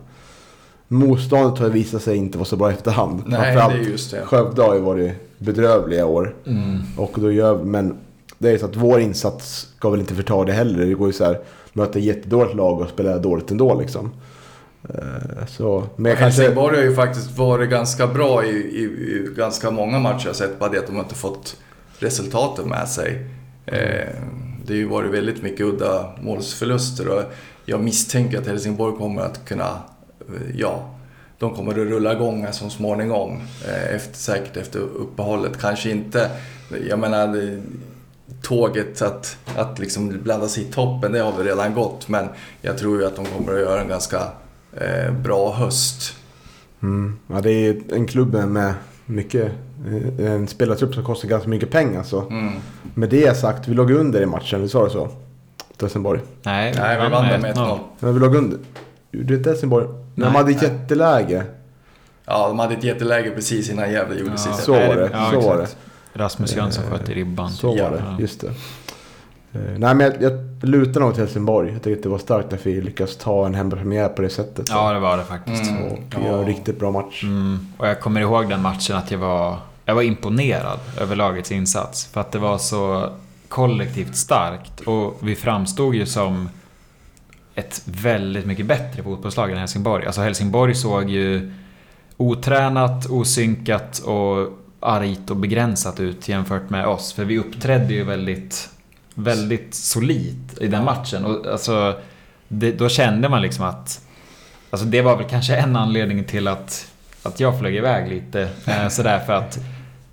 motståndet 0.87 1.59
har 1.59 1.69
visat 1.69 2.01
sig 2.01 2.17
inte 2.17 2.37
vara 2.37 2.45
så 2.45 2.55
bra 2.55 2.71
efterhand. 2.71 3.23
Nej, 3.25 3.55
det 3.55 3.61
är 3.61 3.77
just 3.91 4.11
det. 4.11 4.21
Skövde 4.25 4.61
har 4.61 4.75
ju 4.75 4.81
varit 4.81 5.11
bedrövliga 5.37 6.05
år. 6.05 6.35
Mm. 6.45 6.79
Och 6.97 7.11
då 7.15 7.31
gör, 7.31 7.63
men 7.63 7.97
det 8.37 8.49
är 8.49 8.57
så 8.57 8.65
att 8.65 8.75
vår 8.75 8.99
insats 8.99 9.67
ska 9.77 9.89
väl 9.89 9.99
inte 9.99 10.15
förta 10.15 10.43
det 10.43 10.53
heller. 10.53 10.85
Det 10.85 10.93
går 10.93 11.07
ju 11.07 11.13
så 11.13 11.23
här, 11.25 11.39
möta 11.73 11.99
ett 11.99 12.05
jättedåligt 12.05 12.55
lag 12.55 12.81
och 12.81 12.89
spela 12.89 13.17
dåligt 13.17 13.51
ändå 13.51 13.79
liksom. 13.79 14.11
Eh, 14.89 15.45
Så, 15.47 15.83
men. 15.95 16.17
Helsingborg 16.17 16.77
har 16.77 16.83
ju 16.83 16.95
faktiskt 16.95 17.37
varit 17.37 17.69
ganska 17.69 18.07
bra 18.07 18.45
i, 18.45 18.49
i, 18.49 18.83
i 18.83 19.33
ganska 19.37 19.71
många 19.71 19.99
matcher 19.99 20.27
jag 20.27 20.35
sett. 20.35 20.59
Bara 20.59 20.69
det 20.69 20.79
att 20.79 20.87
de 20.87 20.97
inte 20.97 21.15
fått 21.15 21.57
resultaten 21.99 22.69
med 22.69 22.87
sig. 22.87 23.25
Eh, 23.65 24.07
det 24.65 24.73
har 24.73 24.77
ju 24.77 24.87
varit 24.87 25.11
väldigt 25.11 25.43
mycket 25.43 25.65
udda 25.65 26.13
målsförluster 26.21 27.07
och 27.07 27.23
jag 27.65 27.79
misstänker 27.83 28.37
att 28.37 28.47
Helsingborg 28.47 28.97
kommer 28.97 29.21
att 29.21 29.45
kunna, 29.45 29.69
eh, 30.19 30.55
ja, 30.55 30.89
de 31.39 31.55
kommer 31.55 31.71
att 31.71 31.77
rulla 31.77 32.13
igång 32.13 32.43
här 32.43 32.51
så 32.51 32.69
småningom. 32.69 33.39
Efter, 33.95 34.17
säkert 34.17 34.57
efter 34.57 34.79
uppehållet. 34.79 35.61
Kanske 35.61 35.89
inte, 35.89 36.29
jag 36.89 36.99
menar, 36.99 37.59
tåget 38.41 39.01
att, 39.01 39.37
att 39.55 39.79
liksom 39.79 40.21
blanda 40.23 40.47
sig 40.47 40.63
i 40.63 40.65
toppen, 40.65 41.11
det 41.11 41.19
har 41.19 41.31
väl 41.31 41.45
redan 41.45 41.73
gått. 41.73 42.07
Men 42.07 42.27
jag 42.61 42.77
tror 42.77 42.99
ju 42.99 43.05
att 43.05 43.15
de 43.15 43.25
kommer 43.25 43.53
att 43.53 43.59
göra 43.59 43.81
en 43.81 43.87
ganska 43.87 44.21
eh, 44.77 45.11
bra 45.13 45.51
höst. 45.53 46.15
Mm. 46.83 47.19
Ja, 47.27 47.41
det 47.41 47.51
är 47.51 47.75
en 47.93 48.07
klubb 48.07 48.33
med 48.33 48.73
mycket, 49.05 49.51
eh, 50.19 50.31
en 50.31 50.47
spelartrupp 50.47 50.93
som 50.93 51.03
kostar 51.03 51.27
ganska 51.27 51.49
mycket 51.49 51.71
pengar. 51.71 52.03
Så. 52.03 52.21
Mm. 52.21 52.53
Med 52.93 53.09
det 53.09 53.37
sagt, 53.37 53.67
vi 53.67 53.73
låg 53.73 53.91
under 53.91 54.21
i 54.21 54.25
matchen, 54.25 54.61
vi 54.61 54.69
sa 54.69 54.83
det 54.83 54.89
så? 54.89 55.09
Helsingborg. 55.81 56.19
Nej, 56.43 56.73
Nej, 56.77 57.01
vi 57.03 57.09
vann 57.09 57.25
med 57.27 57.55
1-0. 57.55 57.79
Men 57.99 58.13
vi 58.13 58.19
låg 58.19 58.35
under. 58.35 58.59
Gjorde 59.11 59.35
inte 59.35 59.49
Helsingborg? 59.49 59.87
När 59.87 60.25
de 60.25 60.31
Nej. 60.33 60.41
hade 60.41 60.51
ett 60.51 60.61
jätteläge. 60.63 61.43
Ja, 62.25 62.47
de 62.47 62.59
hade 62.59 62.73
ett 62.73 62.83
jätteläge 62.83 63.29
precis 63.31 63.69
innan 63.69 63.91
Gävle 63.91 64.19
gjorde 64.19 64.31
Ja. 64.31 64.37
sitt. 64.37 64.55
Så 64.55 64.71
var 64.71 64.79
det, 64.95 65.09
Ja, 65.13 65.29
så 65.33 65.41
var 65.41 65.61
exakt. 65.61 65.77
Rasmus 66.13 66.55
Jönsson 66.55 66.83
sköt 66.91 67.09
i 67.09 67.13
ribban. 67.13 67.49
Så 67.49 67.73
typ. 67.73 67.81
var 67.81 67.91
det, 67.91 68.03
Ja. 68.05 68.17
just 68.19 68.41
det. 68.41 68.51
Eh, 69.53 69.59
Nej 69.77 69.95
men 69.95 69.99
jag, 69.99 70.21
jag 70.23 70.39
lutar 70.69 71.01
nog 71.01 71.13
till 71.13 71.23
Helsingborg. 71.23 71.71
Jag 71.71 71.81
tycker 71.81 71.97
att 71.97 72.03
det 72.03 72.09
var 72.09 72.17
starkt 72.17 72.53
att 72.53 72.65
vi 72.67 72.81
lyckas 72.81 73.17
ta 73.17 73.45
en 73.45 73.53
hemmapremiär 73.55 74.09
på 74.09 74.21
det 74.21 74.29
sättet. 74.29 74.65
Ja, 74.69 74.93
det 74.93 74.99
var 74.99 75.17
det 75.17 75.23
faktiskt. 75.23 75.71
Mm. 75.71 75.83
Och 75.83 75.99
Ja. 76.13 76.25
göra 76.25 76.39
en 76.39 76.45
riktigt 76.45 76.79
bra 76.79 76.91
match. 76.91 77.23
Mm. 77.23 77.59
Och 77.77 77.87
jag 77.87 77.99
kommer 77.99 78.21
ihåg 78.21 78.49
den 78.49 78.61
matchen 78.61 78.95
att 78.95 79.11
jag 79.11 79.17
var, 79.19 79.57
jag 79.85 79.95
var 79.95 80.01
imponerad 80.01 80.79
över 80.99 81.15
lagets 81.15 81.51
insats. 81.51 82.05
För 82.05 82.21
att 82.21 82.31
det 82.31 82.39
var 82.39 82.57
så 82.57 83.09
kollektivt 83.47 84.15
starkt. 84.15 84.79
Och 84.79 85.17
vi 85.21 85.35
framstod 85.35 85.95
ju 85.95 86.05
som 86.05 86.49
ett 87.55 87.81
väldigt 87.85 88.45
mycket 88.45 88.65
bättre 88.65 89.03
fotbollslag 89.03 89.51
än 89.51 89.57
Helsingborg. 89.57 90.05
Alltså 90.05 90.21
Helsingborg 90.21 90.75
såg 90.75 91.09
ju 91.09 91.53
otränat, 92.17 93.05
osynkat 93.09 93.99
och 93.99 94.47
argt 94.79 95.29
och 95.29 95.35
begränsat 95.37 95.99
ut 95.99 96.27
jämfört 96.29 96.69
med 96.69 96.87
oss. 96.87 97.13
För 97.13 97.25
vi 97.25 97.39
uppträdde 97.39 97.93
ju 97.93 98.03
väldigt, 98.03 98.69
väldigt 99.15 99.75
solidt 99.75 100.57
i 100.61 100.67
den 100.67 100.83
matchen. 100.83 101.25
Och 101.25 101.47
alltså, 101.51 101.95
det, 102.47 102.71
då 102.71 102.89
kände 102.89 103.29
man 103.29 103.41
liksom 103.41 103.65
att... 103.65 104.01
Alltså 104.69 104.85
det 104.87 105.01
var 105.01 105.17
väl 105.17 105.25
kanske 105.29 105.55
en 105.55 105.75
anledning 105.75 106.23
till 106.23 106.47
att, 106.47 106.87
att 107.23 107.39
jag 107.39 107.59
flög 107.59 107.75
iväg 107.75 108.09
lite. 108.09 108.49
Eh, 108.67 108.87
sådär 108.89 109.19
för 109.19 109.33
att 109.33 109.59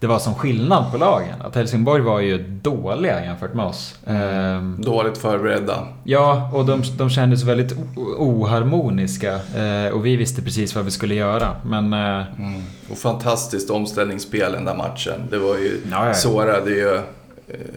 det 0.01 0.07
var 0.07 0.19
som 0.19 0.35
skillnad 0.35 0.93
på 0.93 0.99
lagen. 0.99 1.43
Att 1.43 1.55
Helsingborg 1.55 2.03
var 2.03 2.21
ju 2.21 2.39
dåliga 2.49 3.25
jämfört 3.25 3.55
med 3.55 3.65
oss. 3.67 3.99
Ehm, 4.07 4.77
Dåligt 4.83 5.19
förberedda. 5.19 5.87
Ja, 6.05 6.51
och 6.55 6.67
de, 6.67 6.83
de 6.97 7.11
kändes 7.11 7.43
väldigt 7.43 7.73
oharmoniska. 8.19 9.35
Eh, 9.57 9.93
och 9.93 10.07
vi 10.07 10.17
visste 10.17 10.43
precis 10.43 10.75
vad 10.75 10.85
vi 10.85 10.91
skulle 10.91 11.15
göra. 11.15 11.57
Men... 11.65 11.93
Eh, 11.93 12.25
Mm. 12.39 12.63
Och 12.91 12.99
fantastiskt 12.99 13.71
omställningsspel 13.71 14.53
den 14.53 14.65
där 14.65 14.75
matchen. 14.75 15.21
Det 15.31 15.39
var 15.39 15.57
ju 15.57 15.81
Ja, 15.91 16.07
ja. 16.07 16.15
sårade 16.15 16.71
ju 16.71 17.01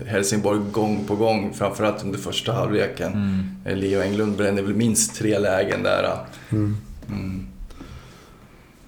Helsingborg 0.07 0.59
gång 0.71 1.03
på 1.07 1.15
gång, 1.15 1.53
framförallt 1.53 2.03
under 2.03 2.19
första 2.19 2.53
halvleken. 2.53 3.13
mm. 3.13 3.47
Eh, 3.65 3.75
Leo 3.77 4.01
Englund 4.01 4.37
brände 4.37 4.61
väl 4.61 4.75
minst 4.75 5.15
tre 5.15 5.39
lägen 5.39 5.83
där. 5.83 6.17
Mm. 6.51 6.77
Mm. 7.09 7.47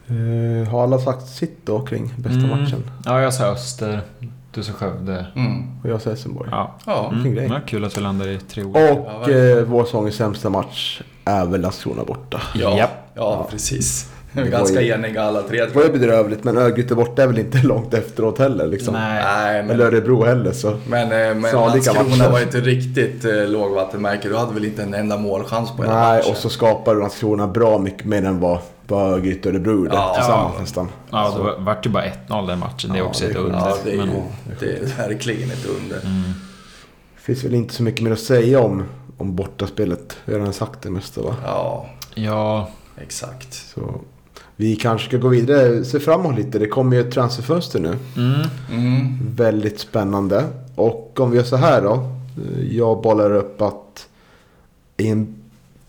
Eh, 0.07 0.67
har 0.69 0.83
alla 0.83 0.99
sagt 0.99 1.27
sitt 1.27 1.65
då 1.65 1.79
kring 1.85 2.13
bästa 2.17 2.39
Mm. 2.39 2.49
matchen? 2.49 2.83
Ja, 3.05 3.21
jag 3.21 3.33
sa 3.33 3.45
Öster. 3.45 4.01
Du 4.53 4.63
sa 4.63 4.73
Skövde. 4.73 5.25
Mm. 5.35 5.81
Och 5.83 5.89
jag 5.89 6.01
säger 6.01 6.15
Helsingborg. 6.15 6.49
Ja. 6.51 6.75
Ja. 6.85 7.11
Mm. 7.13 7.51
Ja, 7.51 7.59
kul 7.67 7.85
att 7.85 7.97
vi 7.97 8.01
landar 8.01 8.27
i 8.27 8.39
tre 8.39 8.63
ord. 8.63 8.75
Och 8.75 8.81
Ja, 8.81 9.29
eh, 9.29 9.63
vår 9.63 9.85
sångs 9.85 10.15
sämsta 10.15 10.49
match 10.49 11.01
är 11.25 11.45
väl 11.45 11.61
Landskrona 11.61 12.03
borta. 12.03 12.41
Ja, 12.55 12.77
Japp. 12.77 13.11
ja, 13.15 13.47
precis. 13.51 14.11
Vi 14.33 14.41
är 14.41 14.45
Det 14.45 14.51
ganska 14.51 14.81
ju- 14.81 14.91
eniga 14.93 15.23
alla 15.23 15.41
tre. 15.41 15.65
Det 15.65 15.75
var 15.75 15.83
ju 15.83 15.91
bedrövligt 15.91 16.43
men 16.43 16.57
Örgryte 16.57 16.95
borta 16.95 17.23
är 17.23 17.27
väl 17.27 17.39
inte 17.39 17.57
långt 17.63 17.93
efteråt 17.93 18.39
heller 18.39 18.67
liksom. 18.67 18.93
Nej. 18.93 19.63
Men, 19.63 19.71
Eller 19.71 19.85
Örebro 19.85 20.23
heller 20.23 20.51
så. 20.51 20.77
men, 20.87 21.03
eh, 21.03 21.35
men 21.35 21.41
Landskrona 21.55 22.29
var 22.29 22.41
inte 22.41 22.59
riktigt 22.61 23.25
eh, 23.25 23.47
lågvattenmärke. 23.47 24.29
Du 24.29 24.35
hade 24.37 24.53
väl 24.53 24.65
inte 24.65 24.83
en 24.83 24.93
enda 24.93 25.17
målchans 25.17 25.71
på 25.71 25.83
hela 25.83 25.95
Nej, 25.99 26.17
matchen? 26.17 26.31
och 26.31 26.37
så 26.37 26.49
skapar 26.49 26.95
Landskrona 26.95 27.47
bra 27.47 27.77
mycket 27.79 28.05
mer 28.05 28.25
än 28.25 28.39
vad, 28.39 28.59
Örgryte 28.89 29.49
och 29.49 29.55
Örebro 29.55 29.71
gjorde 29.75 29.95
Ja. 29.95 30.13
tillsammans 30.15 30.53
Ja. 30.55 30.61
nästan. 30.61 30.89
Ja, 31.11 31.31
Så- 31.35 31.43
då 31.43 31.55
vart 31.59 31.83
det 31.83 31.89
bara 31.89 32.03
1-0 32.05 32.47
den 32.47 32.59
matchen. 32.59 32.91
Det 32.91 32.97
är 32.97 32.99
Ja, 32.99 33.05
också 33.05 33.23
det 33.25 33.27
är 33.27 33.31
ett 33.31 33.37
under. 33.37 33.57
Ja, 33.59 33.77
det 33.83 33.91
är, 33.93 33.97
men, 33.97 34.07
ju, 34.09 34.13
det 34.59 34.65
är 34.65 35.07
verkligen 35.07 35.51
ett 35.51 35.65
under. 35.65 35.97
mm. 36.01 36.23
finns 37.15 37.43
väl 37.43 37.53
inte 37.53 37.73
så 37.73 37.83
mycket 37.83 38.01
mer 38.01 38.11
att 38.11 38.19
säga 38.19 38.59
om, 38.59 38.83
om 39.17 39.35
bortaspelet. 39.35 40.17
Vi 40.25 40.33
har 40.33 40.39
redan 40.39 40.53
sagt 40.53 40.81
det 40.81 40.89
mesta 40.89 41.21
va. 41.21 41.35
Ja, 41.45 41.85
Ja, 42.15 42.69
exakt. 43.01 43.53
Så 43.53 43.81
vi 44.55 44.75
kanske 44.75 45.07
ska 45.07 45.17
gå 45.17 45.27
vidare, 45.27 45.83
se 45.83 45.99
framåt 45.99 46.35
lite. 46.35 46.59
Det 46.59 46.67
kommer 46.67 46.95
ju 46.95 47.01
ett 47.01 47.11
transferfönster 47.11 47.79
nu. 47.79 47.97
mm. 48.17 48.47
Mm. 48.71 49.17
Väldigt 49.35 49.79
spännande. 49.79 50.43
Och 50.75 51.19
om 51.19 51.31
vi 51.31 51.37
gör 51.37 51.43
så 51.43 51.55
här 51.55 51.81
då. 51.81 52.09
Jag 52.71 53.01
bollar 53.01 53.31
upp 53.35 53.61
att 53.61 54.07
i 54.97 55.07
en 55.07 55.35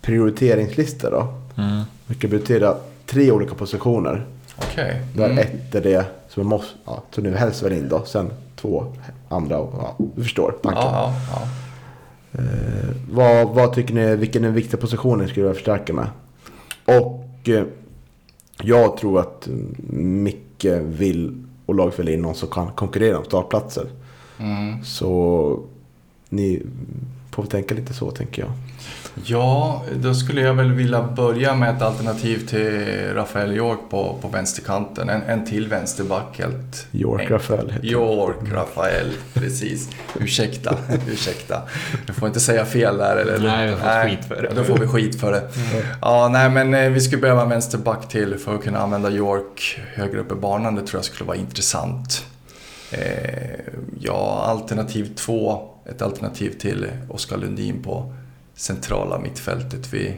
prioriteringslista 0.03 1.11
då. 1.11 1.35
Mm. 1.57 1.83
Vi 2.07 2.15
kan 2.15 2.31
prioritera 2.31 2.77
tre 3.07 3.31
olika 3.31 3.55
positioner. 3.55 4.27
Okej. 4.57 5.03
Där 5.17 5.25
Mm. 5.31 5.39
ett 5.39 5.75
är 5.75 5.81
det 5.81 6.05
som 6.29 6.41
jag 6.41 6.47
måste, 6.47 6.75
ja, 6.85 7.03
så 7.11 7.21
nu 7.21 7.35
helst 7.37 7.63
väl 7.63 7.73
in 7.73 7.89
då. 7.89 8.03
Sen 8.05 8.31
två 8.57 8.85
andra, 9.29 9.59
och, 9.59 9.75
ja, 9.79 10.05
du 10.17 10.23
förstår 10.23 10.55
tanken. 10.63 10.83
Ja, 10.83 11.15
ja, 11.31 11.43
ja. 12.33 12.41
Eh, 12.41 12.91
vad, 13.11 13.49
vad 13.49 13.73
tycker 13.75 13.95
ni, 13.95 14.17
vilken 14.17 14.43
är 14.43 14.47
den 14.49 14.55
viktiga 14.55 14.81
positionen 14.81 15.29
skulle 15.29 15.47
jag 15.47 15.55
förstärka 15.55 15.93
med? 15.93 16.07
Och 16.85 17.49
eh, 17.49 17.65
jag 18.65 18.97
tror 18.97 19.21
att 19.21 19.49
Micke 19.91 20.65
vill 20.83 21.45
och 21.67 21.75
laget 21.75 21.99
vill 21.99 22.09
in 22.09 22.23
någon 22.23 22.35
som 22.35 22.49
kan 22.49 22.73
konkurrera 22.73 23.19
om 23.19 23.25
startplatser. 23.25 23.87
Mm. 24.39 24.85
Så 24.85 25.61
ni 26.29 26.63
får 27.35 27.43
väl 27.43 27.51
tänka 27.51 27.75
lite 27.75 27.95
så 27.95 28.11
tänker 28.11 28.43
jag. 28.43 28.51
Ja, 29.25 29.83
då 29.95 30.15
skulle 30.15 30.41
jag 30.41 30.55
väl 30.55 30.73
vilja 30.73 31.03
börja 31.03 31.55
med 31.55 31.77
ett 31.77 31.83
alternativ 31.83 32.47
till 32.47 32.81
Rafael 33.15 33.53
York 33.53 33.79
på, 33.91 34.19
på 34.23 34.29
vänsterkanten. 34.29 35.09
En, 35.09 35.23
en 35.23 35.47
till 35.47 35.69
vänsterback 35.69 36.39
helt 36.39 36.87
York 36.93 37.21
enkelt. 37.21 37.31
Rafael 37.51 37.71
heter 37.71 37.87
York 37.87 38.37
Rafael, 38.53 39.11
precis. 39.35 39.91
Ursäkta, 40.21 40.77
ursäkta. 41.09 41.63
Jag 42.07 42.17
får 42.17 42.29
inte 42.29 42.41
säga 42.41 42.65
fel 42.65 42.97
där. 42.97 43.17
Eller? 43.17 43.39
Nej, 43.39 43.67
vi 43.71 43.77
får 43.77 44.09
skit 44.09 44.25
för 44.29 44.43
det. 44.43 44.53
Då 44.57 44.65
får 44.65 44.79
vi 44.79 44.87
skit 44.87 45.21
för 45.21 45.33
det. 45.33 45.49
Ja, 46.01 46.29
nej 46.29 46.51
men 46.51 46.75
eh, 46.75 46.91
vi 46.91 47.01
skulle 47.01 47.23
behöva 47.23 47.43
en 47.43 47.49
vänsterback 47.49 48.09
till 48.09 48.39
för 48.39 48.55
att 48.55 48.63
kunna 48.63 48.79
använda 48.79 49.11
York 49.11 49.81
högre 49.95 50.21
upp 50.21 50.33
i 50.33 50.35
banan. 50.35 50.75
Det 50.75 50.87
tror 50.87 50.99
jag 50.99 51.05
skulle 51.05 51.27
vara 51.27 51.37
intressant. 51.37 52.25
Eh, 52.91 53.61
ja, 54.01 54.45
alternativ 54.47 55.15
två. 55.15 55.74
Ett 55.87 56.03
alternativ 56.03 56.51
till 56.51 56.87
Oskar 57.09 57.37
Lundin 57.37 57.83
på 57.83 58.15
centrala 58.55 59.19
mittfältet. 59.19 59.93
Vi, 59.93 60.17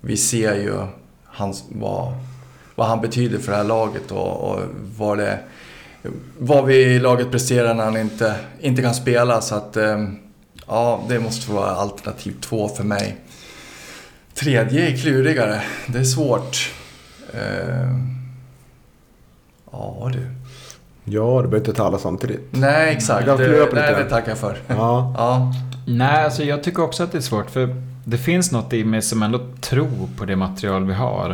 vi 0.00 0.16
ser 0.16 0.54
ju 0.54 0.86
hans, 1.24 1.64
vad, 1.68 2.14
vad 2.74 2.86
han 2.86 3.00
betyder 3.00 3.38
för 3.38 3.52
det 3.52 3.58
här 3.58 3.64
laget 3.64 4.10
och, 4.10 4.50
och 4.50 4.60
vad, 4.96 5.18
det, 5.18 5.38
vad 6.38 6.64
vi 6.64 6.76
i 6.76 6.98
laget 6.98 7.30
presterar 7.30 7.74
när 7.74 7.84
han 7.84 7.96
inte, 7.96 8.34
inte 8.60 8.82
kan 8.82 8.94
spela. 8.94 9.40
Så 9.40 9.54
att 9.54 9.76
eh, 9.76 10.08
ja, 10.66 11.04
det 11.08 11.20
måste 11.20 11.52
vara 11.52 11.70
alternativ 11.70 12.36
två 12.40 12.68
för 12.68 12.84
mig. 12.84 13.16
Tredje 14.34 14.88
är 14.90 14.96
klurigare. 14.96 15.62
Det 15.86 15.98
är 15.98 16.04
svårt. 16.04 16.72
Eh, 17.32 17.98
ja 19.72 20.10
du. 20.12 20.43
Ja, 21.04 21.20
du 21.42 21.48
behöver 21.48 21.56
inte 21.56 21.72
ta 21.72 21.86
alla 21.86 21.98
samtidigt. 21.98 22.40
Nej, 22.50 22.92
exakt. 22.96 23.26
Jag 23.26 23.38
kan 23.38 23.46
klura 23.46 23.66
på 23.66 23.74
Det, 23.74 23.80
nej, 23.80 23.90
lite. 23.90 24.02
det 24.04 24.10
tackar 24.10 24.28
jag 24.30 24.38
för. 24.38 24.56
Ja. 24.66 25.14
Ja. 25.18 25.52
Nej, 25.86 26.24
alltså 26.24 26.42
jag 26.42 26.62
tycker 26.62 26.82
också 26.82 27.02
att 27.02 27.12
det 27.12 27.18
är 27.18 27.22
svårt 27.22 27.50
för 27.50 27.82
det 28.04 28.18
finns 28.18 28.52
något 28.52 28.72
i 28.72 28.84
mig 28.84 29.02
som 29.02 29.22
ändå 29.22 29.40
tror 29.60 30.08
på 30.18 30.24
det 30.24 30.36
material 30.36 30.84
vi 30.84 30.94
har. 30.94 31.30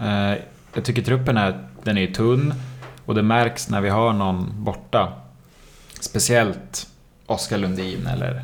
Eh, 0.00 0.38
Jag 0.74 0.84
tycker 0.84 1.02
truppen 1.02 1.36
är, 1.36 1.58
den 1.82 1.98
är 1.98 2.06
tunn 2.06 2.54
och 3.06 3.14
det 3.14 3.22
märks 3.22 3.68
när 3.70 3.80
vi 3.80 3.88
har 3.88 4.12
någon 4.12 4.52
borta. 4.64 5.12
Speciellt 6.00 6.86
Oskar 7.26 7.58
Lundin 7.58 8.06
eller 8.06 8.42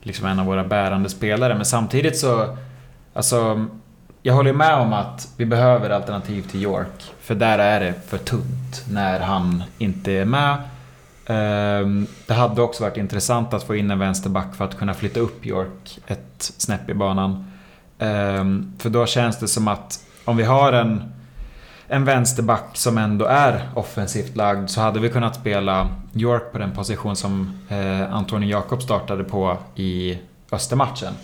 liksom 0.00 0.26
en 0.26 0.38
av 0.40 0.46
våra 0.46 0.64
bärande 0.64 1.08
spelare. 1.08 1.54
Men 1.54 1.64
samtidigt 1.64 2.18
så, 2.18 2.56
alltså 3.14 3.66
jag 4.26 4.34
håller 4.34 4.52
med 4.52 4.74
om 4.74 4.92
att 4.92 5.28
vi 5.36 5.46
behöver 5.46 5.90
alternativ 5.90 6.42
till 6.42 6.62
York. 6.62 7.14
För 7.20 7.34
där 7.34 7.58
är 7.58 7.80
det 7.80 7.94
för 8.06 8.18
tunt 8.18 8.84
när 8.90 9.20
han 9.20 9.62
inte 9.78 10.12
är 10.12 10.24
med. 10.24 10.56
Ehm, 11.26 12.06
det 12.26 12.34
hade 12.34 12.62
också 12.62 12.82
varit 12.82 12.96
intressant 12.96 13.54
att 13.54 13.62
få 13.62 13.76
in 13.76 13.90
en 13.90 13.98
vänsterback 13.98 14.54
för 14.54 14.64
att 14.64 14.78
kunna 14.78 14.94
flytta 14.94 15.20
upp 15.20 15.46
York 15.46 15.98
ett 16.06 16.52
snäpp 16.58 16.90
i 16.90 16.94
banan. 16.94 17.52
Ehm, 17.98 18.72
för 18.78 18.90
då 18.90 19.06
känns 19.06 19.38
det 19.38 19.48
som 19.48 19.68
att 19.68 20.00
om 20.24 20.36
vi 20.36 20.44
har 20.44 20.72
en, 20.72 21.12
en 21.88 22.04
vänsterback 22.04 22.70
som 22.72 22.98
ändå 22.98 23.24
är 23.24 23.68
offensivt 23.74 24.36
lagd 24.36 24.70
så 24.70 24.80
hade 24.80 25.00
vi 25.00 25.08
kunnat 25.08 25.34
spela 25.34 25.88
York 26.14 26.52
på 26.52 26.58
den 26.58 26.72
position 26.72 27.16
som 27.16 27.60
eh, 27.68 28.14
Antonio 28.14 28.48
Jakob 28.48 28.82
startade 28.82 29.24
på 29.24 29.56
i 29.74 30.18
Östermatchen. 30.52 31.14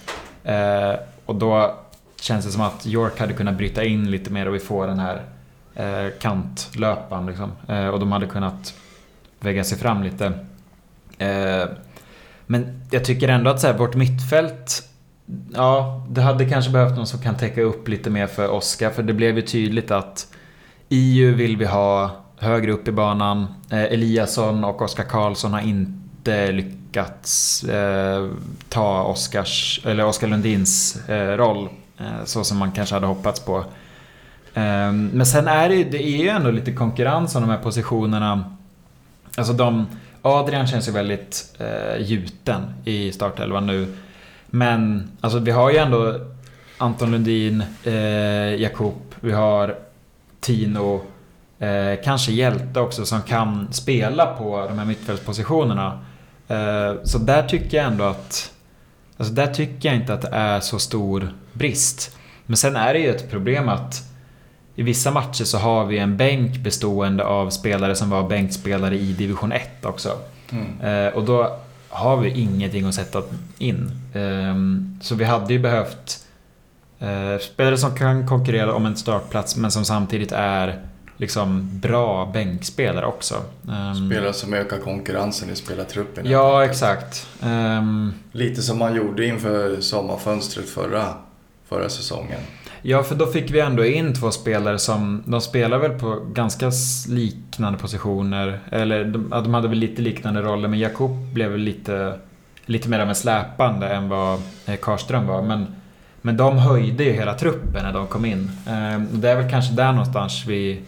Ehm, 0.44 0.96
och 1.26 1.34
då 1.34 1.81
känns 2.22 2.44
det 2.44 2.50
som 2.50 2.62
att 2.62 2.86
York 2.86 3.18
hade 3.18 3.32
kunnat 3.32 3.56
bryta 3.56 3.84
in 3.84 4.10
lite 4.10 4.30
mer 4.30 4.48
och 4.48 4.54
vi 4.54 4.58
får 4.58 4.86
den 4.86 4.98
här 4.98 5.22
eh, 5.74 6.12
kantlöpan 6.20 7.26
liksom. 7.26 7.52
Eh, 7.68 7.86
och 7.86 8.00
de 8.00 8.12
hade 8.12 8.26
kunnat 8.26 8.74
väga 9.40 9.64
sig 9.64 9.78
fram 9.78 10.02
lite. 10.02 10.26
Eh, 11.18 11.64
men 12.46 12.82
jag 12.90 13.04
tycker 13.04 13.28
ändå 13.28 13.50
att 13.50 13.60
så 13.60 13.66
här, 13.66 13.78
vårt 13.78 13.94
mittfält 13.94 14.88
Ja, 15.54 16.06
det 16.10 16.22
hade 16.22 16.48
kanske 16.48 16.70
behövt 16.70 16.96
någon 16.96 17.06
som 17.06 17.20
kan 17.20 17.36
täcka 17.36 17.62
upp 17.62 17.88
lite 17.88 18.10
mer 18.10 18.26
för 18.26 18.48
Oskar. 18.48 18.90
För 18.90 19.02
det 19.02 19.12
blev 19.12 19.36
ju 19.36 19.42
tydligt 19.42 19.90
att 19.90 20.26
IU 20.88 21.34
vill 21.34 21.56
vi 21.56 21.64
ha 21.64 22.10
högre 22.36 22.72
upp 22.72 22.88
i 22.88 22.92
banan. 22.92 23.46
Eh, 23.70 23.82
Eliasson 23.82 24.64
och 24.64 24.82
Oskar 24.82 25.04
Karlsson 25.04 25.52
har 25.52 25.60
inte 25.60 26.52
lyckats 26.52 27.64
eh, 27.64 28.28
ta 28.68 29.02
Oskars, 29.02 29.80
eller 29.84 30.06
Oskar 30.06 30.28
Lundins 30.28 31.08
eh, 31.08 31.36
roll. 31.36 31.68
Eh, 32.03 32.24
så 32.24 32.44
som 32.44 32.59
man 32.59 32.72
kanske 32.72 32.94
hade 32.94 33.07
hoppats 33.07 33.40
på. 33.40 33.64
Ehm, 34.55 35.11
men 35.14 35.26
sen 35.26 35.48
är 35.48 35.68
det, 35.68 35.74
ju- 35.74 35.90
det 35.90 36.03
är 36.03 36.16
ju 36.22 36.28
ändå 36.28 36.50
lite 36.50 36.72
konkurrens 36.72 37.34
om 37.34 37.42
de 37.42 37.50
här 37.50 37.59
positionerna. 37.59 38.44
Alltså 39.36 39.53
de... 39.53 39.86
Adrian 40.24 40.66
känns 40.66 40.88
ju 40.88 40.92
väldigt 40.92 41.57
eh, 41.59 42.03
gjuten 42.03 42.62
i 42.84 43.12
startelvan 43.12 43.66
nu. 43.66 43.94
Men 44.46 45.11
alltså 45.20 45.38
vi 45.38 45.50
har 45.50 45.70
ju 45.70 45.76
ändå 45.76 46.20
Anton 46.78 47.11
Lundin, 47.11 47.64
eh, 47.84 47.92
Jakob, 48.55 48.94
vi 49.20 49.32
har 49.32 49.76
Tino, 50.40 51.00
eh, 51.59 52.00
kanske 52.05 52.32
Hjälte 52.32 52.80
också 52.80 53.05
som 53.07 53.22
kan 53.22 53.72
spela 53.72 54.26
på 54.26 54.66
de 54.68 54.78
här 54.78 54.84
mittfältspositionerna. 54.86 55.98
Eh, 56.48 56.94
så 57.05 57.18
där 57.18 57.42
tycker 57.42 57.76
jag 57.76 57.86
ändå 57.86 58.05
att... 58.05 58.51
Alltså 59.22 59.34
där 59.34 59.46
tycker 59.46 59.88
jag 59.88 59.96
inte 59.96 60.14
att 60.14 60.22
det 60.22 60.28
är 60.32 60.60
så 60.60 60.78
stor 60.78 61.32
brist. 61.52 62.16
Men 62.46 62.56
sen 62.56 62.76
är 62.76 62.94
det 62.94 63.00
ju 63.00 63.10
ett 63.10 63.30
problem 63.30 63.68
att 63.68 64.02
i 64.74 64.82
vissa 64.82 65.10
matcher 65.10 65.44
så 65.44 65.58
har 65.58 65.84
vi 65.84 65.98
en 65.98 66.16
bänk 66.16 66.56
bestående 66.58 67.24
av 67.24 67.50
spelare 67.50 67.94
som 67.94 68.10
var 68.10 68.28
bänkspelare 68.28 68.98
i 68.98 69.12
division 69.12 69.52
1 69.52 69.84
också. 69.84 70.18
Mm. 70.50 70.80
Eh, 70.80 71.12
och 71.12 71.24
då 71.24 71.58
har 71.88 72.16
vi 72.16 72.30
ingenting 72.30 72.84
att 72.84 72.94
sätta 72.94 73.22
in. 73.58 73.90
Ehm, 74.14 74.98
så 75.02 75.14
vi 75.14 75.24
hade 75.24 75.52
ju 75.52 75.58
behövt 75.58 76.26
eh, 76.98 77.38
spelare 77.40 77.76
som 77.76 77.94
kan 77.94 78.28
konkurrera 78.28 78.74
om 78.74 78.86
en 78.86 78.96
startplats 78.96 79.56
men 79.56 79.70
som 79.70 79.84
samtidigt 79.84 80.32
är 80.32 80.80
liksom 81.22 81.80
bra 81.80 82.30
bänkspelare 82.32 83.06
också. 83.06 83.34
Ehm, 83.68 84.08
Spelare 84.10 84.32
som 84.32 84.54
ökar 84.54 84.78
konkurrensen 84.78 85.50
i 85.50 85.56
spelartruppen. 85.56 86.30
Ja, 86.30 86.64
exakt. 86.64 87.26
Ehm, 87.42 88.14
Lite 88.32 88.62
som 88.62 88.78
man 88.78 88.94
gjorde 88.94 89.26
inför 89.26 89.80
sommarfönstret 89.80 90.68
förra, 90.68 91.04
förra 91.68 91.88
säsongen. 91.88 92.40
Ja, 92.82 93.02
för 93.02 93.14
då 93.14 93.26
fick 93.26 93.50
vi 93.50 93.60
ändå 93.60 93.84
in 93.84 94.14
två 94.14 94.30
spelare 94.30 94.78
som... 94.78 95.22
De 95.26 95.40
spelar 95.40 95.78
väl 95.78 95.98
på 95.98 96.20
ganska 96.32 96.70
liknande 97.08 97.78
positioner. 97.78 98.60
Eller 98.70 99.04
de, 99.04 99.30
de 99.30 99.54
hade 99.54 99.68
väl 99.68 99.78
lite 99.78 100.02
liknande 100.02 100.42
roller, 100.42 100.68
men 100.68 100.78
Jakob 100.78 101.10
blev 101.32 101.50
väl 101.50 101.60
lite, 101.60 102.18
lite 102.66 102.88
mer 102.88 103.00
av 103.00 103.08
en 103.08 103.14
släpande 103.14 103.88
än 103.88 104.08
vad 104.08 104.40
eh, 104.66 104.76
Karlström 104.76 105.26
var. 105.26 105.42
Men, 105.42 105.66
men 106.22 106.36
de 106.36 106.58
höjde 106.58 107.04
ju 107.04 107.12
hela 107.12 107.34
truppen 107.34 107.82
när 107.82 107.92
de 107.92 108.06
kom 108.06 108.24
in. 108.24 108.50
Eh, 108.66 109.12
och 109.12 109.18
det 109.18 109.30
är 109.30 109.36
väl 109.36 109.50
kanske 109.50 109.74
där 109.74 109.92
någonstans 109.92 110.44
vi, 110.46 110.80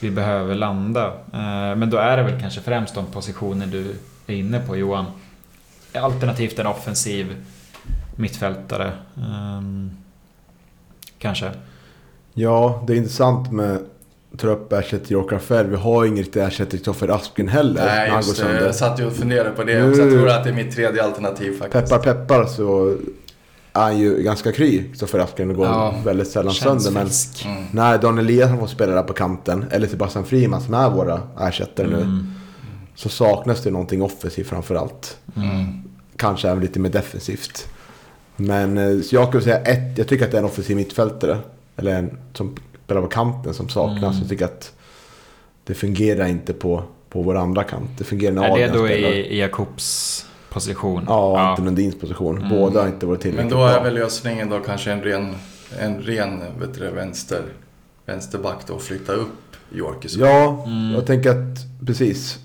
vi 0.00 0.10
behöver 0.10 0.54
landa. 0.54 1.06
Eh, 1.32 1.76
men 1.76 1.90
då 1.90 1.96
är 1.96 2.16
det 2.16 2.22
väl 2.22 2.40
kanske 2.40 2.60
främst 2.60 2.94
de 2.94 3.06
positioner 3.06 3.66
du 3.66 3.94
är 4.26 4.34
inne 4.34 4.60
på 4.60 4.76
Johan. 4.76 5.04
Alternativt 5.94 6.58
en 6.58 6.66
offensiv 6.66 7.36
mittfältare. 8.16 8.92
Ehm, 9.16 9.90
kanske. 11.18 11.50
Ja, 12.34 12.84
det 12.86 12.92
är 12.92 12.96
intressant 12.96 13.52
med 13.52 13.78
trupp 14.38 14.72
ersätter 14.72 15.12
York 15.12 15.32
Rafael. 15.32 15.66
Vi 15.66 15.76
har 15.76 16.04
ingen 16.04 16.18
riktig 16.18 16.40
ersättare 16.42 16.70
till 16.70 16.82
Toffer 16.84 17.08
Asken 17.08 17.48
heller. 17.48 17.84
Nej, 17.86 18.12
just 18.16 18.40
det. 18.42 18.64
Jag 18.64 18.74
satt 18.74 19.00
ju 19.00 19.06
och 19.06 19.12
funderade 19.12 19.50
på 19.50 19.64
det 19.64 19.74
Nu- 19.82 19.90
också. 19.90 20.02
Jag 20.02 20.10
tror 20.10 20.28
att 20.28 20.44
det 20.44 20.50
är 20.50 20.54
mitt 20.54 20.74
tredje 20.74 21.04
alternativ 21.04 21.58
faktiskt. 21.58 21.88
Peppar 21.90 22.14
peppar 22.14 22.44
så 22.46 22.96
är 23.74 23.82
han 23.82 23.98
ju 23.98 24.22
ganska 24.22 24.52
kry, 24.52 24.82
Toffer 24.98 25.18
Asken, 25.18 25.50
och 25.50 25.56
går 25.56 25.66
Ja, 25.66 25.94
väldigt 26.04 26.28
sällan 26.28 26.54
sönder. 26.54 26.90
Men. 26.90 27.08
Mm. 27.44 27.64
när 27.72 27.98
Daniel 27.98 28.26
Eliasson 28.26 28.58
får 28.58 28.66
spela 28.66 28.94
där 28.94 29.02
på 29.02 29.12
kanten, 29.12 29.64
eller 29.70 29.88
Sebastian 29.88 30.24
Friman 30.24 30.60
som 30.60 30.74
är 30.74 30.90
våra 30.90 31.20
ersättare 31.40 31.86
nu, 31.86 31.96
Mm. 32.00 32.26
så 32.94 33.08
saknas 33.08 33.62
det 33.62 33.70
någonting 33.70 34.02
offensivt 34.02 34.46
framförallt. 34.46 35.16
Mm. 35.36 35.82
Kanske 36.16 36.48
även 36.48 36.60
lite 36.62 36.80
mer 36.80 36.90
defensivt. 36.90 37.68
Men 38.36 38.78
eh, 38.78 39.00
så 39.00 39.14
jag 39.14 39.28
skulle 39.28 39.42
säga 39.42 39.58
ett, 39.58 39.98
jag 39.98 40.08
tycker 40.08 40.24
att 40.24 40.30
det 40.30 40.36
är 40.36 40.42
en 40.42 40.44
offensiv 40.48 40.76
mittfältare. 40.76 41.38
Eller 41.76 41.94
en 41.98 42.18
som 42.32 42.56
spelar 42.84 43.02
på 43.02 43.08
kanten 43.08 43.54
som 43.54 43.68
saknas. 43.68 44.02
Mm. 44.02 44.18
Jag 44.20 44.28
tycker 44.28 44.44
att 44.44 44.72
det 45.64 45.74
fungerar 45.74 46.26
inte 46.26 46.52
på, 46.52 46.82
på 47.08 47.22
vår 47.22 47.34
andra 47.36 47.64
kant. 47.64 47.90
Det 47.98 48.04
fungerar 48.04 48.34
när 48.34 48.42
Är 48.42 48.46
det 48.48 48.52
Adrian 48.52 48.72
då 48.78 48.86
spelar. 48.86 49.08
i 49.10 49.38
Jakobs 49.40 50.26
position? 50.54 51.04
Ja, 51.08 51.30
och 51.30 51.40
Anton 51.40 51.64
Lundins 51.64 51.98
position. 51.98 52.36
Mm. 52.38 52.48
Båda 52.48 52.80
har 52.80 52.88
inte 52.88 53.06
varit 53.06 53.24
Men 53.24 53.32
tillräckligt 53.32 53.52
då 53.52 53.64
är 53.66 53.82
väl 53.82 53.94
lösningen 53.94 54.48
då 54.48 54.60
kanske 54.60 54.92
en 54.92 55.02
ren, 55.02 55.34
en 55.80 56.02
ren 56.02 56.40
vet 56.60 56.74
du, 56.74 56.90
vänster, 56.90 57.42
vänsterback 58.06 58.66
då, 58.66 58.78
flytta 58.78 59.12
upp 59.12 59.28
York 59.72 60.04
i 60.04 60.08
så 60.08 60.18
fall. 60.18 60.28
Ja, 60.28 60.64
Mm. 60.66 60.94
jag 60.94 61.06
tänker 61.06 61.30
att 61.30 61.86
precis. 61.86 62.38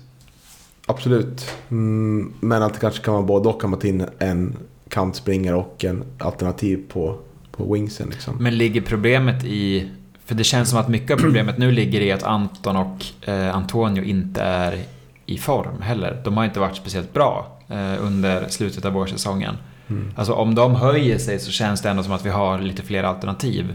Absolut. 0.86 1.50
Mm, 1.70 2.32
men 2.40 2.62
att 2.62 2.74
det 2.74 2.80
kanske 2.80 3.04
kan 3.04 3.14
vara 3.14 3.24
både 3.24 3.48
och. 3.48 3.60
Kan 3.60 3.70
man 3.70 3.78
ta 3.78 3.88
in 3.88 4.06
en 4.18 4.56
kantspringare 4.88 5.56
och 5.56 5.84
en 5.84 6.04
alternativ 6.18 6.84
på, 6.88 7.18
på 7.50 7.72
wingsen. 7.72 8.08
Liksom. 8.10 8.36
Men 8.40 8.58
ligger 8.58 8.80
problemet 8.80 9.44
i... 9.44 9.88
För 10.24 10.34
det 10.34 10.44
känns 10.44 10.70
som 10.70 10.78
att 10.78 10.88
mycket 10.88 11.10
av 11.10 11.16
problemet 11.16 11.58
nu 11.58 11.70
ligger 11.72 12.00
i 12.00 12.12
att 12.12 12.22
Anton 12.22 12.76
och 12.76 13.28
eh, 13.28 13.56
Antonio 13.56 14.02
inte 14.04 14.42
är 14.42 14.78
i 15.26 15.38
form 15.38 15.82
heller. 15.82 16.20
De 16.24 16.36
har 16.36 16.44
inte 16.44 16.60
varit 16.60 16.76
speciellt 16.76 17.12
bra 17.12 17.59
under 18.00 18.48
slutet 18.48 18.84
av 18.84 18.92
vårsäsongen. 18.92 19.56
Mm. 19.88 20.12
Alltså 20.16 20.32
om 20.32 20.54
de 20.54 20.74
höjer 20.74 21.18
sig 21.18 21.38
så 21.38 21.50
känns 21.50 21.82
det 21.82 21.90
ändå 21.90 22.02
som 22.02 22.12
att 22.12 22.26
vi 22.26 22.30
har 22.30 22.58
lite 22.58 22.82
fler 22.82 23.02
alternativ. 23.02 23.74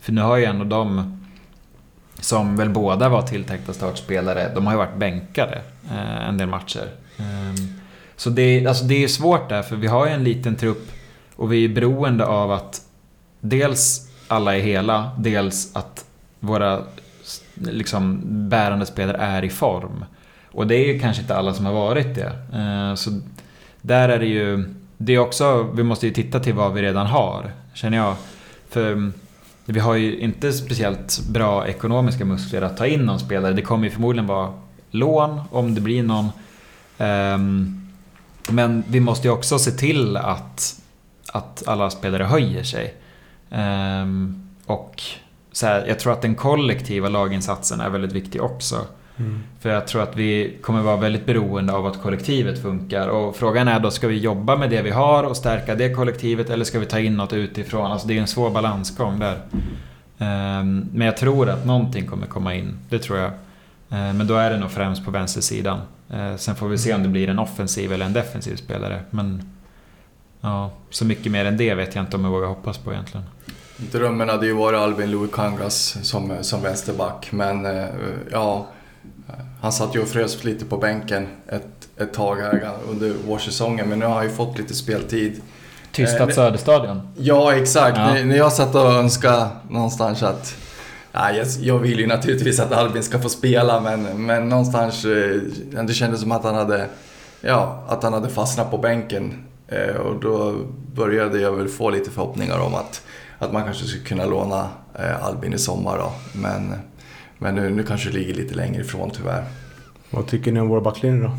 För 0.00 0.12
nu 0.12 0.20
har 0.20 0.36
ju 0.36 0.44
ändå 0.44 0.64
de 0.64 1.12
som 2.20 2.56
väl 2.56 2.70
båda 2.70 3.08
var 3.08 3.22
tilltänkta 3.22 3.72
startspelare, 3.72 4.52
de 4.54 4.66
har 4.66 4.72
ju 4.72 4.78
varit 4.78 4.96
bänkade 4.96 5.62
eh, 5.90 6.28
en 6.28 6.38
del 6.38 6.48
matcher. 6.48 6.90
Ehm, 7.16 7.54
så 8.16 8.30
det, 8.30 8.66
alltså 8.66 8.84
det 8.84 9.04
är 9.04 9.08
svårt 9.08 9.48
där, 9.48 9.62
för 9.62 9.76
vi 9.76 9.86
har 9.86 10.06
ju 10.06 10.12
en 10.12 10.24
liten 10.24 10.56
trupp 10.56 10.90
och 11.36 11.52
vi 11.52 11.64
är 11.64 11.68
beroende 11.68 12.26
av 12.26 12.52
att 12.52 12.80
dels 13.40 14.08
alla 14.28 14.56
är 14.56 14.60
hela, 14.60 15.10
dels 15.18 15.76
att 15.76 16.04
våra 16.40 16.82
liksom, 17.54 18.20
bärande 18.24 18.86
spelare 18.86 19.16
är 19.16 19.44
i 19.44 19.50
form. 19.50 20.04
Och 20.56 20.66
det 20.66 20.74
är 20.74 20.92
ju 20.92 20.98
kanske 20.98 21.22
inte 21.22 21.36
alla 21.36 21.54
som 21.54 21.66
har 21.66 21.72
varit 21.72 22.14
det. 22.14 22.32
Eh, 22.52 22.94
så 22.94 23.20
där 23.82 24.08
är 24.08 24.18
det 24.18 24.26
ju... 24.26 24.74
Det 24.98 25.14
är 25.14 25.18
också, 25.18 25.62
vi 25.62 25.82
måste 25.82 26.06
ju 26.06 26.12
titta 26.12 26.40
till 26.40 26.54
vad 26.54 26.72
vi 26.72 26.82
redan 26.82 27.06
har, 27.06 27.52
känner 27.74 27.96
jag. 27.96 28.14
För 28.68 29.12
vi 29.64 29.80
har 29.80 29.94
ju 29.94 30.18
inte 30.18 30.52
speciellt 30.52 31.20
bra 31.28 31.66
ekonomiska 31.66 32.24
muskler 32.24 32.62
att 32.62 32.76
ta 32.76 32.86
in 32.86 33.00
någon 33.00 33.20
spelare. 33.20 33.52
Det 33.52 33.62
kommer 33.62 33.84
ju 33.84 33.90
förmodligen 33.90 34.26
vara 34.26 34.52
lån 34.90 35.40
om 35.50 35.74
det 35.74 35.80
blir 35.80 36.02
någon. 36.02 36.28
Ehm, 36.98 37.88
men 38.50 38.84
vi 38.88 39.00
måste 39.00 39.28
ju 39.28 39.34
också 39.34 39.58
se 39.58 39.70
till 39.70 40.16
att, 40.16 40.80
att 41.32 41.62
alla 41.66 41.90
spelare 41.90 42.24
höjer 42.24 42.62
sig. 42.62 42.94
Ehm, 43.50 44.48
och 44.66 45.02
så 45.52 45.66
här, 45.66 45.86
jag 45.86 45.98
tror 45.98 46.12
att 46.12 46.22
den 46.22 46.34
kollektiva 46.34 47.08
laginsatsen 47.08 47.80
är 47.80 47.88
väldigt 47.88 48.12
viktig 48.12 48.42
också. 48.42 48.86
Mm. 49.16 49.40
För 49.60 49.70
jag 49.70 49.86
tror 49.86 50.02
att 50.02 50.16
vi 50.16 50.58
kommer 50.62 50.82
vara 50.82 50.96
väldigt 50.96 51.26
beroende 51.26 51.72
av 51.72 51.86
att 51.86 52.02
kollektivet 52.02 52.62
funkar. 52.62 53.08
Och 53.08 53.36
frågan 53.36 53.68
är 53.68 53.80
då, 53.80 53.90
ska 53.90 54.08
vi 54.08 54.18
jobba 54.18 54.56
med 54.56 54.70
det 54.70 54.82
vi 54.82 54.90
har 54.90 55.24
och 55.24 55.36
stärka 55.36 55.74
det 55.74 55.94
kollektivet 55.94 56.50
eller 56.50 56.64
ska 56.64 56.78
vi 56.78 56.86
ta 56.86 56.98
in 56.98 57.16
något 57.16 57.32
utifrån? 57.32 57.92
Alltså 57.92 58.08
det 58.08 58.16
är 58.16 58.20
en 58.20 58.26
svår 58.26 58.50
balansgång 58.50 59.18
där. 59.18 59.38
Ehm, 60.18 60.88
men 60.92 61.06
jag 61.06 61.16
tror 61.16 61.48
att 61.48 61.66
någonting 61.66 62.06
kommer 62.06 62.26
komma 62.26 62.54
in, 62.54 62.78
det 62.88 62.98
tror 62.98 63.18
jag. 63.18 63.30
Ehm, 63.90 64.16
men 64.16 64.26
då 64.26 64.34
är 64.34 64.50
det 64.50 64.58
nog 64.58 64.70
främst 64.70 65.04
på 65.04 65.10
vänstersidan. 65.10 65.80
Ehm, 66.10 66.38
sen 66.38 66.54
får 66.54 66.68
vi 66.68 66.78
se 66.78 66.94
om 66.94 67.02
det 67.02 67.08
blir 67.08 67.28
en 67.28 67.38
offensiv 67.38 67.92
eller 67.92 68.06
en 68.06 68.12
defensiv 68.12 68.56
spelare. 68.56 69.00
Men 69.10 69.50
ja, 70.40 70.70
så 70.90 71.04
mycket 71.04 71.32
mer 71.32 71.44
än 71.44 71.56
det 71.56 71.74
vet 71.74 71.94
jag 71.94 72.02
inte 72.02 72.16
om 72.16 72.24
jag 72.24 72.30
vågar 72.30 72.48
hoppas 72.48 72.78
på 72.78 72.92
egentligen. 72.92 73.26
Drömmen 73.76 74.28
hade 74.28 74.46
ju 74.46 74.52
varit 74.52 74.78
Albin 74.78 75.10
Lukangas 75.10 75.98
som, 76.02 76.32
som 76.40 76.62
vänsterback, 76.62 77.28
men 77.32 77.66
eh, 77.66 77.86
ja... 78.32 78.66
Han 79.66 79.72
satt 79.72 79.94
ju 79.96 80.02
och 80.02 80.08
frös 80.08 80.44
lite 80.44 80.64
på 80.64 80.76
bänken 80.76 81.26
ett, 81.48 81.88
ett 81.98 82.12
tag 82.14 82.36
här 82.36 82.70
under 82.90 83.12
vårsäsongen, 83.26 83.88
men 83.88 83.98
nu 83.98 84.06
har 84.06 84.14
han 84.14 84.24
ju 84.24 84.30
fått 84.30 84.58
lite 84.58 84.74
speltid. 84.74 85.40
Tystat 85.92 86.28
Eh, 86.28 86.34
Söderstadion. 86.34 87.08
Ja, 87.16 87.54
exakt. 87.54 87.96
Ja. 87.96 88.12
När, 88.24 88.36
jag 88.36 88.52
satt 88.52 88.74
och 88.74 88.92
önskade 88.92 89.48
någonstans 89.70 90.22
att... 90.22 90.54
Jag, 91.12 91.46
jag 91.60 91.78
vill 91.78 92.00
ju 92.00 92.06
naturligtvis 92.06 92.60
att 92.60 92.72
Albin 92.72 93.02
ska 93.02 93.18
få 93.18 93.28
spela, 93.28 93.80
men, 93.80 94.26
men 94.26 94.48
någonstans... 94.48 95.04
eh, 95.04 95.40
Det 95.84 95.94
kändes 95.94 96.20
som 96.20 96.32
att 96.32 96.44
han 96.44 96.54
hade... 96.54 96.86
Ja, 97.40 97.84
att 97.88 98.02
han 98.02 98.12
hade 98.12 98.28
fastnat 98.28 98.70
på 98.70 98.78
bänken. 98.78 99.44
Eh, 99.68 99.96
Och 99.96 100.20
då 100.20 100.54
började 100.94 101.40
jag 101.40 101.52
väl 101.52 101.68
få 101.68 101.90
lite 101.90 102.10
förhoppningar 102.10 102.58
om 102.58 102.74
att, 102.74 103.02
att 103.38 103.52
man 103.52 103.64
kanske 103.64 103.84
skulle 103.84 104.04
kunna 104.04 104.26
låna 104.26 104.68
eh, 104.98 105.24
Albin 105.26 105.52
i 105.52 105.58
sommar 105.58 105.98
då. 105.98 106.12
Men, 106.32 106.74
men 107.38 107.54
nu, 107.54 107.70
nu 107.70 107.82
kanske 107.82 108.10
det 108.10 108.18
ligger 108.18 108.34
lite 108.34 108.54
längre 108.54 108.82
ifrån 108.82 109.10
tyvärr. 109.10 109.44
Vad 110.10 110.26
tycker 110.26 110.52
ni 110.52 110.60
om 110.60 110.68
våra 110.68 110.80
backlinjer 110.80 111.22
då? 111.22 111.36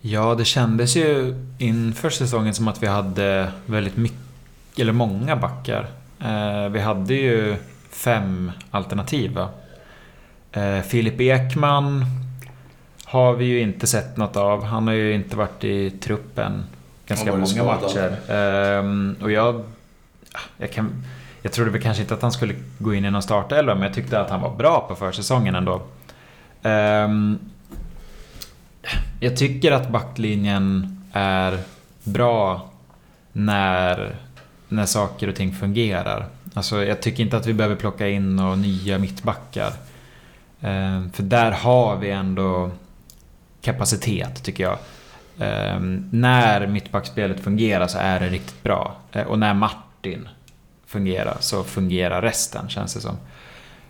Ja, 0.00 0.34
det 0.34 0.44
kändes 0.44 0.96
ju 0.96 1.34
inför 1.58 2.10
säsongen 2.10 2.54
som 2.54 2.68
att 2.68 2.82
vi 2.82 2.86
hade 2.86 3.52
väldigt 3.66 3.96
mycket, 3.96 4.78
eller 4.78 4.92
många 4.92 5.36
backar. 5.36 5.86
Eh, 6.20 6.68
vi 6.68 6.80
hade 6.80 7.14
ju 7.14 7.56
fem 7.90 8.52
alternativ 8.70 9.34
va? 9.34 9.48
Eh, 10.52 10.80
Filip 10.80 11.20
Ekman 11.20 12.04
har 13.04 13.34
vi 13.34 13.44
ju 13.44 13.60
inte 13.60 13.86
sett 13.86 14.16
något 14.16 14.36
av. 14.36 14.64
Han 14.64 14.86
har 14.86 14.94
ju 14.94 15.14
inte 15.14 15.36
varit 15.36 15.64
i 15.64 15.90
truppen 15.90 16.64
ganska 17.06 17.36
många 17.36 17.64
matcher. 17.64 18.16
Ehm, 18.30 19.16
och 19.22 19.30
jag... 19.30 19.64
Jag, 20.58 20.72
kan, 20.72 21.04
jag 21.46 21.52
trodde 21.52 21.70
väl 21.70 21.82
kanske 21.82 22.02
inte 22.02 22.14
att 22.14 22.22
han 22.22 22.32
skulle 22.32 22.54
gå 22.78 22.94
in 22.94 23.04
i 23.04 23.10
någon 23.10 23.22
startelva, 23.22 23.74
men 23.74 23.82
jag 23.82 23.94
tyckte 23.94 24.20
att 24.20 24.30
han 24.30 24.40
var 24.40 24.56
bra 24.56 24.80
på 24.88 24.94
försäsongen 24.94 25.54
ändå. 25.54 25.82
Um, 26.62 27.38
jag 29.20 29.36
tycker 29.36 29.72
att 29.72 29.90
backlinjen 29.90 30.96
är 31.12 31.58
bra 32.04 32.70
när, 33.32 34.16
när 34.68 34.86
saker 34.86 35.28
och 35.28 35.34
ting 35.34 35.52
fungerar. 35.52 36.26
Alltså, 36.54 36.84
jag 36.84 37.02
tycker 37.02 37.22
inte 37.22 37.36
att 37.36 37.46
vi 37.46 37.54
behöver 37.54 37.76
plocka 37.76 38.08
in 38.08 38.36
några 38.36 38.54
nya 38.54 38.98
mittbackar. 38.98 39.72
Um, 40.60 41.12
för 41.12 41.22
där 41.22 41.50
har 41.50 41.96
vi 41.96 42.10
ändå 42.10 42.70
kapacitet, 43.60 44.44
tycker 44.44 44.64
jag. 44.64 44.78
Um, 45.76 46.08
när 46.12 46.66
mittbackspelet 46.66 47.40
fungerar 47.40 47.86
så 47.86 47.98
är 47.98 48.20
det 48.20 48.28
riktigt 48.28 48.62
bra. 48.62 48.96
Uh, 49.16 49.22
och 49.22 49.38
när 49.38 49.54
Martin 49.54 50.28
fungerar 50.86 51.36
så 51.40 51.64
fungerar 51.64 52.22
resten, 52.22 52.68
känns 52.68 52.94
det 52.94 53.00
som. 53.00 53.16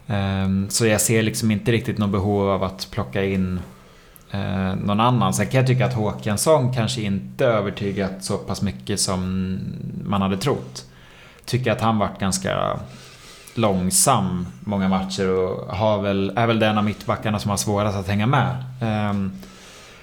Ehm, 0.07 0.71
så 0.71 0.87
jag 0.87 1.01
ser 1.01 1.23
liksom 1.23 1.51
inte 1.51 1.73
riktigt 1.73 1.99
något 1.99 2.11
behov 2.11 2.51
av 2.51 2.63
att 2.65 2.89
plocka 2.91 3.25
in 3.25 3.61
eh, 4.31 4.75
någon 4.75 5.01
annan. 5.01 5.35
Sen 5.35 5.47
kan 5.47 5.59
jag 5.59 5.67
tycka 5.67 5.87
att 5.87 5.95
Håkansson 5.95 6.75
kanske 6.75 7.01
inte 7.01 7.47
övertygat 7.47 8.25
så 8.25 8.39
pass 8.39 8.63
mycket 8.63 9.01
som 9.01 9.59
man 10.05 10.23
hade 10.23 10.37
trott. 10.37 10.85
Tycker 11.45 11.73
att 11.73 11.81
han 11.81 11.99
varit 11.99 12.21
ganska 12.21 12.79
långsam 13.55 14.47
många 14.61 14.89
matcher 14.89 15.29
och 15.29 15.77
har 15.77 16.03
väl, 16.03 16.33
är 16.37 16.47
väl 16.47 16.59
den 16.59 16.79
av 16.79 16.85
mittbackarna 16.85 17.39
som 17.39 17.51
har 17.51 17.57
svårast 17.57 17.97
att 17.97 18.09
hänga 18.09 18.27
med. 18.27 18.65
Ehm, 18.81 19.33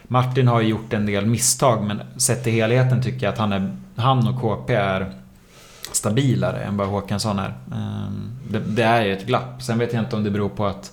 Martin 0.04 0.48
har 0.48 0.62
ju 0.62 0.68
gjort 0.68 0.94
en 0.94 1.06
del 1.06 1.26
misstag 1.26 1.84
men 1.84 2.02
sett 2.18 2.44
till 2.44 2.54
helheten 2.54 3.02
tycker 3.02 3.26
jag 3.26 3.34
att 3.34 3.40
han, 3.40 3.54
är, 3.54 3.78
han 3.96 4.28
och 4.28 4.42
KP 4.42 4.76
är 4.76 5.23
stabilare 5.92 6.64
än 6.64 6.78
vad 6.78 6.88
Håkansson 6.88 7.40
är. 7.40 7.54
Ehm, 7.74 8.32
det, 8.50 8.60
det 8.60 8.84
är 8.84 9.06
ju 9.06 9.14
ett 9.14 9.26
glapp. 9.26 9.62
Sen 9.62 9.80
vet 9.80 9.94
jag 9.94 10.04
inte 10.04 10.16
om 10.16 10.24
det 10.24 10.32
beror 10.32 10.50
på 10.50 10.66
att... 10.66 10.92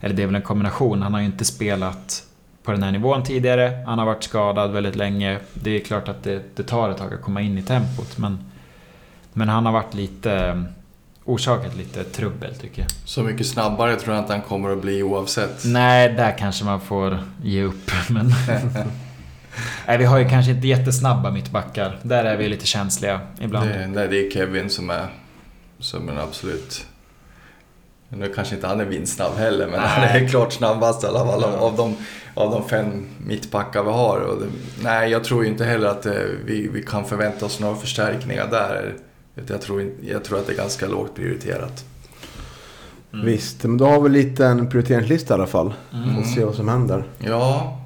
Eller 0.00 0.14
det 0.14 0.22
är 0.22 0.26
väl 0.26 0.34
en 0.34 0.42
kombination. 0.42 1.02
Han 1.02 1.14
har 1.14 1.20
ju 1.20 1.26
inte 1.26 1.44
spelat 1.44 2.26
på 2.62 2.72
den 2.72 2.82
här 2.82 2.92
nivån 2.92 3.24
tidigare. 3.24 3.82
Han 3.86 3.98
har 3.98 4.06
varit 4.06 4.24
skadad 4.24 4.70
väldigt 4.70 4.96
länge. 4.96 5.38
Det 5.54 5.70
är 5.70 5.80
klart 5.80 6.08
att 6.08 6.22
det, 6.22 6.42
det 6.56 6.62
tar 6.62 6.90
ett 6.90 6.98
tag 6.98 7.14
att 7.14 7.22
komma 7.22 7.40
in 7.40 7.58
i 7.58 7.62
tempot. 7.62 8.18
Men, 8.18 8.38
men 9.32 9.48
han 9.48 9.66
har 9.66 9.72
varit 9.72 9.94
lite... 9.94 10.64
Orsakat 11.24 11.76
lite 11.76 12.04
trubbel 12.04 12.54
tycker 12.54 12.82
jag. 12.82 12.90
Så 13.04 13.22
mycket 13.22 13.46
snabbare 13.46 13.96
tror 13.96 14.14
jag 14.14 14.24
inte 14.24 14.32
han 14.32 14.42
kommer 14.42 14.70
att 14.70 14.82
bli 14.82 15.02
oavsett. 15.02 15.64
Nej, 15.64 16.08
där 16.08 16.38
kanske 16.38 16.64
man 16.64 16.80
får 16.80 17.18
ge 17.42 17.62
upp. 17.62 17.90
Men... 18.08 18.32
Nej, 19.86 19.98
vi 19.98 20.04
har 20.04 20.18
ju 20.18 20.28
kanske 20.28 20.52
inte 20.52 20.66
jättesnabba 20.66 21.30
mittbackar. 21.30 21.98
Där 22.02 22.24
är 22.24 22.36
vi 22.36 22.48
lite 22.48 22.66
känsliga 22.66 23.20
ibland. 23.40 23.68
Det, 23.68 23.86
nej, 23.86 24.08
det 24.08 24.26
är 24.26 24.30
Kevin 24.30 24.70
som 24.70 24.90
är, 24.90 25.06
som 25.78 26.08
är 26.08 26.16
absolut... 26.16 26.86
Nu 28.08 28.32
kanske 28.34 28.54
inte 28.54 28.66
han 28.66 28.80
är 28.80 28.84
vindsnabb 28.84 29.36
heller, 29.36 29.66
men 29.66 29.80
han 29.80 30.02
är 30.02 30.28
klart 30.28 30.52
snabbast 30.52 31.04
i 31.04 31.06
alla 31.06 31.26
fall 31.26 31.44
av, 31.44 31.54
av, 31.54 31.76
de, 31.76 31.96
av 32.34 32.50
de 32.50 32.68
fem 32.68 33.06
mittbackar 33.26 33.82
vi 33.82 33.90
har. 33.90 34.20
Och 34.20 34.40
det, 34.40 34.46
nej, 34.82 35.10
jag 35.10 35.24
tror 35.24 35.44
ju 35.44 35.50
inte 35.50 35.64
heller 35.64 35.88
att 35.88 36.06
eh, 36.06 36.12
vi, 36.44 36.68
vi 36.68 36.82
kan 36.82 37.04
förvänta 37.04 37.46
oss 37.46 37.60
några 37.60 37.76
förstärkningar 37.76 38.46
där. 38.50 38.94
Jag 39.46 39.60
tror, 39.60 39.90
jag 40.02 40.24
tror 40.24 40.38
att 40.38 40.46
det 40.46 40.52
är 40.52 40.56
ganska 40.56 40.86
lågt 40.86 41.14
prioriterat. 41.14 41.84
Mm. 43.12 43.26
Visst, 43.26 43.64
men 43.64 43.78
då 43.78 43.86
har 43.86 44.00
vi 44.00 44.08
lite 44.08 44.46
en 44.46 44.70
prioriteringslista 44.70 45.34
i 45.34 45.36
alla 45.36 45.46
fall. 45.46 45.74
Mm. 45.92 46.14
Får 46.16 46.22
se 46.22 46.44
vad 46.44 46.54
som 46.54 46.68
händer. 46.68 47.04
Ja, 47.18 47.81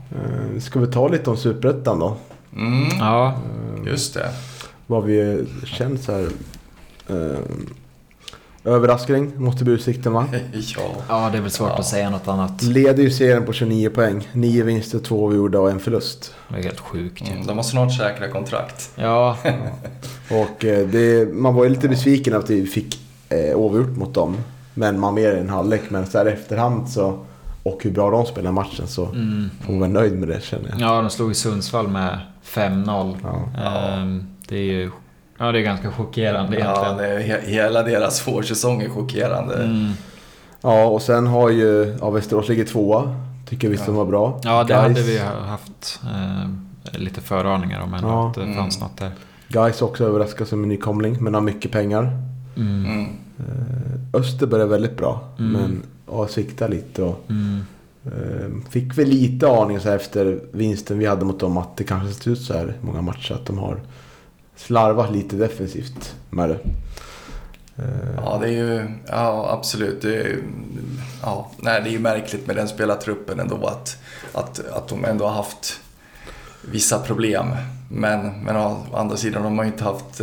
ska 0.61 0.81
vi 0.81 0.87
ta 0.87 1.09
lite 1.09 1.31
om 1.31 1.37
Superettan 1.37 1.99
då? 1.99 2.17
mm, 2.57 2.89
Ja, 2.99 3.35
just 3.87 4.15
det. 4.15 4.31
Vad 4.87 5.05
vi 5.05 5.47
känner 5.65 5.97
så 5.97 6.13
här. 6.13 6.29
Eh, 7.09 7.39
överraskning 8.65 9.33
måste 9.37 9.65
bli 9.65 9.73
utsikten 9.75 10.13
va? 10.13 10.27
Ja. 10.77 10.83
ja, 11.09 11.29
det 11.33 11.39
är 11.39 11.43
väl 11.43 11.51
svårt 11.51 11.69
Ja. 11.69 11.79
att 11.79 11.87
säga 11.87 12.11
något 12.11 12.29
annat. 12.29 12.63
Leder 12.63 13.03
ju 13.03 13.11
serien 13.11 13.45
på 13.47 13.53
29 13.53 13.91
poäng. 13.91 14.29
9 14.33 14.63
vinster, 14.65 14.99
2 14.99 15.17
oavgjorda 15.25 15.59
och 15.59 15.71
en 15.71 15.81
förlust. 15.81 16.35
Det 16.49 16.59
är 16.59 16.63
helt 16.63 16.81
sjukt 16.81 17.23
ju. 17.29 17.33
Mm, 17.33 17.47
de 17.47 17.57
har 17.57 17.65
snart 17.65 17.97
säkra 17.97 18.29
kontrakt. 18.29 18.91
Ja, 18.97 19.37
Och 20.31 20.65
eh, 20.65 20.89
det, 20.89 21.35
man 21.35 21.55
var 21.55 21.65
ju 21.65 21.71
lite 21.71 21.89
besviken 21.89 22.35
att 22.35 22.51
vi 22.51 22.67
fick 22.67 23.01
eh, 23.29 23.57
oavgjort 23.57 23.97
mot 23.97 24.15
dem. 24.15 24.37
Men 24.75 25.01
man 25.01 25.15
mer 25.15 25.33
i 25.37 25.41
en 25.41 25.49
halvlek. 25.51 25.83
Men 25.89 26.07
så 26.07 26.19
här 26.19 26.27
efterhand 26.27 26.89
så. 26.89 27.19
Och 27.67 27.79
hur 27.85 27.91
bra 27.91 28.11
de 28.11 28.27
spelar 28.27 28.53
matchen 28.53 28.87
så 28.87 29.07
mm. 29.07 29.51
får 29.61 29.73
man 29.73 29.81
vara 29.81 29.91
nöjd 29.91 30.19
med 30.19 30.29
det 30.29 30.43
känner 30.43 30.69
jag. 30.71 30.81
ja 30.81 31.01
de 31.01 31.11
slog 31.11 31.31
i 31.31 31.35
Sundsvall 31.35 31.89
med 31.89 32.19
5-0. 32.45 33.17
Ja. 33.23 33.63
Ehm, 33.65 34.27
Det 34.49 34.57
är 34.57 34.63
ju... 34.63 34.91
Ja, 35.39 35.53
det 35.53 35.59
är 35.59 35.63
ganska 35.63 35.93
chockerande 35.93 36.59
Ja, 36.59 36.65
egentligen. 36.65 36.97
det 36.97 37.07
är, 37.35 37.39
he- 37.41 37.47
hela 37.47 37.83
deras 37.83 38.29
vårsäsong 38.29 38.83
är 38.83 38.89
chockerande. 38.89 39.55
Mm. 39.65 39.93
Ja, 40.61 40.85
och 40.87 41.03
sen 41.03 41.27
har 41.27 41.51
ju 41.51 41.97
ja, 42.01 42.11
Västerås 42.11 42.49
ligger 42.49 42.65
tvåa. 42.65 43.17
Tycker 43.49 43.69
visst 43.69 43.83
Ja. 43.83 43.93
de 43.93 43.97
var 43.97 44.05
bra. 44.05 44.41
Ja, 44.45 44.65
det 44.65 44.75
Gais- 44.75 44.83
hade 44.83 45.03
vi 45.03 45.19
haft 45.49 46.01
eh, 46.05 46.51
lite 47.01 47.21
föraningar 47.21 47.81
om 47.81 47.95
ändå. 47.95 48.09
Ja. 48.09 48.29
Att 48.29 48.35
det 48.35 48.43
Mm. 48.43 48.57
fanns 48.57 48.81
något 48.81 48.97
där. 48.99 49.11
Guys 49.49 49.83
också 49.83 50.05
överraskad 50.05 50.49
som 50.49 50.63
en 50.63 50.69
nykomling, 50.69 51.17
men 51.21 51.35
har 51.35 51.41
mycket 51.41 51.71
pengar. 51.73 52.19
Mm. 52.57 52.85
Mm. 52.85 53.07
Eh, 53.39 54.21
Öster 54.21 54.47
börjar 54.47 54.67
väldigt 54.67 54.97
bra, 54.97 55.21
Mm. 55.39 55.53
men 55.53 55.83
ja, 56.07 56.29
sviktar 56.29 56.69
lite. 56.69 57.03
Och, 57.03 57.25
Mm. 57.31 57.61
eh, 58.05 58.71
fick 58.71 58.99
väl 58.99 59.09
lite 59.09 59.49
aning 59.49 59.81
så 59.81 59.89
här 59.89 59.97
efter 59.97 60.41
vinsten 60.53 60.99
vi 60.99 61.07
hade 61.07 61.25
mot 61.25 61.41
dem 61.41 61.57
att 61.57 61.77
det 61.77 61.85
kanske 61.85 62.23
ser 62.25 62.31
ut 62.31 62.41
så 62.43 62.53
här 62.55 62.75
många 62.81 63.01
matcher. 63.03 63.33
Att 63.35 63.47
de 63.47 63.59
har 63.59 63.81
slarvat 64.57 65.13
lite 65.13 65.37
defensivt 65.37 66.15
med 66.31 66.49
det. 66.49 66.59
Eh, 67.77 68.15
Ja, 68.25 68.39
det 68.43 68.47
är 68.49 68.53
ju... 68.53 68.89
Ja, 69.09 69.49
absolut. 69.53 70.03
Det 70.03 70.17
är, 70.17 70.39
ja, 71.23 71.51
nej, 71.59 71.81
det 71.83 71.89
är 71.89 71.93
ju 71.93 71.99
märkligt 71.99 72.47
med 72.47 72.57
den 72.57 72.69
spelartruppen 72.69 73.41
ändå 73.41 73.67
att, 73.67 73.99
att, 74.33 74.67
att 74.73 74.89
de 74.89 75.05
ändå 75.05 75.25
har 75.27 75.33
haft 75.33 75.81
vissa 76.71 76.99
problem. 76.99 77.47
Men, 77.91 78.45
men 78.45 78.57
å 78.57 78.77
andra 78.95 79.17
sidan, 79.17 79.43
de 79.43 79.59
har 79.59 79.65
ju 79.65 79.71
inte 79.71 79.85
haft... 79.85 80.21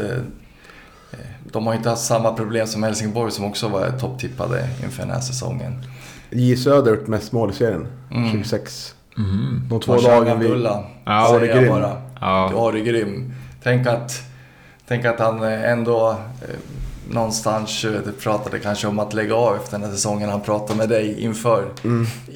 De 1.53 1.67
har 1.67 1.73
inte 1.73 1.89
haft 1.89 2.05
samma 2.05 2.33
problem 2.33 2.67
som 2.67 2.83
Helsingborg 2.83 3.31
som 3.31 3.45
också 3.45 3.67
var 3.67 3.89
topptippade 3.99 4.67
inför 4.83 5.01
den 5.01 5.11
här 5.11 5.19
säsongen. 5.19 5.85
J 6.29 6.57
Söder 6.57 6.91
har 6.91 6.97
gjort 6.97 7.07
mest 7.07 7.31
mål 7.31 7.49
i 7.49 7.53
serien. 7.53 7.87
Mm. 8.11 8.31
26. 8.31 8.95
Mhm. 9.15 9.61
De 9.69 9.79
två 9.79 9.95
lagen 9.97 10.39
vi... 10.39 10.47
Bulla, 10.47 10.83
Ja, 11.05 11.27
säger 11.39 11.61
jag 11.61 11.69
bara. 11.73 12.01
Ja. 12.21 12.71
Det 12.73 12.79
är 12.79 12.83
grym. 12.83 13.33
Tänk 13.63 13.87
att, 13.87 14.21
tänk 14.87 15.05
att 15.05 15.19
han 15.19 15.43
eh, 15.43 15.71
ändå... 15.71 16.09
eh, 16.41 16.55
någonstans 17.09 17.85
eh, 17.85 18.01
pratade 18.23 18.59
kanske 18.59 18.87
om 18.87 18.99
att 18.99 19.13
lägga 19.13 19.35
av 19.35 19.55
efter 19.55 19.71
den 19.71 19.83
här 19.83 19.91
säsongen. 19.95 20.29
Han 20.29 20.41
pratade 20.41 20.77
med 20.77 20.89
dig 20.89 21.19
inför, 21.21 21.65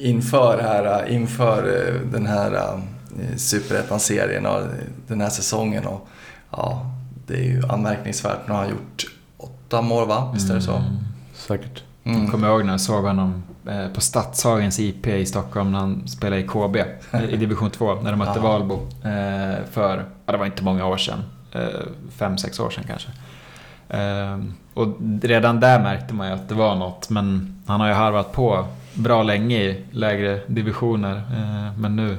inför, 0.00 0.58
här, 0.62 1.06
eh, 1.08 1.14
inför 1.14 1.92
den 2.12 2.26
här 2.26 2.52
eh, 2.54 3.36
Superettan-serien 3.36 4.46
och 4.46 4.60
den 5.06 5.20
här 5.20 5.28
säsongen. 5.30 5.86
Och, 5.86 6.08
ja, 6.50 6.86
det 7.28 7.34
är 7.34 7.42
ju 7.44 7.62
anmärkningsvärt. 7.68 8.38
Nu 8.46 8.52
har 8.52 8.60
han 8.60 8.70
gjort 8.70 9.06
åtta 9.36 9.82
mål 9.82 10.08
va? 10.08 10.30
Visst 10.34 10.50
är 10.50 10.54
det 10.54 10.60
så? 10.62 10.82
Säkert. 11.34 11.82
Mm. 12.04 12.22
Jag 12.22 12.30
kommer 12.30 12.48
ihåg 12.48 12.64
när 12.64 12.72
jag 12.72 12.80
såg 12.80 13.04
honom 13.04 13.42
eh, 13.68 13.88
på 13.88 14.00
Stadshagens 14.00 14.78
IP 14.80 15.06
i 15.06 15.26
Stockholm 15.26 15.72
när 15.72 15.78
han 15.78 16.08
spelade 16.08 16.42
i 16.42 16.46
KB 16.46 16.76
i 17.30 17.36
division 17.36 17.70
2 17.70 17.94
när 17.94 18.10
de 18.10 18.16
mötte. 18.16 18.40
Valbo. 18.40 18.74
eh, 19.04 19.64
För, 19.70 20.04
ja 20.26 20.32
det 20.32 20.38
var 20.38 20.46
inte 20.46 20.64
många 20.64 20.86
år 20.86 20.96
sedan. 20.96 21.22
eh, 21.52 21.60
Fem, 22.16 22.38
sex 22.38 22.60
år 22.60 22.70
sedan 22.70 22.84
kanske. 22.86 23.08
Och 24.74 24.86
redan 25.22 25.60
där 25.60 25.80
märkte 25.80 26.14
man 26.14 26.26
ju 26.28 26.32
att 26.34 26.48
det 26.48 26.54
var 26.54 26.74
något. 26.76 27.10
Men 27.10 27.56
han 27.66 27.80
har 27.80 27.88
ju 27.88 27.94
harvat 27.94 28.32
på 28.32 28.64
bra 28.94 29.22
länge 29.22 29.56
i 29.56 29.84
lägre 29.90 30.40
divisioner. 30.46 31.22
Men 31.78 31.96
nu... 31.96 32.16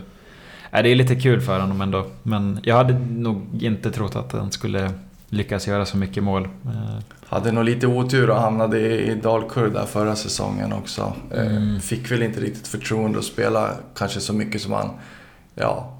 Ja, 0.71 0.81
det 0.81 0.89
är 0.89 0.95
lite 0.95 1.15
kul 1.15 1.41
för 1.41 1.59
honom 1.59 1.81
ändå. 1.81 2.05
Men 2.23 2.59
jag 2.63 2.75
hade 2.75 2.93
nog 2.99 3.41
inte 3.59 3.91
trott 3.91 4.15
att 4.15 4.31
han 4.31 4.51
skulle 4.51 4.91
lyckas 5.29 5.67
göra 5.67 5.85
så 5.85 5.97
mycket 5.97 6.23
mål. 6.23 6.43
Eh, 6.65 6.99
Hade 7.25 7.51
nog 7.51 7.63
lite 7.63 7.87
otur 7.87 8.29
och 8.29 8.41
hamnade 8.41 8.79
i, 8.79 9.15
Dalkurd 9.15 9.73
där 9.73 9.85
förra 9.85 10.15
säsongen 10.15 10.73
också. 10.73 11.13
Eh, 11.31 11.47
Mm. 11.47 11.79
Fick 11.79 12.11
väl 12.11 12.21
inte 12.23 12.39
riktigt 12.41 12.67
förtroende 12.67 13.19
att 13.19 13.25
spela 13.25 13.69
kanske 13.95 14.19
så 14.19 14.33
mycket 14.33 14.61
som 14.61 14.73
han... 14.73 14.89
Ja, 15.55 15.93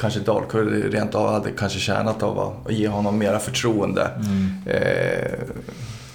kanske 0.00 0.20
Dalkurd 0.20 0.92
rent 0.92 1.14
av 1.14 1.32
hade 1.32 1.50
kanske 1.50 1.78
tjänat 1.78 2.22
av 2.22 2.38
att 2.66 2.72
ge 2.72 2.88
honom 2.88 3.18
mera 3.18 3.38
förtroende. 3.38 4.10
mm. 4.16 4.52
Eh, 4.66 5.38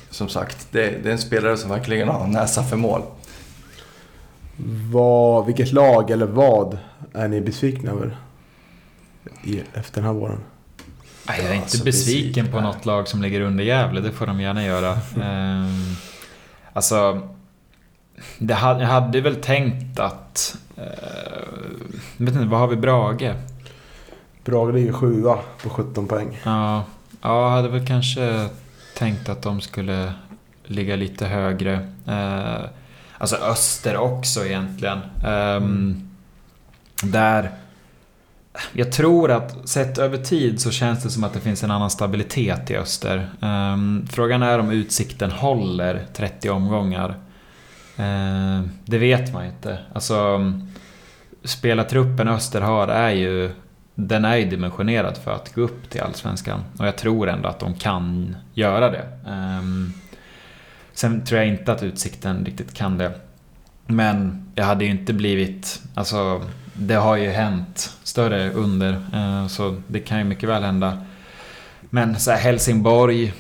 som 0.10 0.30
sagt, 0.30 0.68
det, 0.72 1.04
det 1.04 1.10
är 1.10 1.14
en 1.14 1.18
spelare 1.18 1.58
som 1.58 1.70
verkligen 1.70 2.08
har 2.08 2.28
näsa 2.28 2.64
för 2.64 2.78
mål. 2.78 3.02
Vad, 4.91 5.45
vilket 5.45 5.72
lag 5.72 6.12
eller 6.12 6.26
vad 6.26 6.78
är 7.14 7.28
ni 7.28 7.41
besvikna 7.41 7.91
över 7.91 8.18
i, 9.43 9.62
efter 9.74 10.01
den 10.01 10.03
här 10.03 10.14
våren? 10.14 10.39
Nej, 11.28 11.39
jag 11.41 11.49
är 11.49 11.53
inte 11.53 11.64
Alltså, 11.64 11.84
besviken 11.84 12.24
besviken, 12.24 12.51
på 12.51 12.62
något 12.62 12.86
lag 12.86 13.07
som 13.07 13.22
ligger 13.22 13.41
under 13.41 13.64
Gävle, 13.64 14.01
det 14.01 14.12
får 14.12 14.26
de 14.26 14.41
gärna 14.41 14.66
göra. 14.66 14.91
Ehm, 15.24 15.95
alltså, 16.74 17.28
det 18.38 18.53
hade, 18.53 18.82
jag 18.82 18.88
hade 18.88 19.22
väl 19.22 19.36
tänkt 19.36 19.99
att... 19.99 20.57
Uh, 20.78 20.84
vet 22.18 22.34
inte, 22.34 22.45
vad 22.45 22.59
har 22.59 22.68
vi 22.68 22.76
Brage? 22.76 23.34
Brage 24.43 24.74
ligger 24.74 24.93
sjua 24.93 25.39
på 25.64 25.70
17 25.70 26.07
poäng. 26.07 26.39
Ja, 26.43 26.84
ja, 27.22 27.43
jag 27.43 27.49
hade 27.49 27.70
väl 27.70 27.88
kanske 27.88 28.49
tänkt 28.97 29.30
att 29.30 29.41
de 29.41 29.62
skulle 29.62 30.14
ligga 30.64 30.95
lite 30.95 31.26
högre. 31.26 31.74
Eh, 32.07 32.66
alltså 33.22 33.36
Öster 33.36 33.97
också 33.97 34.45
egentligen. 34.45 34.99
Ehm, 35.26 36.09
Där... 37.03 37.51
Jag 38.74 38.91
tror 38.91 39.32
att 39.32 39.69
sett 39.69 39.97
över 39.97 40.17
tid 40.17 40.61
så 40.61 40.72
känns 40.72 41.03
det 41.03 41.09
som 41.09 41.24
att 41.24 41.34
det 41.34 41.39
finns 41.39 41.63
en 41.63 41.72
annan 41.72 41.89
stabilitet 41.89 42.72
i 42.72 42.78
Öster. 42.78 43.30
Um, 43.39 44.07
frågan 44.11 44.43
är 44.43 44.59
om 44.59 44.72
utsikten 44.72 45.32
håller 45.32 46.05
30 46.13 46.49
omgångar. 46.49 47.09
Uh, 47.99 48.61
det 48.86 48.97
vet 48.97 49.34
man 49.34 49.43
ju 49.43 49.49
inte. 49.49 49.80
Alltså, 49.93 50.39
spelartruppen 51.43 52.28
Öster 52.28 52.61
har 52.61 52.88
är 52.88 53.11
ju 53.11 53.51
den 53.95 54.26
är 54.26 54.36
ju 54.38 54.45
dimensionerad 54.45 55.17
för 55.17 55.32
att 55.32 55.53
gå 55.53 55.61
upp 55.61 55.89
till 55.89 56.01
Allsvenskan. 56.01 56.63
Och 56.80 56.88
jag 56.88 56.97
tror 56.97 57.30
ändå 57.30 57.49
att 57.49 57.59
de 57.59 57.76
kan 57.76 58.36
göra 58.53 58.89
det. 58.89 59.07
Um, 59.26 59.93
sen 60.94 61.26
tror 61.26 61.39
jag 61.39 61.48
inte 61.50 61.72
att 61.72 61.84
Utsikten 61.84 62.46
riktigt 62.46 62.74
kan 62.74 62.98
det. 62.98 63.12
Men 63.88 64.46
jag 64.56 64.66
hade 64.66 64.86
ju 64.86 64.92
inte 64.92 65.14
blivit... 65.14 65.82
Alltså, 65.96 66.42
det 66.74 66.94
har 66.96 67.16
ju 67.16 67.30
hänt 67.30 67.98
större 68.04 68.52
under. 68.52 68.94
eh, 69.14 69.48
så 69.48 69.82
det 69.88 70.00
kan 70.00 70.18
ju 70.18 70.24
mycket 70.24 70.50
väl 70.50 70.64
hända. 70.64 70.98
Men 71.89 72.20
så 72.20 72.32
här, 72.32 72.38
Helsingborg 72.38 73.34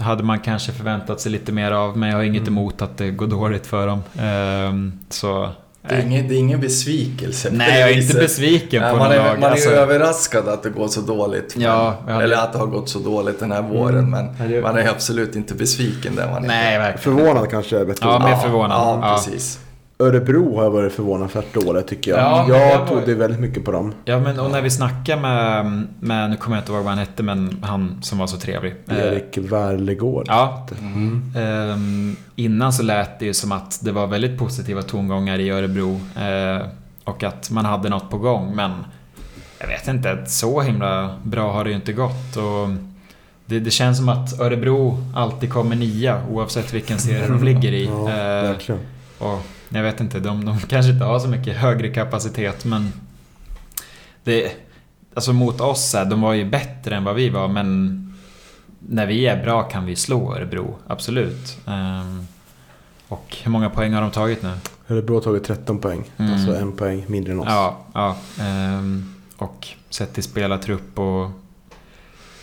hade 0.00 0.22
man 0.22 0.40
kanske 0.40 0.72
förväntat 0.72 1.20
sig 1.20 1.32
lite 1.32 1.52
mer 1.52 1.72
av. 1.72 1.96
Men 1.98 2.08
jag 2.08 2.16
har 2.16 2.22
inget 2.24 2.42
Mm. 2.42 2.52
emot 2.58 2.82
att 2.82 2.96
det 2.98 3.10
går 3.10 3.26
dåligt 3.26 3.66
för 3.66 3.86
dem. 3.86 4.02
Ehm, 4.18 4.98
så... 5.08 5.50
Det 5.88 5.94
är, 5.94 6.00
ingen, 6.02 6.28
det 6.28 6.34
är 6.34 6.38
ingen 6.38 6.60
besvikelse. 6.60 7.48
Nej, 7.52 7.80
jag 7.80 7.90
är 7.90 8.02
inte 8.02 8.14
besviken 8.14 8.82
Ja, 8.82 8.90
på 8.90 8.96
man 8.96 9.06
något 9.08 9.14
är, 9.16 9.24
lag. 9.24 9.40
man 9.40 9.42
är 9.48 9.50
Alltså- 9.52 9.70
ju 9.70 9.74
överraskad 9.76 10.48
att 10.48 10.62
det 10.62 10.70
går 10.70 10.88
så 10.88 11.00
dåligt. 11.00 11.56
men- 11.56 11.64
Ja, 11.64 11.94
hade- 12.08 12.24
Eller 12.24 12.36
att 12.36 12.52
det 12.52 12.58
har 12.58 12.66
gått 12.66 12.88
så 12.88 12.98
dåligt 12.98 13.40
den 13.40 13.52
här 13.52 13.62
våren. 13.62 14.10
Men 14.10 14.26
Ja, 14.38 14.44
det- 14.44 14.62
man 14.62 14.78
är 14.78 14.88
absolut 14.88 15.36
inte 15.36 15.54
besviken 15.54 16.16
där 16.16 16.30
man 16.30 16.42
Nej, 16.42 16.74
är. 16.74 16.78
verkligen. 16.78 17.16
Förvånad 17.16 17.50
kanske 17.50 17.78
är 17.80 17.84
bättre 17.84 18.08
Ja, 18.08 18.18
mer 18.18 18.36
förvånad. 18.36 18.70
Ja, 18.78 18.98
Ja. 19.02 19.14
precis. 19.16 19.58
Örebro 20.00 20.56
har 20.56 20.62
jag 20.64 20.70
varit 20.70 20.92
förvånansvärt 20.92 21.54
dåligt 21.54 21.86
tycker 21.86 22.10
jag. 22.10 22.20
Ja, 22.20 22.48
jag 22.48 22.70
det 22.72 22.78
var- 22.78 22.86
trodde 22.86 23.14
väldigt 23.14 23.40
mycket 23.40 23.64
på 23.64 23.72
dem. 23.72 23.94
Ja, 24.04 24.18
men 24.18 24.38
och 24.40 24.50
när 24.50 24.62
vi 24.62 24.70
snackade 24.70 25.20
med, 25.22 25.82
med, 26.00 26.30
nu 26.30 26.36
kommer 26.36 26.56
jag 26.56 26.62
inte 26.62 26.72
ihåg 26.72 26.80
vad 26.82 26.90
han 26.90 26.98
hette, 26.98 27.22
men 27.22 27.56
han 27.62 27.98
som 28.02 28.18
var 28.18 28.26
så 28.26 28.36
trevlig. 28.36 28.74
Eh, 28.88 28.98
Erik 28.98 29.38
Wärlegård. 29.38 30.24
Ja. 30.28 30.66
Mm. 30.80 31.32
ehm, 31.36 32.16
innan 32.36 32.72
så 32.72 32.82
lät 32.82 33.18
det 33.18 33.24
ju 33.26 33.34
som 33.34 33.52
att 33.52 33.80
det 33.84 33.92
var 33.92 34.06
väldigt 34.06 34.38
positiva 34.38 34.82
tongångar 34.82 35.38
i 35.38 35.50
Örebro. 35.50 36.00
eh, 36.16 36.66
och 37.04 37.22
att 37.22 37.50
man 37.50 37.64
hade 37.64 37.88
något 37.88 38.10
på 38.10 38.18
gång, 38.18 38.56
men 38.56 38.70
jag 39.58 39.66
vet 39.68 39.88
inte, 39.88 40.18
så 40.26 40.60
himla 40.60 41.10
bra 41.22 41.52
har 41.52 41.64
det 41.64 41.70
ju 41.70 41.76
inte 41.76 41.92
gått. 41.92 42.36
Och 42.36 42.68
det, 43.46 43.60
det 43.60 43.70
känns 43.70 43.98
som 43.98 44.08
att 44.08 44.40
Örebro 44.40 44.98
alltid 45.14 45.52
kommer 45.52 45.76
nia, 45.76 46.20
oavsett 46.30 46.74
vilken 46.74 46.98
serie 46.98 47.26
de 47.28 47.44
ligger 47.44 47.72
i. 47.72 47.84
Ja, 48.06 48.10
Eh, 48.10 48.42
verkligen. 48.42 48.80
Och 49.18 49.38
jag 49.78 49.82
vet 49.82 50.00
inte, 50.00 50.20
de, 50.20 50.44
de 50.44 50.58
kanske 50.58 50.92
inte 50.92 51.04
har 51.04 51.18
så 51.18 51.28
mycket 51.28 51.56
högre 51.56 51.88
kapacitet 51.88 52.64
men... 52.64 52.92
Det, 54.24 54.52
alltså 55.14 55.32
mot 55.32 55.60
oss, 55.60 55.92
de 55.92 56.20
var 56.20 56.32
ju 56.32 56.44
bättre 56.44 56.96
än 56.96 57.04
vad 57.04 57.14
vi 57.14 57.28
var 57.28 57.48
men... 57.48 57.96
När 58.88 59.06
vi 59.06 59.26
är 59.26 59.42
bra 59.42 59.62
kan 59.62 59.86
vi 59.86 59.96
slå 59.96 60.34
Örebro, 60.34 60.78
absolut. 60.86 61.58
Ehm, 61.66 62.26
och 63.08 63.36
hur 63.42 63.50
många 63.50 63.70
poäng 63.70 63.92
har 63.92 64.02
de 64.02 64.10
tagit 64.10 64.42
nu? 64.42 64.52
Örebro 64.88 65.14
har 65.14 65.20
tagit 65.20 65.44
13 65.44 65.78
poäng. 65.78 66.04
Mm. 66.16 66.32
Alltså 66.32 66.56
en 66.56 66.72
poäng 66.72 67.04
mindre 67.06 67.32
än 67.32 67.40
oss. 67.40 67.46
Ja, 67.48 67.78
ja. 67.94 68.16
ehm, 68.40 69.14
och 69.36 69.68
sett 69.90 70.14
till 70.14 70.22
spelartrupp 70.22 70.98
och 70.98 71.30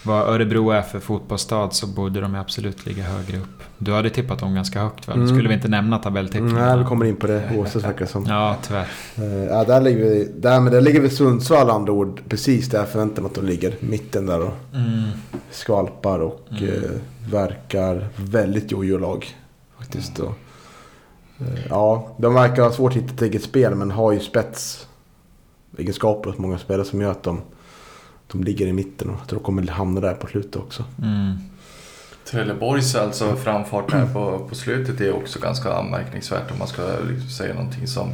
vad 0.07 0.29
Örebro 0.29 0.69
är 0.71 0.81
för 0.81 0.99
fotbollsstad 0.99 1.69
så 1.73 1.87
borde 1.87 2.21
de 2.21 2.35
absolut 2.35 2.85
ligga 2.85 3.03
högre 3.03 3.37
upp. 3.37 3.63
Du 3.77 3.93
hade 3.93 4.09
tippat 4.09 4.39
dem 4.39 4.55
ganska 4.55 4.81
högt? 4.83 5.07
Nu 5.07 5.13
Mm. 5.13 5.27
skulle 5.27 5.47
vi 5.49 5.53
inte 5.55 5.67
nämna 5.67 5.97
tabelltippningen. 5.97 6.55
Nej, 6.55 6.77
vi 6.77 6.83
kommer 6.85 7.05
in 7.05 7.15
på 7.15 7.27
det 7.27 7.49
oavsett 7.55 7.83
verkar 7.83 8.05
som. 8.05 8.25
Ja, 8.25 8.55
tyvärr. 8.67 8.87
Eh, 9.17 9.43
Ja, 9.45 9.63
där 9.63 9.81
ligger 9.81 10.03
vi, 10.03 10.31
där, 10.35 10.59
men 10.59 10.73
där 10.73 10.81
ligger 10.81 11.01
vi 11.01 11.09
Sundsvall 11.09 11.69
andra 11.69 11.93
ord. 11.93 12.21
Precis 12.29 12.69
där 12.69 12.79
jag 12.79 12.89
förväntar 12.89 13.21
mig 13.21 13.29
att 13.29 13.35
de 13.35 13.45
ligger. 13.45 13.75
Mitten 13.79 14.25
där 14.25 14.41
och 14.41 14.53
Mm. 14.73 15.03
skvalpar 15.51 16.19
och 16.19 16.45
Mm. 16.51 16.63
eh, 16.65 16.89
verkar 17.31 18.07
väldigt 18.15 18.71
jojo-lag. 18.71 19.27
Faktiskt. 19.77 20.19
Och, 20.19 20.33
eh, 21.39 21.47
ja, 21.69 22.15
de 22.17 22.33
verkar 22.33 22.63
ha 22.63 22.71
svårt 22.71 22.91
att 22.91 22.97
hitta 22.97 23.13
ett 23.13 23.21
eget 23.21 23.43
spel 23.43 23.75
men 23.75 23.91
har 23.91 24.11
ju 24.11 24.19
spets 24.19 24.87
egenskaper 25.77 26.29
hos 26.29 26.39
många 26.39 26.57
spelare 26.57 26.85
som 26.85 27.01
gör 27.01 27.11
att 27.11 27.23
de, 27.23 27.41
de 28.27 28.43
ligger 28.43 28.67
i 28.67 28.73
mitten 28.73 29.09
och 29.09 29.19
jag 29.19 29.27
tror 29.27 29.39
de 29.39 29.45
kommer 29.45 29.67
hamna 29.67 30.01
där 30.01 30.13
på 30.13 30.27
slutet 30.27 30.55
också. 30.55 30.83
Mm. 31.03 31.37
Trelleborgs 32.31 32.95
alltså 32.95 33.35
framfart 33.35 33.91
här 33.91 34.13
på, 34.13 34.47
på 34.49 34.55
slutet 34.55 35.01
är 35.01 35.15
också 35.15 35.39
ganska 35.39 35.73
anmärkningsvärt 35.73 36.51
om 36.51 36.59
man 36.59 36.67
ska 36.67 36.81
liksom 37.09 37.29
säga 37.29 37.53
någonting 37.53 37.87
som, 37.87 38.09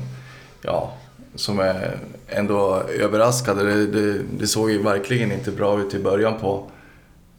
ja, 0.62 0.94
som 1.36 1.60
är 1.60 1.98
ändå 2.28 2.84
överraskade. 3.00 3.64
Det, 3.64 3.88
det, 3.88 4.22
det 4.40 4.48
såg 4.48 4.72
ju 4.72 4.84
verkligen 4.84 5.32
inte 5.32 5.52
bra 5.52 5.82
ut 5.82 5.94
i 5.94 6.00
början 6.00 6.40
på 6.40 6.72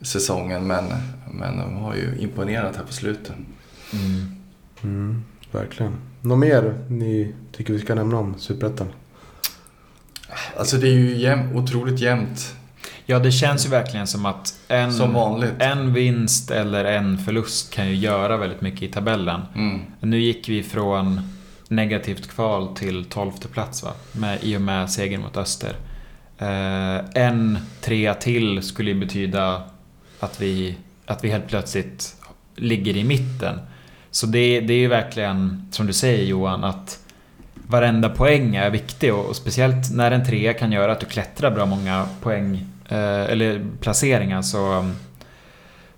säsongen 0.01 0.67
men, 0.67 0.85
men 1.31 1.59
de 1.59 1.77
har 1.77 1.95
ju 1.95 2.19
imponerat 2.19 2.77
här 2.77 2.85
på 2.85 2.93
slutet. 2.93 3.35
Mm. 3.93 4.35
Mm, 4.83 5.25
verkligen. 5.53 5.93
Något 6.21 6.39
mer 6.39 6.85
ni 6.89 7.35
tycker 7.53 7.73
vi 7.73 7.79
ska 7.79 7.95
nämna 7.95 8.19
om 8.19 8.35
Superettan? 8.39 8.89
Alltså 10.57 10.77
det 10.77 10.89
är 10.89 10.93
ju 10.93 11.17
jäm, 11.17 11.57
otroligt 11.57 12.01
jämnt 12.01 12.55
Ja, 13.07 13.19
det 13.19 13.33
känns 13.33 13.67
ju 13.67 13.71
verkligen 13.71 14.07
som 14.07 14.27
att 14.27 14.59
en, 14.69 14.93
som 14.93 15.45
en 15.59 15.95
vinst 15.95 16.51
eller 16.51 16.85
en 16.85 17.19
förlust 17.19 17.75
kan 17.75 17.89
ju 17.89 17.95
göra 17.95 18.37
väldigt 18.37 18.61
mycket 18.61 18.83
i 18.83 18.89
tabellen. 18.89 19.41
Mm. 19.55 19.81
Nu 20.01 20.21
gick 20.21 20.49
vi 20.49 20.63
från 20.63 21.21
negativt 21.69 22.29
kval 22.29 22.77
till 22.77 23.05
tolfte 23.05 23.49
plats 23.49 23.83
va? 23.83 23.91
Med, 24.13 24.39
I 24.43 24.57
och 24.57 24.61
med 24.61 24.91
segern 24.91 25.21
mot 25.21 25.37
Öster. 25.37 25.77
Eh, 26.39 27.25
en 27.25 27.59
trea 27.81 28.15
till 28.15 28.63
skulle 28.63 28.91
ju 28.91 29.01
betyda 29.01 29.63
att 30.21 30.43
vi, 30.43 30.77
att 31.07 31.25
vi 31.25 31.31
helt 31.31 31.49
plötsligt 31.49 32.17
ligger 32.57 32.97
i 32.97 33.05
mitten. 33.05 33.59
Så 34.11 34.27
det, 34.27 34.61
det 34.61 34.75
är 34.75 34.79
ju 34.79 34.89
verkligen, 34.89 35.69
som 35.71 35.87
du 35.87 35.93
säger 35.93 36.25
Johan, 36.25 36.65
att 36.65 36.99
varenda 37.55 38.09
poäng 38.09 38.57
är 38.57 38.71
viktig 38.71 39.15
och, 39.15 39.27
och 39.27 39.37
speciellt 39.37 39.95
när 39.95 40.11
en 40.11 40.27
trea 40.27 40.53
kan 40.53 40.73
göra 40.73 40.93
att 40.93 41.01
du 41.01 41.07
klättrar 41.07 41.51
bra 41.51 41.67
många 41.67 42.07
poäng 42.23 42.67
Eh, 42.89 43.25
eller 43.25 43.67
placeringar 43.81 44.43
så, 44.43 44.91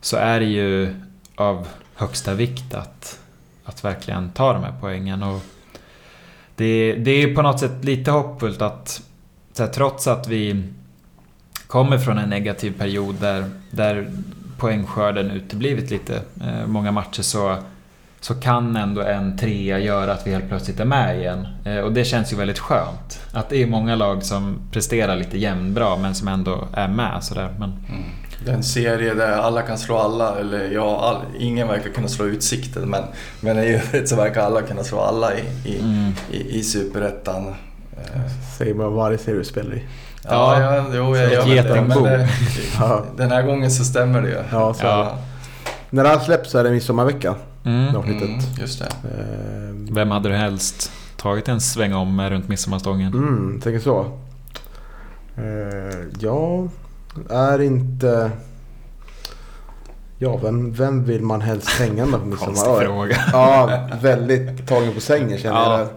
så 0.00 0.16
är 0.16 0.40
det 0.40 0.46
ju 0.46 0.94
av 1.36 1.68
högsta 1.94 2.34
vikt 2.34 2.74
att, 2.74 3.20
att 3.64 3.84
verkligen 3.84 4.30
ta 4.30 4.52
de 4.52 4.62
här 4.62 4.74
poängen. 4.80 5.22
Och 5.22 5.40
det, 6.56 6.92
det 6.92 7.10
är 7.10 7.34
på 7.34 7.42
något 7.42 7.60
sätt 7.60 7.84
lite 7.84 8.10
hoppfullt 8.10 8.62
att 8.62 9.02
så 9.52 9.62
här, 9.62 9.70
trots 9.70 10.06
att 10.06 10.28
vi 10.28 10.72
kommer 11.66 11.98
från 11.98 12.18
en 12.18 12.30
negativ 12.30 12.78
period 12.78 13.14
där, 13.20 13.50
där 13.70 14.10
poängskörden 14.58 15.30
uteblivit 15.30 15.90
lite 15.90 16.22
eh, 16.40 16.66
många 16.66 16.92
matcher 16.92 17.22
så, 17.22 17.56
så 18.26 18.34
kan 18.34 18.76
ändå 18.76 19.02
en 19.02 19.38
trea 19.38 19.78
göra 19.78 20.12
att 20.12 20.26
vi 20.26 20.30
helt 20.30 20.48
plötsligt 20.48 20.80
är 20.80 20.84
med 20.84 21.18
igen. 21.18 21.46
Eh, 21.64 21.78
och 21.78 21.92
det 21.92 22.04
känns 22.04 22.32
ju 22.32 22.36
väldigt 22.36 22.58
skönt. 22.58 23.20
Att 23.32 23.48
det 23.48 23.62
är 23.62 23.66
många 23.66 23.94
lag 23.94 24.22
som 24.22 24.58
presterar 24.72 25.16
lite 25.16 25.38
jämnbra 25.38 25.96
men 25.96 26.14
som 26.14 26.28
ändå 26.28 26.68
är 26.72 26.88
med 26.88 27.24
sådär. 27.24 27.54
Men, 27.58 27.70
Mm. 27.88 28.02
Det 28.44 28.50
är 28.50 28.54
en 28.54 28.62
serie 28.62 29.14
där 29.14 29.32
alla 29.32 29.62
kan 29.62 29.78
slå 29.78 29.96
alla, 29.96 30.38
eller 30.38 30.70
ja, 30.70 31.00
all, 31.00 31.40
ingen 31.40 31.68
verkar 31.68 31.90
kunna 31.90 32.08
slå 32.08 32.24
Utsikten 32.24 32.90
men, 32.90 33.02
men 33.40 33.58
i 33.58 33.74
övrigt 33.74 34.08
så 34.08 34.16
verkar 34.16 34.42
alla 34.42 34.62
kunna 34.62 34.84
slå 34.84 35.00
alla 35.00 35.34
i, 35.34 35.42
i, 35.64 35.80
mm. 35.80 36.12
i, 36.30 36.58
i 36.58 36.62
Superettan. 36.62 37.46
Eh, 37.92 38.20
Säger 38.58 38.74
man 38.74 38.94
varje 38.94 39.18
serie 39.18 39.38
du 39.38 39.44
spelar 39.44 39.74
i. 39.74 39.82
Ja, 40.22 40.60
ja, 40.60 40.84
jo, 40.92 41.16
jag 41.16 41.46
väl 41.46 41.64
det. 41.64 41.82
Men 41.82 42.02
det, 42.02 42.28
den 43.16 43.30
här 43.30 43.42
gången 43.42 43.70
så 43.70 43.84
stämmer 43.84 44.22
det 44.22 44.28
ju. 44.28 44.38
Ja, 44.52 44.74
så 44.74 44.84
Ja. 44.84 45.18
När 45.90 46.02
det 46.02 46.08
här 46.08 46.18
släpps 46.18 46.50
så 46.50 46.58
är 46.58 46.64
det 46.64 46.70
midsommarvecka. 46.70 47.34
Mm. 47.66 47.96
Avsnittet. 47.96 48.28
Mm, 48.28 48.40
just 48.58 48.78
det. 48.78 48.84
Eh, 48.86 49.94
Vem 49.94 50.10
hade 50.10 50.28
du 50.28 50.34
helst 50.34 50.92
tagit 51.16 51.48
en 51.48 51.60
sväng 51.60 51.94
om 51.94 52.16
med 52.16 52.30
runt 52.30 52.48
midsommarstången? 52.48 53.14
Mm, 53.14 53.60
tänker 53.60 53.80
så. 53.80 54.00
Eh, 55.36 56.06
jag 56.20 56.68
är 57.30 57.60
inte... 57.60 58.30
Ja, 60.18 60.36
vem, 60.36 60.72
vem 60.72 61.04
vill 61.04 61.22
man 61.22 61.40
helst 61.40 61.68
hänga 61.68 62.06
med 62.06 62.20
på 62.20 62.26
midsommar? 62.26 62.52
Konstig 62.54 62.70
Ja, 62.72 62.80
fråga. 62.80 63.16
Ja, 63.32 63.88
väldigt 64.02 64.66
tagen 64.68 64.92
på 64.94 65.00
sängen 65.00 65.38
känner 65.38 65.56
Ja. 65.56 65.78
jag. 65.78 65.86
där. 65.86 65.94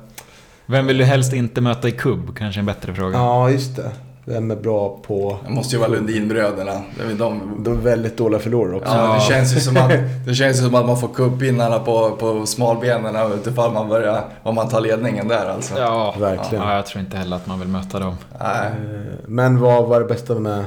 Vem 0.66 0.88
vill 0.88 0.98
du 0.98 1.04
helst 1.04 1.34
inte 1.34 1.62
möta 1.62 1.88
i 1.88 1.92
kubb? 1.92 2.38
Kanske 2.38 2.60
en 2.60 2.66
bättre 2.66 2.94
fråga. 2.96 3.18
Ja, 3.18 3.50
just 3.50 3.76
det. 3.76 3.92
Vem 4.30 4.52
är 4.52 4.56
bra 4.56 5.00
på... 5.08 5.38
Det 5.46 5.52
måste 5.52 5.76
ju 5.76 5.80
vara 5.80 5.90
Lundinbröderna. 5.92 6.72
Det 6.98 7.04
är 7.12 7.16
de 7.16 7.42
De 7.64 7.74
är 7.78 7.82
väldigt 7.82 8.18
dåliga 8.18 8.40
förlorare 8.40 8.76
också. 8.76 8.92
Ja, 8.94 9.14
det 9.14 9.22
känns 9.34 9.56
ju 9.56 9.60
som 9.60 9.78
att, 9.78 9.92
det 10.26 10.34
känns 10.34 10.58
ju 10.58 10.62
som 10.64 10.76
att 10.76 10.86
man 10.86 10.98
får 11.00 11.08
kubbpinnarna 11.08 11.80
på, 11.80 12.12
på 12.20 12.46
smalbenen 12.46 13.32
utifall 13.34 13.74
man 13.74 13.90
börjar, 13.90 14.24
om 14.44 14.56
man 14.56 14.70
tar 14.70 14.82
ledningen 14.82 15.28
där 15.28 15.50
alltså. 15.50 15.80
Ja, 15.80 16.16
Verkligen. 16.20 16.64
ja, 16.64 16.76
jag 16.76 16.86
tror 16.86 17.02
inte 17.04 17.18
heller 17.18 17.36
att 17.36 17.48
man 17.48 17.60
vill 17.60 17.70
möta 17.70 18.00
dem. 18.00 18.16
Nej. 18.40 18.68
Eh, 18.68 19.02
Men 19.28 19.60
vad 19.60 19.88
var 19.88 20.00
det 20.00 20.06
bästa 20.06 20.36
med 20.36 20.66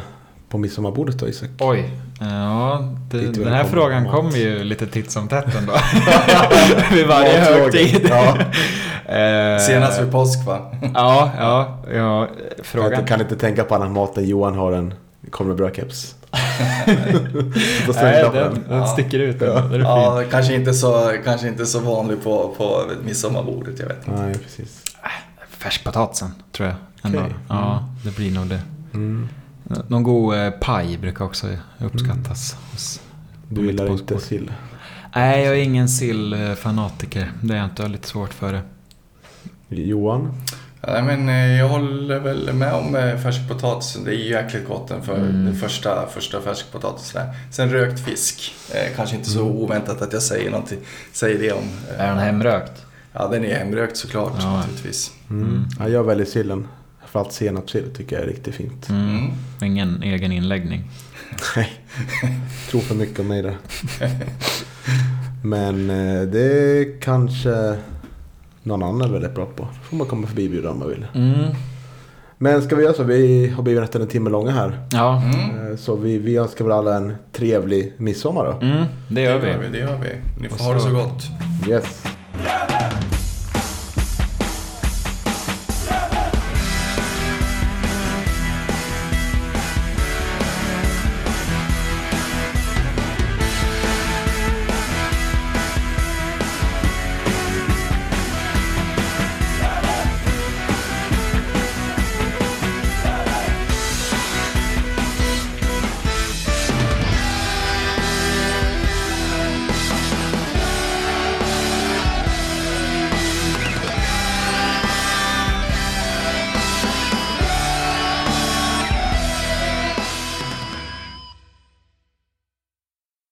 på 0.48 0.58
midsommarbordet 0.58 1.18
då 1.18 1.28
Isak? 1.28 1.50
Oj. 1.60 1.90
Ja, 2.30 2.84
det, 3.10 3.18
vill 3.18 3.32
den 3.32 3.52
här 3.52 3.58
jag 3.58 3.68
frågan 3.68 4.08
kommer 4.08 4.36
ju 4.38 4.64
lite 4.64 4.86
titt 4.86 5.10
som 5.10 5.28
tätt 5.28 5.54
ändå. 5.54 5.72
Vid 6.92 7.06
varje 7.06 7.40
högtid. 7.40 8.06
Ja. 8.10 8.36
Eh, 9.14 9.58
Senast 9.60 10.00
vid 10.00 10.10
påsk 10.12 10.46
va? 10.46 10.72
Ja, 10.94 11.30
ja, 11.38 11.78
ja. 11.94 11.94
Jag 11.94 12.28
Frågan. 12.66 13.04
kan 13.06 13.20
inte 13.20 13.36
tänka 13.36 13.64
på 13.64 13.74
annan 13.74 13.92
mat 13.92 14.16
än 14.18 14.24
Johan 14.28 14.54
har 14.54 14.72
en 14.72 14.94
kommer 15.30 15.54
brödkeps. 15.54 16.14
Då 17.86 17.92
ställer 17.92 18.12
Nej, 18.12 18.20
jag 18.20 18.34
den, 18.34 18.64
den. 18.68 18.78
Ja. 18.78 18.86
sticker 18.86 19.18
ut. 19.18 19.40
Den. 19.40 19.48
Ja. 19.54 19.60
Den. 19.60 19.80
Ja, 19.80 20.22
kanske 20.30 20.54
inte 20.54 20.74
så, 20.74 21.12
kanske 21.24 21.48
inte 21.48 21.66
så 21.66 21.78
vanlig 21.80 22.22
på, 22.24 22.54
på 22.58 22.82
midsommarbordet, 23.04 23.78
jag 23.78 23.86
vet 23.86 24.08
inte. 24.08 24.22
Nej, 24.22 24.34
precis. 24.38 24.82
Färskpotatisen, 25.58 26.34
tror 26.52 26.68
jag. 26.68 26.76
Ändå. 27.02 27.18
Okej. 27.18 27.34
Ja, 27.48 27.88
det 28.04 28.16
blir 28.16 28.32
nog 28.32 28.46
det. 28.46 28.60
Mm. 28.94 29.28
Någon 29.88 30.02
god 30.02 30.34
eh, 30.34 30.50
paj 30.50 30.98
brukar 30.98 31.24
också 31.24 31.46
uppskattas. 31.78 32.56
hos- 32.72 33.00
Du 33.48 33.66
gillar 33.66 33.90
inte 33.92 34.18
sill? 34.20 34.52
Nej, 35.14 35.44
jag 35.44 35.54
är 35.58 35.62
ingen 35.62 35.88
sillfanatiker. 35.88 37.32
Det 37.42 37.54
är 37.54 37.58
jag 37.58 37.66
inte. 37.66 37.82
Jag 37.82 37.88
har 37.88 37.92
lite 37.92 38.08
svårt 38.08 38.32
för 38.34 38.52
det. 38.52 38.62
Johan? 39.68 40.32
Nej, 40.86 41.02
men 41.02 41.28
eh, 41.28 41.58
jag 41.58 41.68
håller 41.68 42.18
väl 42.20 42.52
med 42.52 42.74
om 42.74 42.96
eh, 42.96 43.16
färskpotatisen. 43.18 44.04
Det 44.04 44.10
är 44.10 44.18
jäkligt 44.18 44.68
gott 44.68 44.88
den 44.88 45.02
för 45.02 45.16
Mm. 45.16 45.44
den 45.44 45.54
första, 45.56 46.06
första 46.14 46.40
färskpotatisen. 46.40 47.26
Sen 47.50 47.70
rökt 47.70 48.00
fisk. 48.00 48.54
Eh, 48.74 48.96
kanske 48.96 49.16
inte 49.16 49.30
så 49.30 49.42
oväntat 49.42 50.02
att 50.02 50.12
jag 50.12 50.22
säger, 50.22 50.50
någonting, 50.50 50.78
säger 51.12 51.38
det 51.38 51.52
om. 51.52 51.64
eh, 51.98 52.00
Är 52.00 52.08
den 52.08 52.18
hemrökt? 52.18 52.86
Ja, 53.12 53.28
den 53.28 53.44
är 53.44 53.54
hemrökt 53.58 53.96
såklart 53.96 54.32
Ja. 54.38 54.56
naturligtvis. 54.56 55.10
Mm. 55.30 55.42
Mm. 55.48 55.64
Ja, 55.78 55.88
jag 55.88 56.04
väljer 56.04 56.26
sillen. 56.26 56.68
Framförallt 57.12 57.32
senapssill 57.34 57.84
tycker 57.96 58.16
jag 58.16 58.24
är 58.24 58.28
riktigt 58.28 58.54
fint. 58.54 58.88
Mm. 58.88 59.08
Mm. 59.08 59.30
Ingen 59.62 60.02
egen 60.02 60.32
inläggning. 60.32 60.90
Nej, 61.56 61.68
tror 62.70 62.80
för 62.80 62.94
mycket 62.94 63.18
om 63.20 63.28
mig 63.28 63.42
där. 63.42 63.56
Men 65.42 65.90
eh, 65.90 66.22
det 66.22 66.86
kanske 67.00 67.76
någon 68.62 68.82
annan 68.82 69.00
är 69.00 69.12
väldigt 69.12 69.34
bra 69.34 69.46
på. 69.46 69.62
Då 69.62 69.68
får 69.82 69.96
man 69.96 70.06
komma 70.06 70.26
förbi 70.26 70.46
och 70.46 70.50
bjuda 70.50 70.70
om 70.70 70.78
man 70.78 70.88
vill. 70.88 71.06
Mm. 71.14 71.50
Men 72.38 72.62
ska 72.62 72.76
vi 72.76 72.82
göra 72.82 72.94
så? 72.94 73.02
Vi 73.02 73.48
har 73.48 73.62
blivit 73.62 73.80
nästan 73.82 74.02
en 74.02 74.08
timme 74.08 74.30
långa 74.30 74.50
här. 74.50 74.78
Ja, 74.92 75.22
Mm. 75.24 75.70
Eh, 75.72 75.76
Så 75.76 75.96
vi, 75.96 76.18
vi 76.18 76.36
önskar 76.36 76.64
väl 76.64 76.72
alla 76.72 76.96
en 76.96 77.14
trevlig 77.32 77.92
midsommar 77.96 78.44
då. 78.44 78.66
mm, 78.66 78.84
det 79.08 79.20
gör 79.22 79.38
vi. 79.38 79.68
Det 79.72 79.78
gör 79.78 79.98
vi. 80.02 80.42
Ni 80.42 80.48
får 80.48 80.64
ha 80.64 80.74
det 80.74 80.80
så 80.80 80.90
gott. 80.90 81.24
Yes. 81.68 82.04